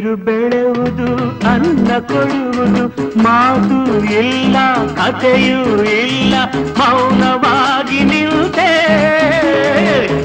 [0.07, 1.07] ಪೈರು ಬೆಳೆಯುವುದು
[1.49, 2.83] ಅನ್ನ ಕೊಡುವುದು,
[3.23, 3.79] ಮಾತು
[4.19, 4.55] ಇಲ್ಲ,
[4.95, 6.35] ಕಥೆಯೂ ಇಲ್ಲ,
[6.79, 8.69] ಮೌನವಾಗಿ ನಿಲ್ತೆ.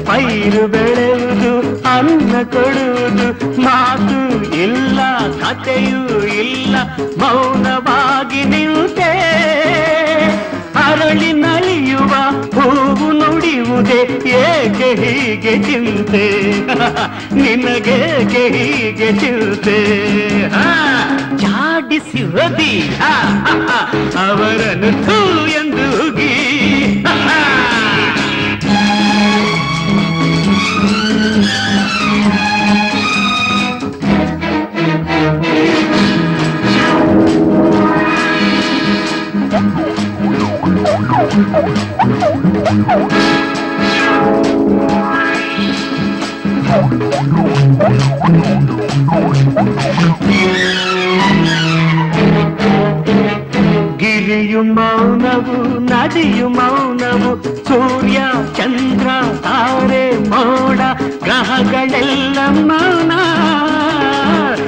[0.05, 1.53] ಪೈರು ಬೆಳೆಯುವುದು
[1.95, 3.27] ಅನ್ನ ಕೊಡುವುದು,
[3.61, 4.21] ಮಾತು
[4.57, 4.99] ಇಲ್ಲ,
[5.41, 6.75] ಕಥೆಯೂ ಇಲ್ಲ,
[7.19, 9.11] ಮೌನವಾಗಿ ನಿಲ್ತೆ.
[10.85, 11.45] ಅರಳಿನ
[13.55, 13.99] ನುಡಿಯುವುದೇ
[14.39, 16.23] ಏಕೆ ಹೀಗೆ ಚಿಂತೆ?
[17.35, 19.77] ನಿನಗೇಕೆ ಹೀಗೆ ಚಿಂತೆ?
[21.35, 22.73] ಜಾಡಿಸಿ ಹೃದಿ
[24.25, 25.17] ಅವರನ್ನು ಥೂ
[25.53, 26.31] ಎಂದು ಉಗಿ
[62.49, 63.11] ಮೌನ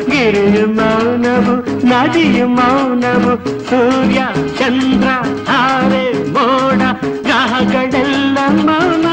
[0.10, 4.27] ಗಿರಿಯು ಮೌನವು ನದಿಯು ಮೌನವು ಸೂರ್ಯ
[4.60, 5.07] ಚಂದ್ರ
[5.45, 6.81] ತಾರೆ ಮೋಡ
[7.22, 9.06] ಗ್ರಹಗಳೆಲ್ಲ ಮೌನ.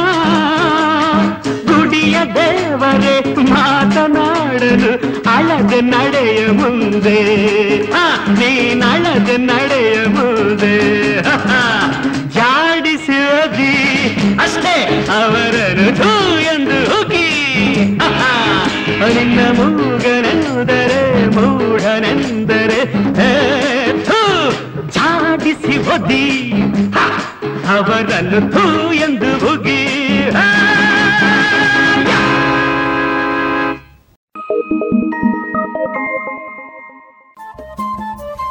[1.66, 4.92] ಗುಡಿಯ ದೇವರೇ ಮಾತನಾಡಲು
[5.30, 7.18] ಅಳದ ನಡೆಯ ಮುಂದೆ.
[8.28, 10.76] ನೀನಳದ ನಡೆಯ ಮುಂದೆ.
[12.28, 13.18] ಜಾಡಿಸಿ
[14.42, 15.06] ಅಷ್ಟೇ.
[15.22, 17.28] ಅವರನ್ನು ಎಂದು ಹುಗಿ
[19.08, 22.92] ನಿನ್ನ ಮೂಗನೆಂದರೆ, ಮೂಢನೆಂದರೆ
[24.90, 26.52] ಛಾಡಿಸಿ ಒದಿ
[27.68, 29.82] ಅವರನ್ನು ಥೂ ಎಂದು ಹೋಗಿ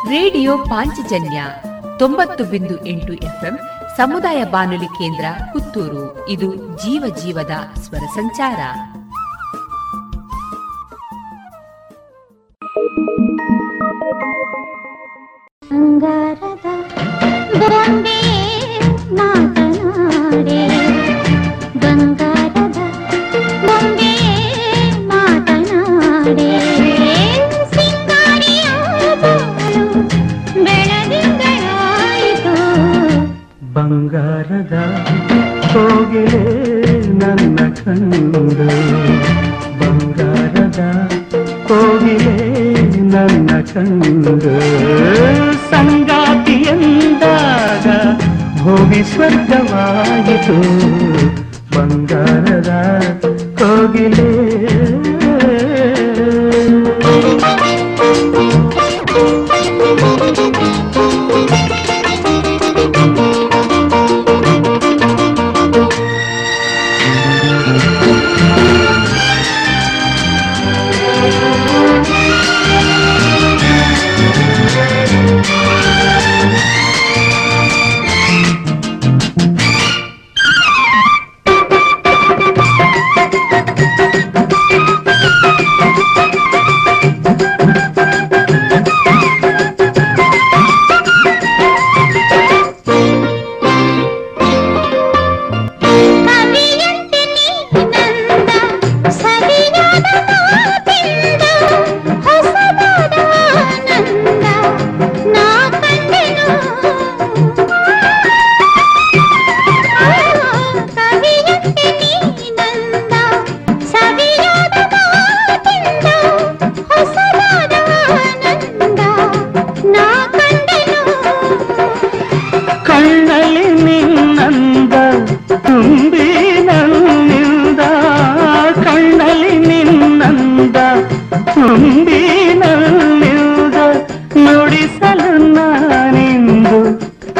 [0.10, 1.44] ರೇಡಿಯೋ ಪಾಂಚಜನ್ಯ
[2.00, 3.60] ತೊಂಬತ್ತು ಬಿಂದು ಎಂಟು ಎಫ್ಎಂ
[3.98, 6.30] ಸಮುದಾಯ ಬಾನುಲಿ ಕೇಂದ್ರ ಪುತ್ತೂರು.
[6.30, 8.60] ಇದು ಜೀವ ಜೀವದ ಸ್ವರ ಸಂಚಾರ.
[15.72, 16.68] ಅಂಗಾರದ
[17.62, 18.18] ಬೊಂಬೆ
[19.18, 20.60] ಮಾತನಾಡೆ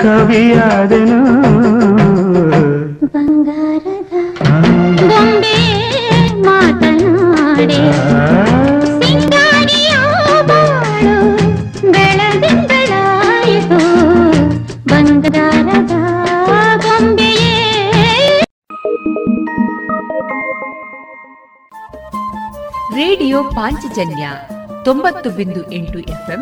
[0.02, 1.20] ಕವಿಯಾದೆನು?
[3.06, 4.14] ಬಂಗಾರದ
[5.02, 5.56] ಗೊಂಬೆ
[6.42, 7.80] ಮಾತನಾಡೆ.
[9.02, 9.94] ಸಿಂಗಾಣಿಯ
[10.48, 11.18] ಬಾಳು
[14.90, 15.94] ಬಂಗಾರದ
[16.78, 17.54] ಗೊಂಬೆಯೇ.
[22.96, 24.26] ರೇಡಿಯೋ ಪಾಂಚಜನ್ಯ
[24.86, 26.42] ತೊಂಬತ್ತು ಬಿಂದು ಎಂಟು ಎಫ್ಎಂ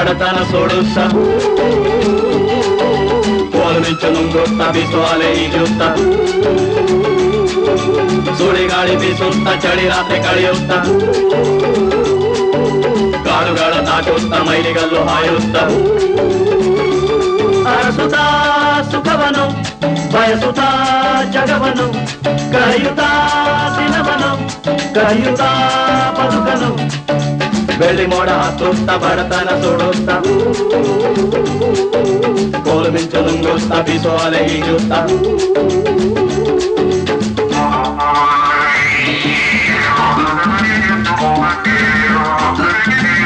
[0.00, 0.98] ಬಡತನ ಸೋಡುತ್ತ
[3.54, 5.82] ಕೋಲು ಮಿಂಚು ನುಂಗುತ್ತ ಬಿಸು ಅಲೆ ಈಜುತ್ತ
[8.38, 10.72] ಸುಳಿ ಗಾಳಿ ಬೀಸುತ್ತ ಚಳಿ ರಾತ್ರಿ ಕಳೆಯುತ್ತ
[13.26, 15.56] ಕಾಡುಗಳ ದಾಟುತ್ತ ಮೈಲಿಗಲ್ಲು ಹಾಯುತ್ತ
[17.72, 18.16] ಅರಸುತ್ತ
[18.90, 19.44] ಸುಖವನು
[20.14, 20.60] ಬಯಸುತ್ತ
[21.36, 21.86] ಜಗವನು
[22.54, 23.02] ಕರೆಯುತ್ತ
[23.76, 24.32] ದಿನವನು
[24.94, 25.42] ಕರೆಯುತ್ತ
[26.18, 26.70] ಬದುಕನು
[27.80, 30.10] ಬೆಳ್ಳಿ ಮೋಡ ಹತ್ತುತ್ತ ಬಡತನ ಸುಡುತ್ತ
[32.68, 34.92] ಕೋಲು ಮಿಂಚು ನುಂಗುತ್ತ ಬಿಸು ಅಲೆ ಈಜುತ್ತ
[42.58, 43.19] ಬೆಟ್ಟದ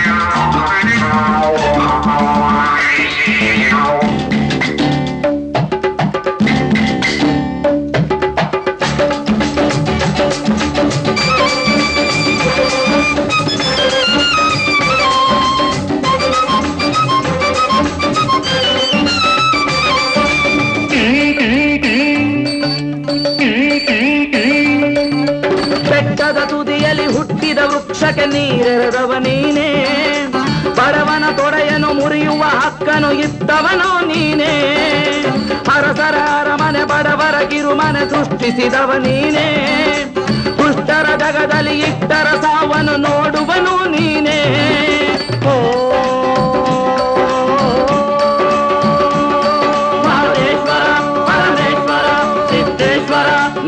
[28.16, 29.70] ವೃಕ್ಷಕ್ಕೆ ನೀರೆರೆದವ ನೀನೇ.
[30.78, 34.54] ಬಡವನ ತೊಡೆಯನು ಮುರಿಯುವ ಹಕ್ಕನು ಇದ್ದವನು ನೀನೇ.
[35.70, 39.48] ಹರಸರ ಅರಮನೆ ಬಡವರ ಕಿರುಮನೆ ಸೃಷ್ಟಿಸಿದವ ನೀನೇ.
[40.58, 44.40] ದುಷ್ಟರ ಜಗದಲ್ಲಿ ಇಟ್ಟರ ಸಾವನು ನೋಡುವನು ನೀನೇ.
[45.48, 45.56] ಓ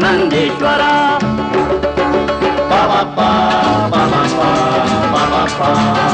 [0.02, 0.82] ನಂದೀಶ್ವರ.
[5.60, 6.07] 八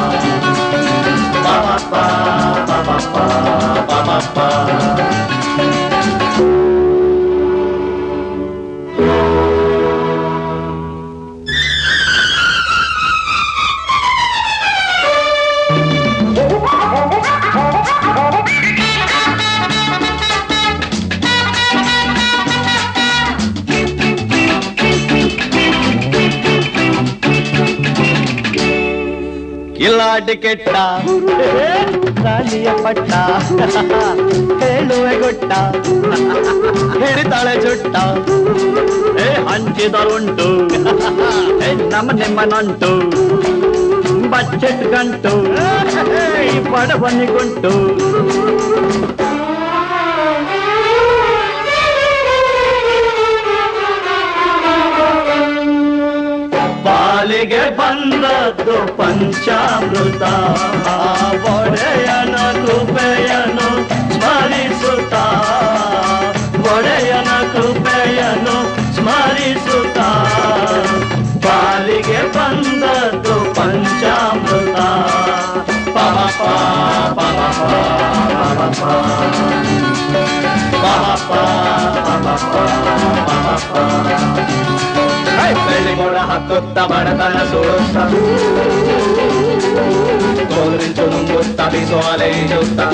[30.02, 30.74] ಕಿಲಾಡಿ ಕೆಟ್ಟ
[32.24, 33.10] ರಾಣಿಯ ಪಟ್ಟ
[34.62, 35.50] ಹೇಳುವೆ ಗೊಟ್ಟ
[37.02, 37.94] ಹಿಡಿತಾಳೆ ಜುಟ್ಟ
[39.22, 40.48] ಏ ಹಂಚಿದರುಂಟು
[41.66, 42.90] ಏ ನಮ್ಮ ನಿಮ್ಮನುಂಟು
[44.32, 45.34] ಬಚ್ಚೆಟ್ ಗಂಟು
[46.44, 47.72] ಈ ಬಡವನಿಗುಂಟು
[57.23, 60.23] ಪಾಲಿಗೆ ಬಂದದ್ದು ಪಂಚಾಮೃತ
[61.51, 63.67] ಒಡೆಯನ ಕೃಪೆಯನು
[64.15, 65.13] ಸ್ಮರಿಸುತ್ತ
[66.67, 68.57] ಒಡೆಯನ ಕೃಪೆಯನು
[68.95, 69.99] ಸ್ಮರಿಸುತ್ತ
[71.45, 74.77] ಪಾಲಿಗೆ ಬಂದದ್ದು ಪಂಚಾಮೃತ
[75.95, 76.41] ಪಾಪ
[77.17, 77.99] ಪಾಪ
[80.83, 81.31] ಪಾಪ
[85.67, 88.03] వెళ్ళి కూడా హక్కొత్త మడతన చూడొస్తా
[90.51, 92.85] తోలించు నుంకొస్తా బిసోలే చూస్తా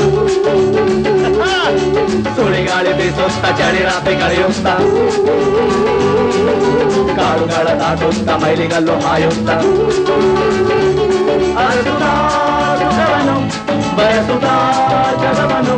[2.37, 4.73] సుడిగాలి బీసొస్తా చడి రాత్రి కలియొస్తా
[7.17, 9.55] కాడుగాడ దాటొస్తా మైలిగల్లో హాయొస్తా
[11.65, 12.11] అరుతా
[12.81, 13.37] జగవను
[13.97, 14.55] బయసుతా
[15.23, 15.77] జగవను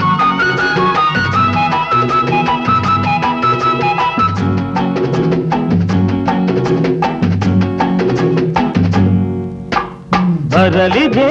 [10.61, 11.29] ಬರಲಿದೆ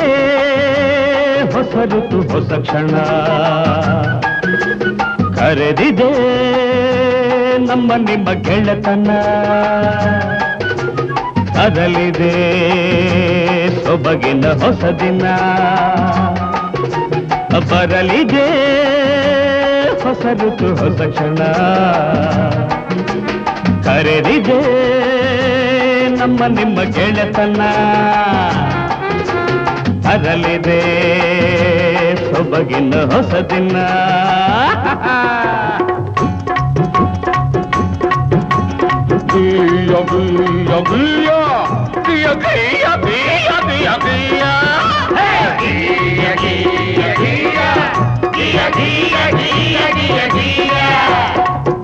[1.53, 2.97] ಹೊಸ ಋತು, ಹೊಸ ಕ್ಷಣ.
[5.35, 6.11] ಕರೆದಿದೆ
[7.59, 9.11] ನಮ್ಮ ನಿಮ್ಮ ಗೆಳೆತನ.
[11.55, 12.35] ಕದಲಿದೆ
[13.85, 15.23] ಸೊಬಗಿನ ಹೊಸ ದಿನ.
[17.71, 18.49] ಬರಲಿದೆ
[20.03, 21.37] ಹೊಸ ಋತು, ಹೊಸ ಕ್ಷಣ.
[23.83, 24.61] ಕರೆದಿದೆ
[26.17, 27.61] ನಮ್ಮ ನಿಮ್ಮ ಗೆಳೆತನ.
[30.09, 30.81] ಅರಲಿದೆ
[32.27, 33.77] ಸೊಬಗಿನ ಹೊಸ ದಿನ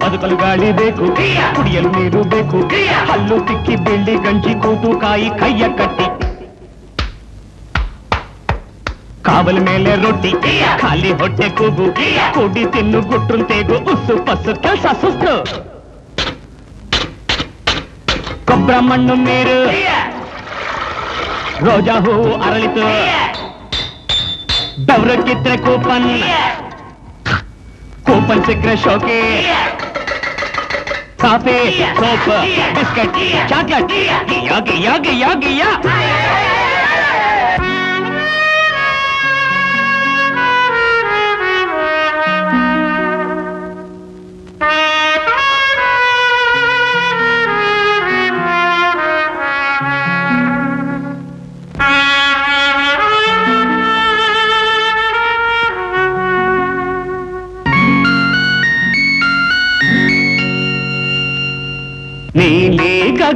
[0.00, 1.06] ಬದುಕಲು ಗಾಳಿ ಬೇಕು
[1.56, 2.58] ಕುಡಿಯಲು ನೀರು ಬೇಕು
[3.08, 6.06] ಹಲ್ಲು ತಿಕ್ಕಿ ಬೆಳ್ಳಿ ಗಂಜಿ ಕೂತು ಕಾಯಿ ಕೈಯ ಕಟ್ಟಿ
[9.35, 10.31] ಕಾವಲ ಮೇಲೆ ರೊಟ್ಟಿ
[10.81, 11.87] ಖಾಲಿ ಹೊಟ್ಟೆ ಕೂಗು
[12.35, 15.33] ಕುಡಿ ತಿನ್ನು ಗುಟ್ರು ತೇಗು ಉಸ್ಸು ಪಸ್ಸು ಕೆಲಸ ಸುಸ್ತು
[18.47, 19.59] ಕೊಬ್ಬರ ಮಣ್ಣು ನೀರು
[21.65, 22.85] ರೋಜಾ ಹೂವು ಅರಳಿತು
[24.87, 26.09] ಬೆವ್ರಕ್ಕಿದ್ರೆ ಕೂಪನ್
[28.07, 29.19] ಕೂಪನ್ ಸಿಕ್ಕರೆ ಶೋಕಿ
[31.21, 31.57] ಕಾಫಿ
[31.99, 32.29] ಸೋಪ್
[32.75, 33.17] ಬಿಸ್ಕೆಟ್
[33.49, 33.91] ಚಾಕ್ಲೇಟ್
[34.47, 35.71] ಯಾಕೆ ಯಾಕೆ ಯಾಕೆ ಯಾ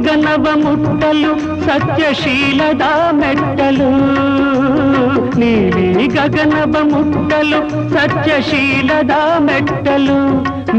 [0.00, 1.30] ಗಗನವ ಮುಟ್ಟಲು
[1.64, 2.84] ಸತ್ಯಶೀಲದ
[3.18, 3.88] ಮೆಟ್ಟಲು
[5.40, 7.58] ನೀಲಿ ಗಗನವ ಮುಟ್ಟಲು
[7.94, 9.14] ಸತ್ಯಶೀಲದ
[9.46, 10.16] ಮೆಟ್ಟಲು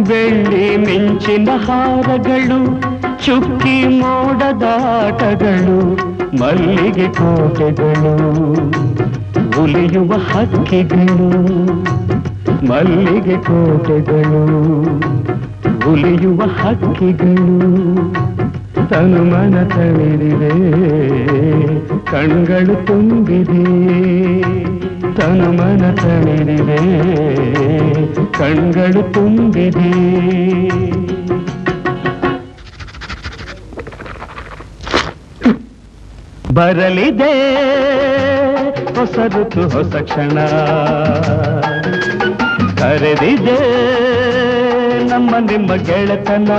[0.09, 2.59] ಬೆಳ್ಳಿ ಮಿಂಚಿನ ಹಾರಗಳು
[3.25, 5.77] ಚುಕ್ಕಿ ಮೋಡದಾಟಗಳು
[6.39, 8.15] ಮಲ್ಲಿಗೆ ಕೋಟೆಗಳು
[9.61, 11.29] ಉಲಿಯುವ ಹಕ್ಕಿಗಳು
[12.69, 14.43] ಮಲ್ಲಿಗೆ ಕೋಟೆಗಳು
[15.91, 17.57] ಉಲಿಯುವ ಹಕ್ಕಿಗಳು
[18.92, 20.50] ತನು ಮನ ತವಿರಿದೆ
[22.10, 23.64] ಕಣ್ಗಳು ತುಂಬಿದೆ.
[25.14, 26.80] ತನು ಮನ ತವಿರಿದೆ
[28.32, 29.92] ಕಣ್ಗಳು ತುಂಬಿದೆ.
[36.54, 37.34] ಬರಲಿದೆ
[38.94, 40.38] ಹೊಸ ಋತು, ಹೊಸ ಕ್ಷಣ.
[42.78, 43.60] ಕರೆದಿದೆ
[45.08, 46.50] ನಮ್ಮ ನಿಮ್ಮ ಗೆಳೆತನ.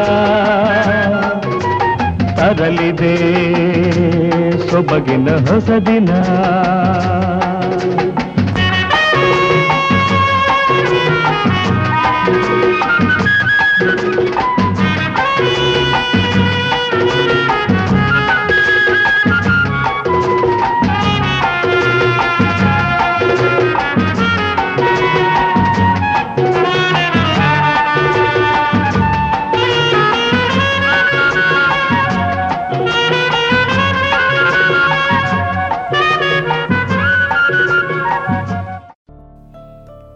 [2.35, 3.15] ತರಲಿದೆ.
[4.69, 5.69] ಸೊಬಗಿನ ಹೊಸ